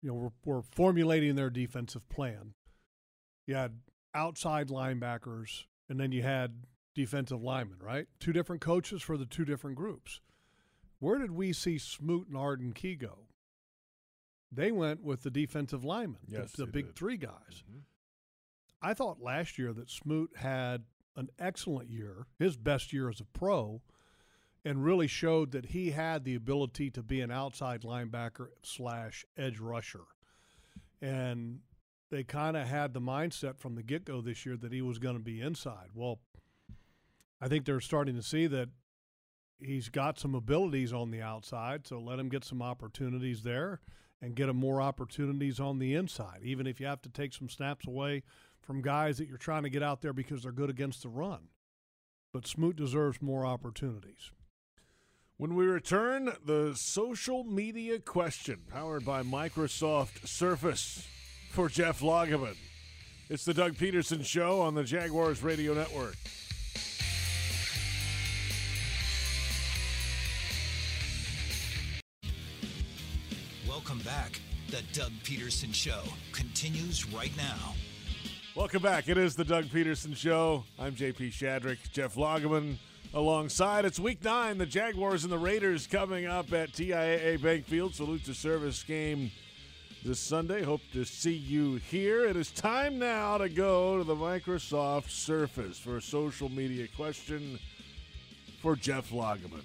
you 0.02 0.10
know, 0.10 0.14
were, 0.14 0.32
were 0.46 0.62
formulating 0.62 1.36
their 1.36 1.50
defensive 1.50 2.08
plan. 2.08 2.54
You 3.46 3.56
had 3.56 3.80
outside 4.16 4.70
linebackers, 4.70 5.66
and 5.90 6.00
then 6.00 6.12
you 6.12 6.24
had 6.24 6.64
defensive 6.96 7.42
linemen, 7.42 7.78
right? 7.82 8.08
Two 8.20 8.34
different 8.34 8.62
coaches 8.62 9.02
for 9.02 9.18
the 9.18 9.26
two 9.26 9.46
different 9.46 9.76
groups. 9.76 10.22
Where 11.00 11.18
did 11.18 11.32
we 11.32 11.54
see 11.54 11.78
Smoot 11.78 12.28
and 12.28 12.38
Arden 12.38 12.74
Key 12.74 12.96
go? 12.96 13.28
They 14.52 14.72
went 14.72 15.04
with 15.04 15.24
the 15.24 15.32
defensive 15.32 15.84
linemen, 15.84 16.22
yes, 16.28 16.52
the, 16.52 16.66
the 16.66 16.72
big 16.72 16.88
did. 16.88 16.96
three 16.96 17.18
guys. 17.18 17.64
Mm-hmm. 17.68 17.80
I 18.82 18.94
thought 18.94 19.22
last 19.22 19.58
year 19.58 19.74
that 19.74 19.90
Smoot 19.90 20.32
had 20.38 20.84
an 21.16 21.30
excellent 21.40 21.90
year, 21.90 22.28
his 22.38 22.58
best 22.58 22.94
year 22.94 23.10
as 23.10 23.20
a 23.20 23.26
pro, 23.26 23.82
and 24.66 24.84
really 24.84 25.08
showed 25.08 25.52
that 25.52 25.68
he 25.68 25.92
had 25.92 26.24
the 26.24 26.36
ability 26.36 26.90
to 26.92 27.04
be 27.04 27.22
an 27.22 27.32
outside 27.32 27.82
linebacker 27.82 28.48
slash 28.62 29.26
edge 29.38 29.60
rusher. 29.60 30.06
And 31.02 31.60
they 32.14 32.24
kind 32.24 32.56
of 32.56 32.68
had 32.68 32.94
the 32.94 33.02
mindset 33.02 33.58
from 33.58 33.74
the 33.74 33.82
get 33.82 34.06
go 34.06 34.22
this 34.22 34.46
year 34.46 34.56
that 34.56 34.72
he 34.72 34.84
was 34.84 35.00
going 35.00 35.16
to 35.16 35.24
be 35.24 35.42
inside. 35.42 35.88
Well, 35.96 36.20
I 37.42 37.48
think 37.48 37.66
they're 37.66 37.80
starting 37.80 38.16
to 38.16 38.22
see 38.22 38.46
that 38.46 38.70
he's 39.58 39.90
got 39.90 40.20
some 40.20 40.36
abilities 40.36 40.94
on 40.94 41.10
the 41.10 41.24
outside, 41.24 41.88
so 41.88 42.00
let 42.00 42.20
him 42.20 42.30
get 42.30 42.46
some 42.46 42.62
opportunities 42.62 43.42
there 43.42 43.80
and 44.22 44.36
get 44.36 44.48
him 44.48 44.58
more 44.58 44.80
opportunities 44.80 45.60
on 45.60 45.80
the 45.80 45.96
inside, 45.96 46.42
even 46.44 46.68
if 46.68 46.80
you 46.80 46.86
have 46.86 47.02
to 47.02 47.10
take 47.10 47.34
some 47.34 47.50
snaps 47.50 47.88
away 47.88 48.22
from 48.62 48.84
guys 48.84 49.18
that 49.18 49.28
you're 49.28 49.38
trying 49.38 49.64
to 49.64 49.70
get 49.72 49.82
out 49.82 50.04
there 50.04 50.14
because 50.14 50.44
they're 50.44 50.52
good 50.52 50.70
against 50.70 51.02
the 51.02 51.10
run. 51.10 51.48
But 52.32 52.46
Smoot 52.46 52.76
deserves 52.76 53.24
more 53.24 53.44
opportunities. 53.44 54.30
When 55.38 55.56
we 55.56 55.66
return, 55.66 56.32
the 56.46 56.74
social 56.76 57.44
media 57.44 57.98
question 57.98 58.62
powered 58.70 59.04
by 59.04 59.24
Microsoft 59.24 60.28
Surface 60.28 61.08
for 61.54 61.70
Jeff 61.70 62.00
Lageman. 62.00 62.56
It's 63.30 63.46
the 63.46 63.54
Doug 63.54 63.74
Pederson 63.74 64.26
Show 64.26 64.60
on 64.62 64.74
the 64.74 64.84
Jaguars 64.84 65.44
Radio 65.44 65.76
Network. 65.76 66.16
Welcome 73.70 74.00
back. 74.00 74.40
The 74.70 74.82
Doug 74.94 75.12
Pederson 75.24 75.72
Show 75.72 76.02
continues 76.32 77.08
right 77.14 77.32
now. 77.38 77.76
Welcome 78.56 78.82
back. 78.82 79.08
It 79.08 79.20
is 79.20 79.36
the 79.36 79.46
Doug 79.46 79.66
Pederson 79.66 80.16
Show. 80.16 80.64
I'm 80.80 80.96
JP 80.96 81.34
Shadrick. 81.34 81.92
Jeff 81.92 82.16
Lageman 82.16 82.78
alongside. 83.14 83.86
It's 83.86 84.00
week 84.00 84.24
nine. 84.24 84.58
The 84.58 84.66
Jaguars 84.66 85.24
and 85.24 85.32
the 85.32 85.38
Raiders 85.38 85.86
coming 85.86 86.26
up 86.26 86.52
at 86.52 86.72
TIAA 86.72 87.40
Bank 87.44 87.66
Field. 87.66 87.94
Salute 87.94 88.26
to 88.26 88.34
service 88.34 88.82
game 88.82 89.30
this 90.04 90.20
Sunday. 90.20 90.64
Hope 90.64 90.82
to 90.92 91.06
see 91.06 91.34
you 91.34 91.76
here. 91.76 92.26
It 92.26 92.36
is 92.36 92.52
time 92.52 93.00
now 93.00 93.38
to 93.38 93.48
go 93.48 93.98
to 93.98 94.04
the 94.04 94.16
Microsoft 94.16 95.10
Surface 95.10 95.80
for 95.80 95.96
a 95.96 96.02
social 96.02 96.50
media 96.50 96.88
question 96.98 97.58
for 98.62 98.76
Jeff 98.76 99.12
Lageman. 99.12 99.64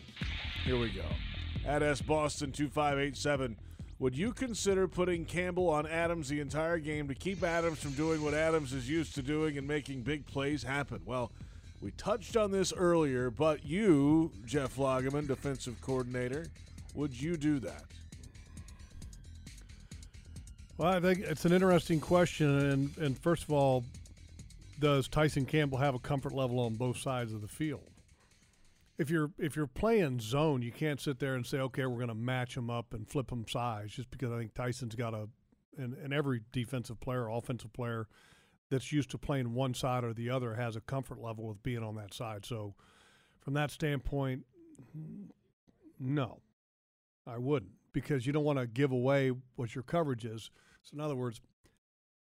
Here 0.65 0.79
we 0.79 0.91
go. 0.91 1.05
At 1.67 1.83
S 1.83 2.01
Boston 2.01 2.53
2587. 2.53 3.57
Would 3.99 4.17
you 4.17 4.33
consider 4.33 4.87
putting 4.87 5.25
Campbell 5.25 5.69
on 5.69 5.89
Adams 5.89 6.29
the 6.29 6.39
entire 6.39 6.79
game 6.79 7.09
to 7.09 7.17
keep 7.17 7.43
Adams 7.43 7.81
from 7.81 7.93
doing 7.93 8.23
what 8.23 8.33
Adams 8.33 8.73
is 8.73 8.89
used 8.89 9.17
to 9.17 9.23
doing 9.23 9.59
and 9.59 9.67
making 9.67 10.03
big 10.03 10.25
plays 10.25 10.63
happen? 10.63 11.01
Well, 11.05 11.33
we 11.81 11.91
touched 11.93 12.37
on 12.37 12.53
this 12.53 12.73
earlier, 12.73 13.31
but 13.31 13.67
you, 13.67 14.31
Jeff 14.47 14.77
Lageman, 14.77 15.27
defensive 15.27 15.81
coordinator, 15.81 16.47
would 16.95 17.21
you 17.21 17.37
do 17.37 17.59
that? 17.59 17.83
Well, 20.79 20.93
I 20.93 21.01
think 21.01 21.19
it's 21.19 21.45
an 21.45 21.53
interesting 21.53 21.99
question, 21.99 22.57
and 22.57 22.97
and 22.99 23.19
first 23.19 23.43
of 23.43 23.51
all, 23.51 23.85
does 24.79 25.09
Tyson 25.09 25.45
Campbell 25.45 25.79
have 25.79 25.97
a 25.97 25.99
comfort 25.99 26.33
level 26.33 26.61
on 26.61 26.75
both 26.75 26.99
sides 26.99 27.33
of 27.33 27.41
the 27.41 27.49
field? 27.49 27.91
If 28.97 29.11
you're 29.11 29.33
if 29.39 29.57
you're 29.57 29.67
playing 29.67 30.21
zone, 30.21 30.63
you 30.63 30.71
can't 30.71 31.01
sit 31.01 31.19
there 31.19 31.35
and 31.35 31.45
say, 31.45 31.59
okay, 31.59 31.85
we're 31.85 31.97
going 31.97 32.09
to 32.09 32.15
match 32.15 32.55
them 32.55 32.71
up 32.71 32.95
and 32.95 33.09
flip 33.09 33.27
them 33.27 33.45
sides, 33.49 33.93
just 33.93 34.09
because 34.13 34.31
I 34.31 34.39
think 34.39 34.55
Tyson's 34.55 34.95
got 34.95 35.15
a, 35.15 35.29
and, 35.77 35.95
and 35.95 36.15
every 36.15 36.43
defensive 36.53 37.01
player, 37.01 37.29
offensive 37.29 37.73
player 37.73 38.07
that's 38.71 38.93
used 38.93 39.11
to 39.11 39.19
playing 39.19 39.55
one 39.55 39.75
side 39.75 40.05
or 40.05 40.13
the 40.13 40.31
other 40.31 40.55
has 40.55 40.77
a 40.77 40.81
comfort 40.81 41.21
level 41.21 41.49
with 41.49 41.61
being 41.65 41.83
on 41.83 41.97
that 41.97 42.15
side. 42.15 42.47
So, 42.47 42.75
from 43.41 43.55
that 43.55 43.73
standpoint, 43.73 44.47
no, 45.99 46.39
I 47.27 47.39
wouldn't 47.39 47.73
because 47.93 48.29
you 48.29 48.33
don't 48.33 48.45
want 48.45 48.61
to 48.61 48.67
give 48.69 48.93
away 48.93 49.33
what 49.57 49.75
your 49.75 49.83
coverage 49.83 50.25
is. 50.25 50.53
So, 50.91 50.95
in 50.97 51.01
other 51.01 51.17
words, 51.17 51.41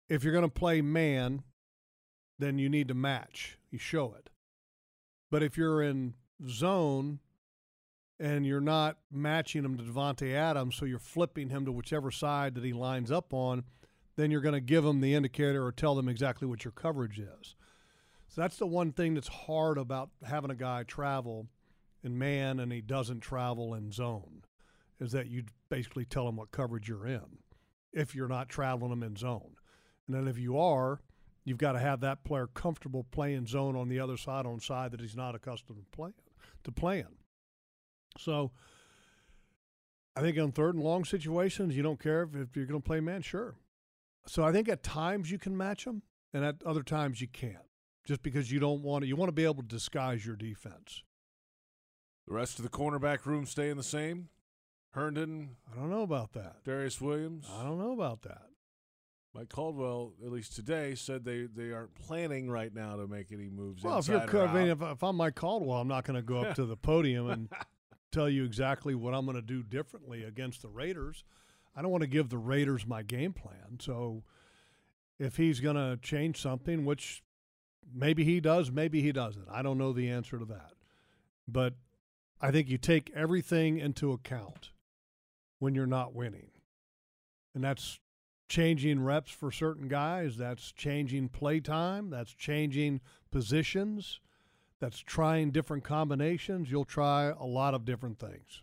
if 0.08 0.24
you're 0.24 0.32
going 0.32 0.42
to 0.42 0.48
play 0.48 0.80
man, 0.80 1.42
then 2.38 2.58
you 2.58 2.68
need 2.68 2.88
to 2.88 2.94
match. 2.94 3.58
You 3.70 3.78
show 3.78 4.14
it. 4.18 4.30
But 5.30 5.42
if 5.42 5.56
you're 5.56 5.82
in 5.82 6.14
zone 6.48 7.20
and 8.18 8.46
you're 8.46 8.60
not 8.60 8.98
matching 9.12 9.64
him 9.64 9.76
to 9.76 9.84
Davante 9.84 10.34
Adams, 10.34 10.76
so 10.76 10.86
you're 10.86 10.98
flipping 10.98 11.50
him 11.50 11.66
to 11.66 11.72
whichever 11.72 12.10
side 12.10 12.54
that 12.54 12.64
he 12.64 12.72
lines 12.72 13.12
up 13.12 13.32
on, 13.32 13.64
then 14.16 14.30
you're 14.30 14.40
going 14.40 14.54
to 14.54 14.60
give 14.60 14.82
them 14.82 15.00
the 15.00 15.14
indicator 15.14 15.64
or 15.64 15.70
tell 15.70 15.94
them 15.94 16.08
exactly 16.08 16.48
what 16.48 16.64
your 16.64 16.72
coverage 16.72 17.18
is. 17.18 17.54
So 18.28 18.40
that's 18.40 18.56
the 18.56 18.66
one 18.66 18.92
thing 18.92 19.14
that's 19.14 19.28
hard 19.28 19.78
about 19.78 20.10
having 20.26 20.50
a 20.50 20.56
guy 20.56 20.82
travel 20.82 21.46
in 22.02 22.18
man 22.18 22.58
and 22.58 22.72
he 22.72 22.80
doesn't 22.80 23.20
travel 23.20 23.74
in 23.74 23.92
zone, 23.92 24.42
is 24.98 25.12
that 25.12 25.28
you 25.28 25.44
basically 25.68 26.04
tell 26.04 26.28
him 26.28 26.36
what 26.36 26.50
coverage 26.50 26.88
you're 26.88 27.06
in 27.06 27.38
if 27.92 28.14
you're 28.14 28.28
not 28.28 28.48
traveling 28.48 28.90
them 28.90 29.02
in 29.02 29.16
zone. 29.16 29.56
And 30.06 30.16
then 30.16 30.28
if 30.28 30.38
you 30.38 30.58
are, 30.58 31.00
you've 31.44 31.58
got 31.58 31.72
to 31.72 31.78
have 31.78 32.00
that 32.00 32.24
player 32.24 32.46
comfortable 32.46 33.04
playing 33.10 33.46
zone 33.46 33.76
on 33.76 33.88
the 33.88 34.00
other 34.00 34.16
side 34.16 34.46
on 34.46 34.60
side 34.60 34.92
that 34.92 35.00
he's 35.00 35.16
not 35.16 35.34
accustomed 35.34 35.78
to 35.78 35.96
playing 35.96 36.14
to 36.64 36.72
playing. 36.72 37.16
So 38.18 38.52
I 40.16 40.20
think 40.20 40.38
on 40.38 40.52
third 40.52 40.74
and 40.74 40.82
long 40.82 41.04
situations, 41.04 41.76
you 41.76 41.82
don't 41.82 42.00
care 42.00 42.22
if, 42.22 42.34
if 42.34 42.56
you're 42.56 42.66
going 42.66 42.80
to 42.80 42.86
play 42.86 43.00
man, 43.00 43.22
sure. 43.22 43.56
So 44.26 44.44
I 44.44 44.52
think 44.52 44.68
at 44.68 44.82
times 44.82 45.30
you 45.30 45.38
can 45.38 45.56
match 45.56 45.84
them, 45.84 46.02
and 46.34 46.44
at 46.44 46.56
other 46.66 46.82
times 46.82 47.20
you 47.20 47.28
can't, 47.28 47.56
just 48.04 48.22
because 48.22 48.50
you 48.50 48.60
don't 48.60 48.82
want 48.82 49.02
to. 49.02 49.08
You 49.08 49.16
want 49.16 49.28
to 49.28 49.34
be 49.34 49.44
able 49.44 49.62
to 49.62 49.68
disguise 49.68 50.26
your 50.26 50.36
defense. 50.36 51.02
The 52.26 52.34
rest 52.34 52.58
of 52.58 52.64
the 52.64 52.68
cornerback 52.68 53.24
room 53.24 53.46
staying 53.46 53.76
the 53.76 53.82
same. 53.82 54.28
Herndon. 54.98 55.56
I 55.72 55.76
don't 55.76 55.90
know 55.90 56.02
about 56.02 56.32
that. 56.32 56.64
Darious 56.64 57.00
Williams. 57.00 57.46
I 57.56 57.62
don't 57.62 57.78
know 57.78 57.92
about 57.92 58.22
that. 58.22 58.42
Mike 59.34 59.50
Caldwell, 59.50 60.14
at 60.24 60.32
least 60.32 60.56
today, 60.56 60.94
said 60.94 61.24
they, 61.24 61.42
they 61.44 61.70
aren't 61.70 61.94
planning 61.94 62.50
right 62.50 62.74
now 62.74 62.96
to 62.96 63.06
make 63.06 63.30
any 63.30 63.48
moves. 63.48 63.84
Well, 63.84 63.98
if 63.98 64.08
you're, 64.08 64.20
I 64.20 64.52
mean, 64.52 64.68
if, 64.68 64.82
if 64.82 65.04
I'm 65.04 65.16
Mike 65.16 65.34
Caldwell, 65.34 65.78
I'm 65.78 65.88
not 65.88 66.04
going 66.04 66.16
to 66.16 66.22
go 66.22 66.38
up 66.38 66.56
to 66.56 66.64
the 66.64 66.76
podium 66.76 67.30
and 67.30 67.48
tell 68.12 68.28
you 68.28 68.44
exactly 68.44 68.94
what 68.94 69.14
I'm 69.14 69.26
going 69.26 69.36
to 69.36 69.42
do 69.42 69.62
differently 69.62 70.24
against 70.24 70.62
the 70.62 70.68
Raiders. 70.68 71.24
I 71.76 71.82
don't 71.82 71.92
want 71.92 72.02
to 72.02 72.08
give 72.08 72.30
the 72.30 72.38
Raiders 72.38 72.86
my 72.86 73.02
game 73.02 73.32
plan. 73.32 73.78
So 73.80 74.24
if 75.18 75.36
he's 75.36 75.60
going 75.60 75.76
to 75.76 75.98
change 76.02 76.40
something, 76.40 76.84
which 76.84 77.22
maybe 77.94 78.24
he 78.24 78.40
does, 78.40 78.72
maybe 78.72 79.02
he 79.02 79.12
doesn't. 79.12 79.46
I 79.50 79.62
don't 79.62 79.78
know 79.78 79.92
the 79.92 80.10
answer 80.10 80.38
to 80.38 80.44
that. 80.46 80.72
But 81.46 81.74
I 82.40 82.50
think 82.50 82.68
you 82.68 82.78
take 82.78 83.12
everything 83.14 83.78
into 83.78 84.12
account 84.12 84.70
when 85.58 85.74
you're 85.74 85.86
not 85.86 86.14
winning. 86.14 86.50
And 87.54 87.64
that's 87.64 88.00
changing 88.48 89.02
reps 89.02 89.30
for 89.30 89.50
certain 89.50 89.88
guys, 89.88 90.36
that's 90.36 90.72
changing 90.72 91.28
play 91.28 91.60
time, 91.60 92.10
that's 92.10 92.32
changing 92.32 93.00
positions, 93.30 94.20
that's 94.80 94.98
trying 94.98 95.50
different 95.50 95.84
combinations. 95.84 96.70
You'll 96.70 96.84
try 96.84 97.32
a 97.38 97.44
lot 97.44 97.74
of 97.74 97.84
different 97.84 98.18
things. 98.18 98.62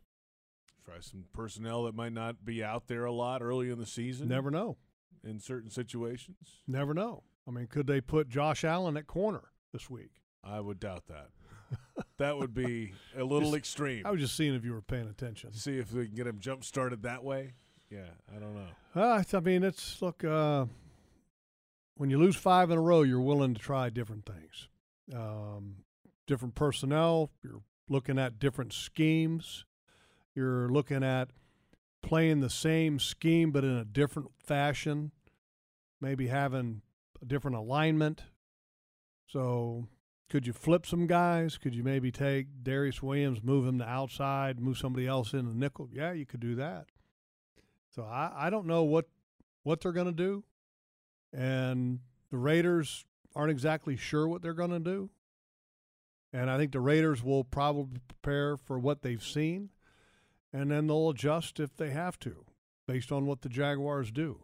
Try 0.83 0.95
some 1.01 1.25
personnel 1.33 1.83
that 1.83 1.95
might 1.95 2.13
not 2.13 2.45
be 2.45 2.63
out 2.63 2.87
there 2.87 3.05
a 3.05 3.11
lot 3.11 3.41
early 3.41 3.69
in 3.69 3.79
the 3.79 3.85
season. 3.85 4.27
Never 4.27 4.51
know. 4.51 4.77
In 5.23 5.39
certain 5.39 5.71
situations. 5.71 6.61
Never 6.67 6.93
know. 6.93 7.23
I 7.47 7.51
mean, 7.51 7.67
could 7.67 7.87
they 7.87 8.01
put 8.01 8.29
Josh 8.29 8.63
Allen 8.63 8.95
at 8.95 9.07
corner 9.07 9.45
this 9.73 9.89
week? 9.89 10.21
I 10.43 10.59
would 10.59 10.79
doubt 10.79 11.07
that. 11.07 11.29
that 12.17 12.37
would 12.37 12.53
be 12.53 12.93
a 13.17 13.23
little 13.23 13.51
just, 13.51 13.57
extreme. 13.57 14.05
I 14.05 14.11
was 14.11 14.21
just 14.21 14.35
seeing 14.35 14.55
if 14.55 14.63
you 14.63 14.73
were 14.73 14.81
paying 14.81 15.07
attention. 15.07 15.53
See 15.53 15.77
if 15.77 15.91
we 15.91 16.07
can 16.07 16.15
get 16.15 16.27
him 16.27 16.39
jump 16.39 16.63
started 16.63 17.03
that 17.03 17.23
way. 17.23 17.53
Yeah, 17.89 18.09
I 18.35 18.39
don't 18.39 18.55
know. 18.55 19.01
Uh, 19.01 19.23
I 19.33 19.39
mean, 19.39 19.63
it's 19.63 20.01
look. 20.01 20.23
Uh, 20.23 20.65
when 21.97 22.09
you 22.09 22.17
lose 22.17 22.35
five 22.35 22.71
in 22.71 22.77
a 22.77 22.81
row, 22.81 23.03
you're 23.03 23.21
willing 23.21 23.53
to 23.53 23.61
try 23.61 23.89
different 23.89 24.25
things, 24.25 24.67
um, 25.13 25.77
different 26.27 26.55
personnel. 26.55 27.31
You're 27.43 27.61
looking 27.87 28.19
at 28.19 28.39
different 28.39 28.73
schemes. 28.73 29.65
You're 30.33 30.69
looking 30.69 31.03
at 31.03 31.29
playing 32.01 32.41
the 32.41 32.49
same 32.49 32.99
scheme 32.99 33.51
but 33.51 33.63
in 33.63 33.71
a 33.71 33.85
different 33.85 34.29
fashion, 34.37 35.11
maybe 36.01 36.27
having 36.27 36.81
a 37.21 37.25
different 37.25 37.57
alignment. 37.57 38.23
So, 39.27 39.87
could 40.29 40.47
you 40.47 40.53
flip 40.53 40.85
some 40.85 41.07
guys? 41.07 41.57
Could 41.57 41.75
you 41.75 41.83
maybe 41.83 42.11
take 42.11 42.63
Darious 42.63 43.01
Williams, 43.01 43.43
move 43.43 43.67
him 43.67 43.79
to 43.79 43.85
outside, 43.87 44.59
move 44.59 44.77
somebody 44.77 45.07
else 45.07 45.33
in 45.33 45.45
the 45.45 45.53
nickel? 45.53 45.89
Yeah, 45.91 46.13
you 46.13 46.25
could 46.25 46.39
do 46.39 46.55
that. 46.55 46.87
So 47.93 48.03
I, 48.03 48.31
I 48.35 48.49
don't 48.49 48.65
know 48.65 48.83
what 48.83 49.05
what 49.63 49.81
they're 49.81 49.91
going 49.91 50.05
to 50.07 50.11
do, 50.11 50.43
and 51.33 51.99
the 52.29 52.37
Raiders 52.37 53.05
aren't 53.35 53.51
exactly 53.51 53.97
sure 53.97 54.27
what 54.27 54.41
they're 54.41 54.53
going 54.53 54.71
to 54.71 54.79
do. 54.79 55.09
And 56.31 56.49
I 56.49 56.57
think 56.57 56.71
the 56.71 56.81
Raiders 56.81 57.23
will 57.23 57.43
probably 57.43 57.99
prepare 58.07 58.57
for 58.57 58.77
what 58.77 59.01
they've 59.01 59.23
seen 59.23 59.69
and 60.55 60.71
then 60.71 60.87
they'll 60.87 61.09
adjust 61.09 61.59
if 61.59 61.75
they 61.75 61.89
have 61.89 62.17
to, 62.17 62.45
based 62.87 63.11
on 63.11 63.25
what 63.25 63.41
the 63.41 63.49
Jaguars 63.49 64.09
do. 64.09 64.39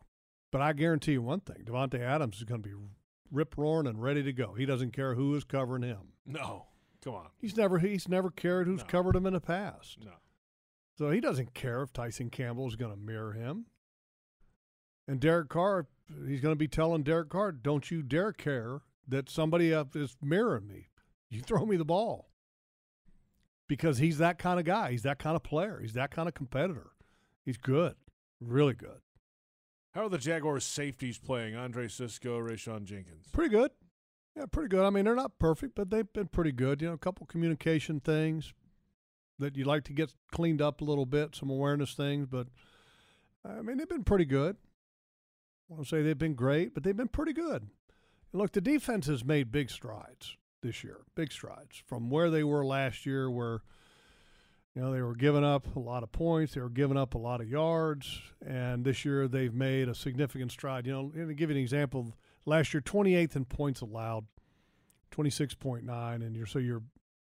But 0.51 0.61
I 0.61 0.73
guarantee 0.73 1.13
you 1.13 1.21
one 1.21 1.39
thing: 1.39 1.63
Davante 1.63 2.01
Adams 2.01 2.38
is 2.38 2.43
going 2.43 2.61
to 2.61 2.67
be 2.67 2.75
rip 3.32 3.57
roaring 3.57 3.88
and 3.88 4.01
ready 4.01 4.23
to 4.23 4.34
go. 4.34 4.53
He 4.53 4.65
doesn't 4.65 4.91
care 4.91 5.15
who 5.15 5.36
is 5.36 5.43
covering 5.43 5.84
him. 5.84 6.13
No, 6.25 6.65
come 7.03 7.15
on. 7.15 7.27
He's 7.39 7.57
never 7.57 7.79
he's 7.79 8.07
never 8.07 8.29
cared 8.29 8.67
who's 8.67 8.82
no. 8.82 8.86
covered 8.86 9.15
him 9.15 9.25
in 9.25 9.34
the 9.34 9.41
past. 9.41 9.97
No. 10.03 10.11
So 10.97 11.09
he 11.09 11.19
doesn't 11.19 11.53
care 11.53 11.82
if 11.82 11.93
Tyson 11.93 12.29
Campbell 12.29 12.67
is 12.67 12.75
going 12.75 12.91
to 12.91 12.97
mirror 12.97 13.34
him. 13.34 13.65
And 15.07 15.19
Derek 15.19 15.49
Carr, 15.49 15.88
he's 16.27 16.41
going 16.41 16.53
to 16.53 16.59
be 16.59 16.67
telling 16.67 17.03
Derek 17.03 17.29
Carr, 17.29 17.51
"Don't 17.51 17.89
you 17.89 18.03
dare 18.03 18.34
care 18.34 18.82
that 19.07 19.29
somebody 19.29 19.71
is 19.71 20.15
mirroring 20.21 20.67
me. 20.67 20.88
You 21.29 21.41
throw 21.41 21.65
me 21.65 21.77
the 21.77 21.86
ball." 21.86 22.32
because 23.71 23.99
he's 23.99 24.17
that 24.17 24.38
kind 24.38 24.59
of 24.59 24.65
guy. 24.65 24.91
He's 24.91 25.03
that 25.03 25.17
kind 25.17 25.34
of 25.34 25.43
player. 25.43 25.79
He's 25.82 25.93
that 25.93 26.11
kind 26.11 26.27
of 26.27 26.34
competitor. 26.34 26.91
He's 27.45 27.55
good, 27.55 27.95
really 28.41 28.73
good. 28.73 28.99
How 29.94 30.06
are 30.06 30.10
the 30.10 30.18
Jaguars' 30.18 30.64
safeties 30.64 31.18
playing? 31.18 31.56
Andre 31.56 31.88
Cisco, 31.88 32.39
Rayshawn 32.39 32.86
Jenkins. 32.86 33.28
Pretty 33.34 33.50
good. 33.50 33.72
Yeah, 34.36 34.46
pretty 34.46 34.70
good. 34.70 34.86
I 34.86 34.89
mean, 34.89 35.04
they're 35.04 35.16
not 35.16 35.38
perfect, 35.38 35.76
but 35.76 35.89
they've 35.89 36.12
been 36.14 36.28
pretty 36.28 36.54
good. 36.54 36.82
You 36.82 36.88
know, 36.88 36.94
a 36.94 36.98
couple 36.98 37.26
communication 37.26 38.00
things 38.00 38.54
that 39.39 39.58
you'd 39.58 39.68
like 39.68 39.84
to 39.86 39.94
get 39.94 40.14
cleaned 40.32 40.62
up 40.62 40.80
a 40.80 40.86
little 40.86 41.06
bit, 41.06 41.36
some 41.36 41.50
awareness 41.50 41.94
things, 41.94 42.28
but 42.28 42.48
I 43.44 43.62
mean, 43.62 43.78
they've 43.78 43.89
been 43.89 44.04
pretty 44.04 44.26
good. 44.26 44.56
I 45.70 45.74
want 45.74 45.84
to 45.84 45.89
say 45.89 46.02
they've 46.02 46.18
been 46.18 46.36
great, 46.36 46.74
but 46.74 46.84
they've 46.84 46.96
been 46.96 47.08
pretty 47.08 47.34
good. 47.34 47.64
And 48.32 48.42
look, 48.42 48.52
the 48.52 48.62
defense 48.62 49.08
has 49.08 49.26
made 49.26 49.52
big 49.52 49.70
strides 49.70 50.38
this 50.62 50.84
year. 50.84 51.02
Big 51.16 51.32
strides 51.32 51.82
from 51.86 52.10
where 52.10 52.30
they 52.30 52.44
were 52.44 52.66
last 52.66 53.06
year, 53.06 53.30
where 53.30 53.62
you 54.76 54.82
know 54.82 54.91
they 54.91 55.01
were 55.01 55.15
giving 55.15 55.43
up 55.43 55.76
a 55.76 55.80
lot 55.80 56.03
of 56.03 56.11
points, 56.11 56.53
they 56.53 56.61
were 56.61 56.69
giving 56.69 56.97
up 56.97 57.13
a 57.13 57.17
lot 57.17 57.41
of 57.41 57.49
yards, 57.49 58.22
and 58.45 58.86
this 58.86 59.03
year 59.03 59.28
they've 59.28 59.53
made 59.53 59.89
a 59.89 59.95
significant 59.95 60.51
stride. 60.51 60.86
You 60.86 60.93
know, 60.93 61.09
to 61.09 61.34
give 61.34 61.49
you 61.49 61.55
an 61.57 61.61
example, 61.61 62.15
last 62.45 62.74
year 62.74 62.82
28th 62.82 63.36
in 63.36 63.45
points 63.45 63.82
allowed, 63.82 64.26
26.9, 65.11 66.15
and 66.15 66.36
you're 66.36 66.45
so 66.45 66.59
you're 66.59 66.84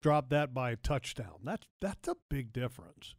dropped 0.02 0.30
that 0.30 0.54
by 0.54 0.72
a 0.72 0.76
touchdown. 0.76 1.40
That's 1.44 1.68
that's 1.80 2.08
a 2.08 2.16
big 2.30 2.54
difference. 2.54 3.16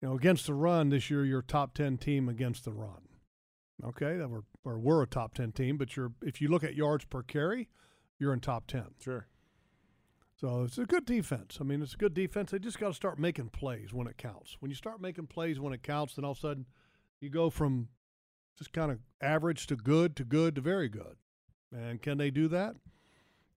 You 0.00 0.08
know, 0.08 0.14
against 0.16 0.46
the 0.46 0.54
run 0.54 0.90
this 0.90 1.10
year, 1.10 1.24
you're 1.24 1.42
top 1.42 1.74
ten 1.74 1.98
team 1.98 2.28
against 2.28 2.64
the 2.64 2.72
run. 2.72 3.08
Okay, 3.84 4.16
that 4.16 4.28
we're 4.30 4.42
or 4.64 4.78
we're 4.78 5.02
a 5.02 5.06
top 5.06 5.34
ten 5.34 5.52
team, 5.52 5.76
but 5.76 5.96
you're 5.96 6.12
if 6.22 6.40
you 6.40 6.48
look 6.48 6.64
at 6.64 6.74
yards 6.74 7.04
per 7.04 7.22
carry, 7.22 7.68
you're 8.18 8.32
in 8.32 8.40
top 8.40 8.66
ten. 8.66 8.94
Sure. 9.00 9.26
So 10.40 10.64
it's 10.64 10.78
a 10.78 10.84
good 10.84 11.06
defense. 11.06 11.58
I 11.60 11.64
mean, 11.64 11.80
it's 11.80 11.94
a 11.94 11.98
good 11.98 12.14
defense. 12.14 12.50
They 12.50 12.58
just 12.58 12.80
got 12.80 12.88
to 12.88 12.94
start 12.94 13.18
making 13.18 13.50
plays 13.50 13.94
when 13.94 14.08
it 14.08 14.18
counts. 14.18 14.56
When 14.60 14.70
you 14.70 14.74
start 14.74 15.00
making 15.00 15.28
plays 15.28 15.60
when 15.60 15.72
it 15.72 15.82
counts, 15.82 16.14
then 16.14 16.24
all 16.24 16.32
of 16.32 16.38
a 16.38 16.40
sudden 16.40 16.66
you 17.20 17.30
go 17.30 17.50
from 17.50 17.88
just 18.58 18.72
kind 18.72 18.90
of 18.90 18.98
average 19.20 19.66
to 19.68 19.76
good 19.76 20.16
to 20.16 20.24
good 20.24 20.56
to 20.56 20.60
very 20.60 20.88
good. 20.88 21.16
And 21.72 22.02
can 22.02 22.18
they 22.18 22.30
do 22.30 22.48
that? 22.48 22.76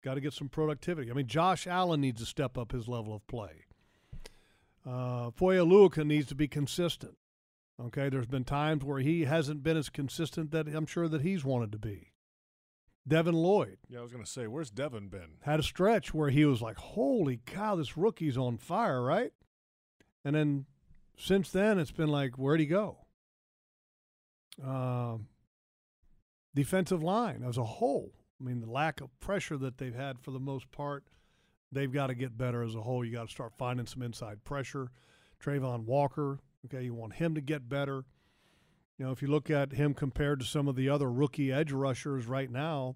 Got 0.03 0.15
to 0.15 0.21
get 0.21 0.33
some 0.33 0.49
productivity. 0.49 1.09
I 1.09 1.13
mean, 1.13 1.27
Josh 1.27 1.67
Allen 1.67 2.01
needs 2.01 2.21
to 2.21 2.27
step 2.27 2.57
up 2.57 2.71
his 2.71 2.87
level 2.87 3.15
of 3.15 3.25
play. 3.27 3.65
Uh, 4.85 5.31
Foye 5.31 5.57
Oluokun 5.57 6.05
needs 6.05 6.27
to 6.27 6.35
be 6.35 6.47
consistent. 6.47 7.17
Okay, 7.79 8.09
there's 8.09 8.25
been 8.25 8.43
times 8.43 8.83
where 8.83 8.99
he 8.99 9.25
hasn't 9.25 9.63
been 9.63 9.77
as 9.77 9.89
consistent 9.89 10.51
that 10.51 10.67
I'm 10.67 10.85
sure 10.85 11.07
that 11.07 11.21
he's 11.21 11.43
wanted 11.43 11.71
to 11.73 11.77
be. 11.77 12.11
Devin 13.07 13.35
Lloyd. 13.35 13.77
Yeah, 13.87 13.99
I 13.99 14.01
was 14.01 14.11
going 14.11 14.23
to 14.23 14.29
say, 14.29 14.47
where's 14.47 14.69
Devin 14.69 15.07
been? 15.07 15.37
Had 15.41 15.59
a 15.59 15.63
stretch 15.63 16.13
where 16.13 16.29
he 16.29 16.45
was 16.45 16.61
like, 16.61 16.77
holy 16.77 17.39
cow, 17.45 17.75
this 17.75 17.97
rookie's 17.97 18.37
on 18.37 18.57
fire, 18.57 19.01
right? 19.01 19.31
And 20.25 20.35
then 20.35 20.65
since 21.17 21.49
then, 21.49 21.79
it's 21.79 21.91
been 21.91 22.09
like, 22.09 22.37
where'd 22.37 22.59
he 22.59 22.65
go? 22.65 22.97
Uh, 24.65 25.17
defensive 26.53 27.01
line 27.01 27.43
as 27.47 27.57
a 27.57 27.63
whole. 27.63 28.11
I 28.39 28.43
mean, 28.43 28.59
the 28.59 28.69
lack 28.69 29.01
of 29.01 29.17
pressure 29.19 29.57
that 29.57 29.77
they've 29.77 29.95
had 29.95 30.19
for 30.19 30.31
the 30.31 30.39
most 30.39 30.69
part, 30.71 31.05
they've 31.71 31.91
got 31.91 32.07
to 32.07 32.15
get 32.15 32.37
better 32.37 32.61
as 32.61 32.75
a 32.75 32.81
whole. 32.81 33.05
You 33.05 33.13
got 33.13 33.27
to 33.27 33.33
start 33.33 33.53
finding 33.57 33.85
some 33.85 34.01
inside 34.01 34.43
pressure. 34.43 34.91
Travon 35.43 35.85
Walker, 35.85 36.39
okay, 36.65 36.83
you 36.83 36.93
want 36.93 37.13
him 37.13 37.35
to 37.35 37.41
get 37.41 37.69
better. 37.69 38.03
You 38.97 39.05
know, 39.05 39.11
if 39.11 39.21
you 39.21 39.27
look 39.27 39.49
at 39.49 39.73
him 39.73 39.93
compared 39.93 40.39
to 40.39 40.45
some 40.45 40.67
of 40.67 40.75
the 40.75 40.89
other 40.89 41.11
rookie 41.11 41.51
edge 41.51 41.71
rushers 41.71 42.25
right 42.25 42.49
now, 42.49 42.95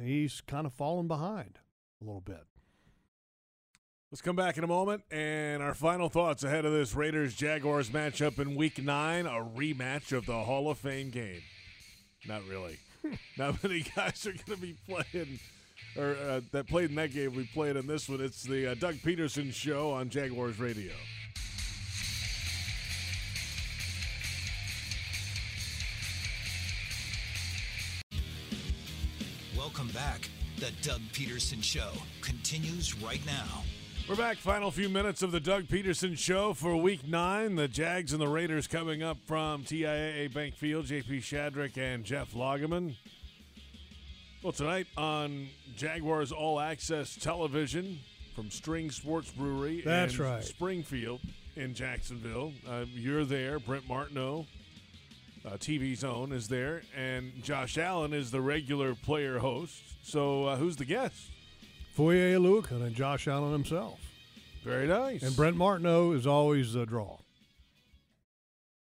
he's 0.00 0.40
kind 0.40 0.66
of 0.66 0.72
fallen 0.72 1.06
behind 1.06 1.60
a 2.00 2.04
little 2.04 2.20
bit. 2.20 2.44
Let's 4.10 4.22
come 4.22 4.34
back 4.34 4.58
in 4.58 4.64
a 4.64 4.66
moment 4.66 5.04
and 5.12 5.62
our 5.62 5.74
final 5.74 6.08
thoughts 6.08 6.42
ahead 6.42 6.64
of 6.64 6.72
this 6.72 6.96
Raiders 6.96 7.34
Jaguars 7.34 7.90
matchup 7.90 8.40
in 8.40 8.56
week 8.56 8.82
nine, 8.82 9.26
a 9.26 9.38
rematch 9.38 10.10
of 10.10 10.26
the 10.26 10.42
Hall 10.42 10.68
of 10.68 10.78
Fame 10.78 11.10
game. 11.10 11.42
Not 12.26 12.42
really. 12.48 12.78
Not 13.38 13.62
many 13.62 13.84
guys 13.94 14.26
are 14.26 14.32
going 14.32 14.44
to 14.46 14.56
be 14.56 14.74
playing 14.88 15.38
or 15.96 16.16
uh, 16.16 16.40
that 16.50 16.66
played 16.66 16.90
in 16.90 16.96
that 16.96 17.12
game. 17.12 17.34
We 17.34 17.44
played 17.54 17.76
in 17.76 17.86
this 17.86 18.08
one. 18.08 18.20
It's 18.20 18.42
the 18.42 18.72
uh, 18.72 18.74
Doug 18.74 18.96
Pederson 18.96 19.52
show 19.54 19.92
on 19.92 20.08
Jaguars 20.08 20.58
Radio. 20.58 20.92
Welcome 29.80 29.94
back. 29.94 30.28
The 30.58 30.70
Doug 30.86 31.00
Pederson 31.14 31.64
Show 31.64 31.90
continues 32.20 32.94
right 33.02 33.24
now. 33.24 33.62
We're 34.06 34.14
back. 34.14 34.36
Final 34.36 34.70
few 34.70 34.90
minutes 34.90 35.22
of 35.22 35.32
the 35.32 35.40
Doug 35.40 35.68
Pederson 35.68 36.18
Show 36.18 36.52
for 36.52 36.76
Week 36.76 37.08
Nine. 37.08 37.54
The 37.54 37.66
Jags 37.66 38.12
and 38.12 38.20
the 38.20 38.28
Raiders 38.28 38.66
coming 38.66 39.02
up 39.02 39.16
from 39.24 39.64
TIAA 39.64 40.34
Bank 40.34 40.54
Field. 40.54 40.84
JP 40.84 41.20
Shadrick 41.20 41.78
and 41.78 42.04
Jeff 42.04 42.34
Lageman. 42.34 42.94
Well, 44.42 44.52
tonight 44.52 44.86
on 44.98 45.48
Jaguars 45.76 46.30
All 46.30 46.60
Access 46.60 47.16
Television 47.16 48.00
from 48.36 48.50
String 48.50 48.90
Sports 48.90 49.30
Brewery. 49.30 49.80
That's 49.82 50.18
in 50.18 50.24
right. 50.24 50.44
Springfield 50.44 51.22
in 51.56 51.72
Jacksonville. 51.72 52.52
Uh, 52.68 52.84
you're 52.92 53.24
there. 53.24 53.58
Brent 53.58 53.88
Martineau, 53.88 54.44
uh, 55.44 55.50
TV 55.56 55.96
Zone, 55.96 56.32
is 56.32 56.48
there, 56.48 56.82
and 56.96 57.42
Josh 57.42 57.78
Allen 57.78 58.12
is 58.12 58.30
the 58.30 58.40
regular 58.40 58.94
player 58.94 59.38
host. 59.38 59.82
So, 60.02 60.44
uh, 60.44 60.56
who's 60.56 60.76
the 60.76 60.84
guest? 60.84 61.30
Foye 61.92 62.34
Oluokun 62.34 62.82
and 62.82 62.94
Josh 62.94 63.26
Allen 63.26 63.52
himself. 63.52 64.00
Very 64.64 64.86
nice. 64.86 65.22
And 65.22 65.34
Brent 65.34 65.56
Martineau 65.56 66.12
is 66.12 66.26
always 66.26 66.74
a 66.74 66.84
draw. 66.86 67.18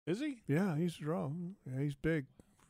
is 0.08 0.20
he? 0.20 0.41
Yeah, 0.47 0.76
he's 0.78 0.95
a 0.97 1.01
draw. 1.01 1.32
Yeah, 1.66 1.82
he's 1.82 1.95
big. 1.95 2.26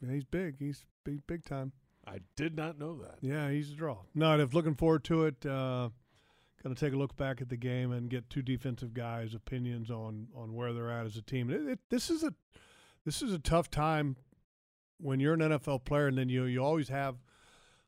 He's 0.08 0.24
big. 0.26 0.58
He's 0.60 0.86
big, 1.04 1.26
big 1.28 1.46
time. 1.46 1.72
I 2.08 2.20
did 2.36 2.56
not 2.56 2.78
know 2.78 2.98
that. 2.98 3.18
Yeah, 3.22 3.50
he's 3.50 3.72
a 3.72 3.76
draw. 3.76 3.98
No, 4.14 4.28
I'm 4.28 4.50
looking 4.52 4.76
forward 4.76 5.04
to 5.06 5.26
it. 5.26 5.46
Uh, 5.46 5.90
Going 6.66 6.76
to 6.76 6.84
take 6.84 6.96
a 6.96 6.98
look 6.98 7.16
back 7.16 7.42
at 7.42 7.50
the 7.50 7.58
game 7.58 7.92
and 7.92 8.10
get 8.10 8.28
two 8.28 8.42
defensive 8.42 8.92
guys' 8.96 9.36
opinions 9.36 9.92
on 9.92 10.30
on 10.36 10.56
where 10.56 10.74
they're 10.74 10.90
at 10.90 11.06
as 11.06 11.16
a 11.16 11.22
team. 11.22 11.52
It, 11.52 11.62
it, 11.68 11.80
this 11.92 12.10
is 12.10 12.24
a 12.24 12.34
this 13.06 13.22
is 13.22 13.32
a 13.32 13.40
tough 13.40 13.70
time 13.70 14.18
when 15.00 15.20
you're 15.20 15.34
an 15.34 15.42
NFL 15.42 15.86
player, 15.86 16.08
and 16.08 16.18
then 16.18 16.30
you 16.30 16.46
you 16.46 16.64
always 16.64 16.90
have 16.90 17.16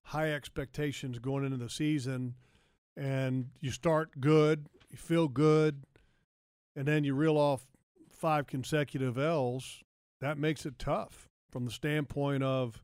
high 0.03 0.31
expectations 0.31 1.19
going 1.19 1.43
into 1.43 1.57
the 1.57 1.69
season, 1.69 2.35
and 2.95 3.49
you 3.59 3.71
start 3.71 4.19
good, 4.19 4.67
you 4.89 4.97
feel 4.97 5.27
good, 5.27 5.83
and 6.75 6.87
then 6.87 7.03
you 7.03 7.15
reel 7.15 7.37
off 7.37 7.65
five 8.11 8.47
consecutive 8.47 9.17
L's. 9.17 9.83
That 10.21 10.37
makes 10.37 10.65
it 10.65 10.79
tough 10.79 11.29
from 11.51 11.65
the 11.65 11.71
standpoint 11.71 12.43
of 12.43 12.81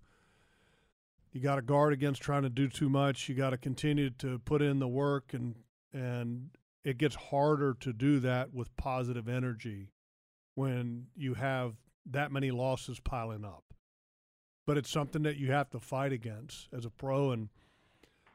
you 1.31 1.41
got 1.41 1.55
to 1.55 1.61
guard 1.61 1.93
against 1.93 2.21
trying 2.21 2.43
to 2.43 2.49
do 2.49 2.67
too 2.67 2.89
much. 2.89 3.27
You 3.27 3.35
got 3.35 3.51
to 3.51 3.57
continue 3.57 4.09
to 4.11 4.39
put 4.39 4.61
in 4.61 4.79
the 4.79 4.87
work, 4.87 5.33
and 5.33 5.55
and 5.93 6.49
it 6.83 6.97
gets 6.97 7.15
harder 7.15 7.75
to 7.79 7.93
do 7.93 8.19
that 8.19 8.53
with 8.53 8.75
positive 8.75 9.29
energy 9.29 9.91
when 10.55 11.07
you 11.15 11.35
have 11.35 11.75
that 12.09 12.31
many 12.31 12.51
losses 12.51 12.99
piling 12.99 13.45
up. 13.45 13.63
But 14.65 14.77
it's 14.77 14.89
something 14.89 15.23
that 15.23 15.37
you 15.37 15.51
have 15.51 15.69
to 15.71 15.79
fight 15.79 16.13
against 16.13 16.67
as 16.73 16.85
a 16.85 16.89
pro, 16.89 17.31
and 17.31 17.49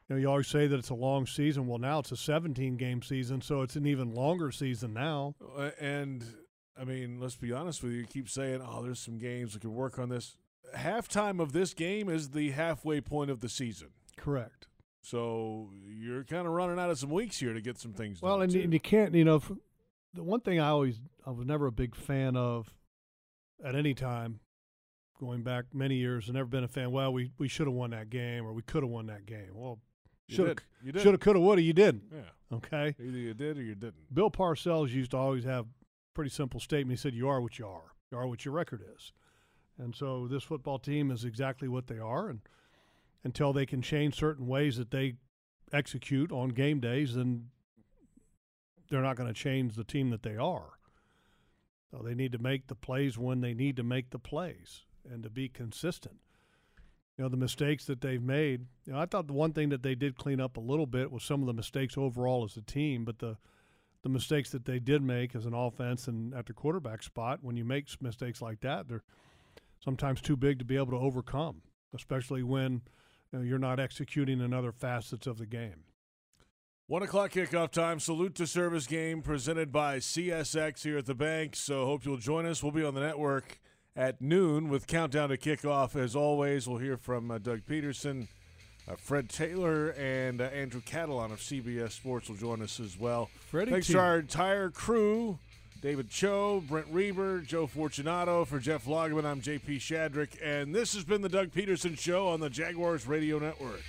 you 0.08 0.14
know 0.14 0.16
you 0.16 0.28
always 0.28 0.46
say 0.48 0.66
that 0.66 0.78
it's 0.78 0.90
a 0.90 0.94
long 0.94 1.26
season. 1.26 1.66
Well, 1.66 1.78
now 1.78 2.00
it's 2.00 2.12
a 2.12 2.16
17 2.16 2.76
game 2.76 3.02
season, 3.02 3.40
so 3.40 3.62
it's 3.62 3.76
an 3.76 3.86
even 3.86 4.14
longer 4.14 4.50
season 4.50 4.92
now. 4.92 5.34
Uh, 5.56 5.70
and 5.80 6.24
I 6.78 6.84
mean, 6.84 7.18
let's 7.18 7.36
be 7.36 7.52
honest 7.52 7.82
with 7.82 7.92
you. 7.92 8.00
You 8.00 8.06
keep 8.06 8.28
saying, 8.28 8.60
"Oh, 8.62 8.82
there's 8.82 9.00
some 9.00 9.16
games 9.18 9.54
we 9.54 9.60
can 9.60 9.72
work 9.74 9.98
on 9.98 10.10
this." 10.10 10.36
Halftime 10.76 11.40
of 11.40 11.52
this 11.52 11.72
game 11.72 12.10
is 12.10 12.30
the 12.30 12.50
halfway 12.50 13.00
point 13.00 13.30
of 13.30 13.40
the 13.40 13.48
season, 13.48 13.88
Correct. 14.18 14.66
so 15.00 15.70
you're 15.86 16.24
kind 16.24 16.46
of 16.46 16.52
running 16.52 16.78
out 16.78 16.90
of 16.90 16.98
some 16.98 17.08
weeks 17.08 17.38
here 17.38 17.54
to 17.54 17.60
get 17.62 17.78
some 17.78 17.94
things 17.94 18.20
Well, 18.20 18.34
done. 18.40 18.50
and, 18.50 18.54
and 18.64 18.72
you 18.74 18.80
can't, 18.80 19.14
you 19.14 19.24
know, 19.24 19.40
the 20.12 20.22
one 20.22 20.40
thing 20.40 20.60
I 20.60 20.68
always, 20.68 21.00
I 21.26 21.30
was 21.30 21.46
never 21.46 21.66
a 21.68 21.72
big 21.72 21.94
fan 21.94 22.36
of 22.36 22.74
at 23.64 23.74
any 23.74 23.94
time, 23.94 24.40
going 25.20 25.42
back 25.42 25.64
many 25.72 25.96
years, 25.96 26.26
I've 26.28 26.34
never 26.34 26.46
been 26.48 26.64
a 26.64 26.68
fan. 26.68 26.90
Well, 26.92 27.12
we, 27.12 27.30
we 27.38 27.48
should 27.48 27.66
have 27.66 27.74
won 27.74 27.90
that 27.90 28.08
game 28.10 28.44
or 28.46 28.52
we 28.52 28.62
could 28.62 28.82
have 28.82 28.90
won 28.90 29.06
that 29.06 29.26
game. 29.26 29.50
Well, 29.52 29.78
You 30.28 30.36
should 30.36 30.48
have, 30.48 30.56
did. 30.56 30.64
You 30.82 30.92
did. 30.92 31.02
should 31.02 31.12
have, 31.12 31.20
could 31.20 31.36
have, 31.36 31.42
would 31.44 31.58
have. 31.58 31.66
You 31.66 31.72
didn't. 31.72 32.04
yeah, 32.12 32.56
Okay. 32.56 32.94
either 33.00 33.18
you 33.18 33.34
did 33.34 33.58
or 33.58 33.62
you 33.62 33.74
didn't. 33.74 34.14
Bill 34.14 34.30
Parcells 34.30 34.90
used 34.90 35.10
to 35.10 35.16
always 35.16 35.44
have 35.44 35.64
a 35.64 35.68
pretty 36.14 36.30
simple 36.30 36.60
statement. 36.60 36.98
He 36.98 37.02
said, 37.02 37.14
"You 37.14 37.28
are 37.28 37.40
what 37.40 37.58
you 37.58 37.66
are. 37.66 37.92
You 38.12 38.18
are 38.18 38.26
what 38.26 38.44
your 38.44 38.54
record 38.54 38.82
is." 38.96 39.12
And 39.78 39.94
so 39.94 40.26
this 40.26 40.42
football 40.44 40.78
team 40.78 41.10
is 41.10 41.24
exactly 41.24 41.68
what 41.68 41.86
they 41.88 41.98
are, 41.98 42.28
and 42.28 42.40
until 43.24 43.52
they 43.52 43.66
can 43.66 43.82
change 43.82 44.14
certain 44.16 44.46
ways 44.46 44.76
that 44.76 44.90
they 44.90 45.14
execute 45.72 46.32
on 46.32 46.48
game 46.50 46.80
days, 46.80 47.14
then 47.14 47.48
they're 48.90 49.02
not 49.02 49.16
going 49.16 49.28
to 49.28 49.34
change 49.38 49.74
the 49.74 49.84
team 49.84 50.10
that 50.10 50.22
they 50.22 50.36
are. 50.36 50.77
So 51.90 52.02
they 52.04 52.14
need 52.14 52.32
to 52.32 52.38
make 52.38 52.66
the 52.66 52.74
plays 52.74 53.16
when 53.18 53.40
they 53.40 53.54
need 53.54 53.76
to 53.76 53.82
make 53.82 54.10
the 54.10 54.18
plays 54.18 54.82
and 55.10 55.22
to 55.22 55.30
be 55.30 55.48
consistent. 55.48 56.16
You 57.16 57.24
know, 57.24 57.30
the 57.30 57.36
mistakes 57.36 57.86
that 57.86 58.00
they've 58.00 58.22
made, 58.22 58.66
you 58.86 58.92
know, 58.92 59.00
I 59.00 59.06
thought 59.06 59.26
the 59.26 59.32
one 59.32 59.52
thing 59.52 59.70
that 59.70 59.82
they 59.82 59.94
did 59.94 60.16
clean 60.16 60.40
up 60.40 60.56
a 60.56 60.60
little 60.60 60.86
bit 60.86 61.10
was 61.10 61.24
some 61.24 61.40
of 61.40 61.46
the 61.46 61.52
mistakes 61.52 61.98
overall 61.98 62.44
as 62.44 62.56
a 62.56 62.62
team, 62.62 63.04
but 63.04 63.18
the 63.18 63.36
the 64.02 64.08
mistakes 64.08 64.50
that 64.50 64.64
they 64.64 64.78
did 64.78 65.02
make 65.02 65.34
as 65.34 65.44
an 65.44 65.54
offense 65.54 66.06
and 66.06 66.32
at 66.32 66.46
the 66.46 66.52
quarterback 66.52 67.02
spot, 67.02 67.40
when 67.42 67.56
you 67.56 67.64
make 67.64 67.88
mistakes 68.00 68.40
like 68.40 68.60
that, 68.60 68.88
they're 68.88 69.02
sometimes 69.80 70.20
too 70.20 70.36
big 70.36 70.60
to 70.60 70.64
be 70.64 70.76
able 70.76 70.92
to 70.92 70.96
overcome, 70.96 71.62
especially 71.92 72.44
when 72.44 72.82
you 73.32 73.38
know, 73.38 73.44
you're 73.44 73.58
not 73.58 73.80
executing 73.80 74.40
in 74.40 74.52
other 74.52 74.70
facets 74.70 75.26
of 75.26 75.38
the 75.38 75.46
game. 75.46 75.82
One 76.88 77.02
o'clock 77.02 77.32
kickoff 77.32 77.70
time. 77.70 78.00
Salute 78.00 78.34
to 78.36 78.46
service 78.46 78.86
game 78.86 79.20
presented 79.20 79.70
by 79.70 79.98
CSX 79.98 80.82
here 80.82 80.96
at 80.96 81.04
the 81.04 81.14
bank. 81.14 81.54
So 81.54 81.84
hope 81.84 82.06
you'll 82.06 82.16
join 82.16 82.46
us. 82.46 82.62
We'll 82.62 82.72
be 82.72 82.82
on 82.82 82.94
the 82.94 83.02
network 83.02 83.60
at 83.94 84.22
noon 84.22 84.70
with 84.70 84.86
countdown 84.86 85.28
to 85.28 85.36
kickoff. 85.36 86.02
As 86.02 86.16
always, 86.16 86.66
we'll 86.66 86.78
hear 86.78 86.96
from 86.96 87.30
uh, 87.30 87.36
Doug 87.36 87.66
Pederson, 87.68 88.26
uh, 88.90 88.94
Fred 88.96 89.28
Taylor, 89.28 89.90
and 89.98 90.40
uh, 90.40 90.44
Andrew 90.44 90.80
Catalon 90.80 91.30
of 91.30 91.40
CBS 91.40 91.92
Sports 91.92 92.30
will 92.30 92.36
join 92.36 92.62
us 92.62 92.80
as 92.80 92.98
well. 92.98 93.28
Freddie 93.50 93.72
Thanks 93.72 93.88
T. 93.88 93.92
to 93.92 93.98
our 93.98 94.18
entire 94.20 94.70
crew. 94.70 95.38
David 95.82 96.08
Cho, 96.08 96.64
Brent 96.66 96.86
Reber, 96.90 97.40
Joe 97.40 97.66
Fortunato. 97.66 98.46
For 98.46 98.58
Jeff 98.58 98.86
Lageman, 98.86 99.26
I'm 99.26 99.42
JP 99.42 99.76
Shadrick, 99.76 100.38
and 100.42 100.74
this 100.74 100.94
has 100.94 101.04
been 101.04 101.20
the 101.20 101.28
Doug 101.28 101.50
Pederson 101.50 101.98
Show 101.98 102.28
on 102.28 102.40
the 102.40 102.48
Jaguars 102.48 103.06
Radio 103.06 103.38
Network. 103.38 103.82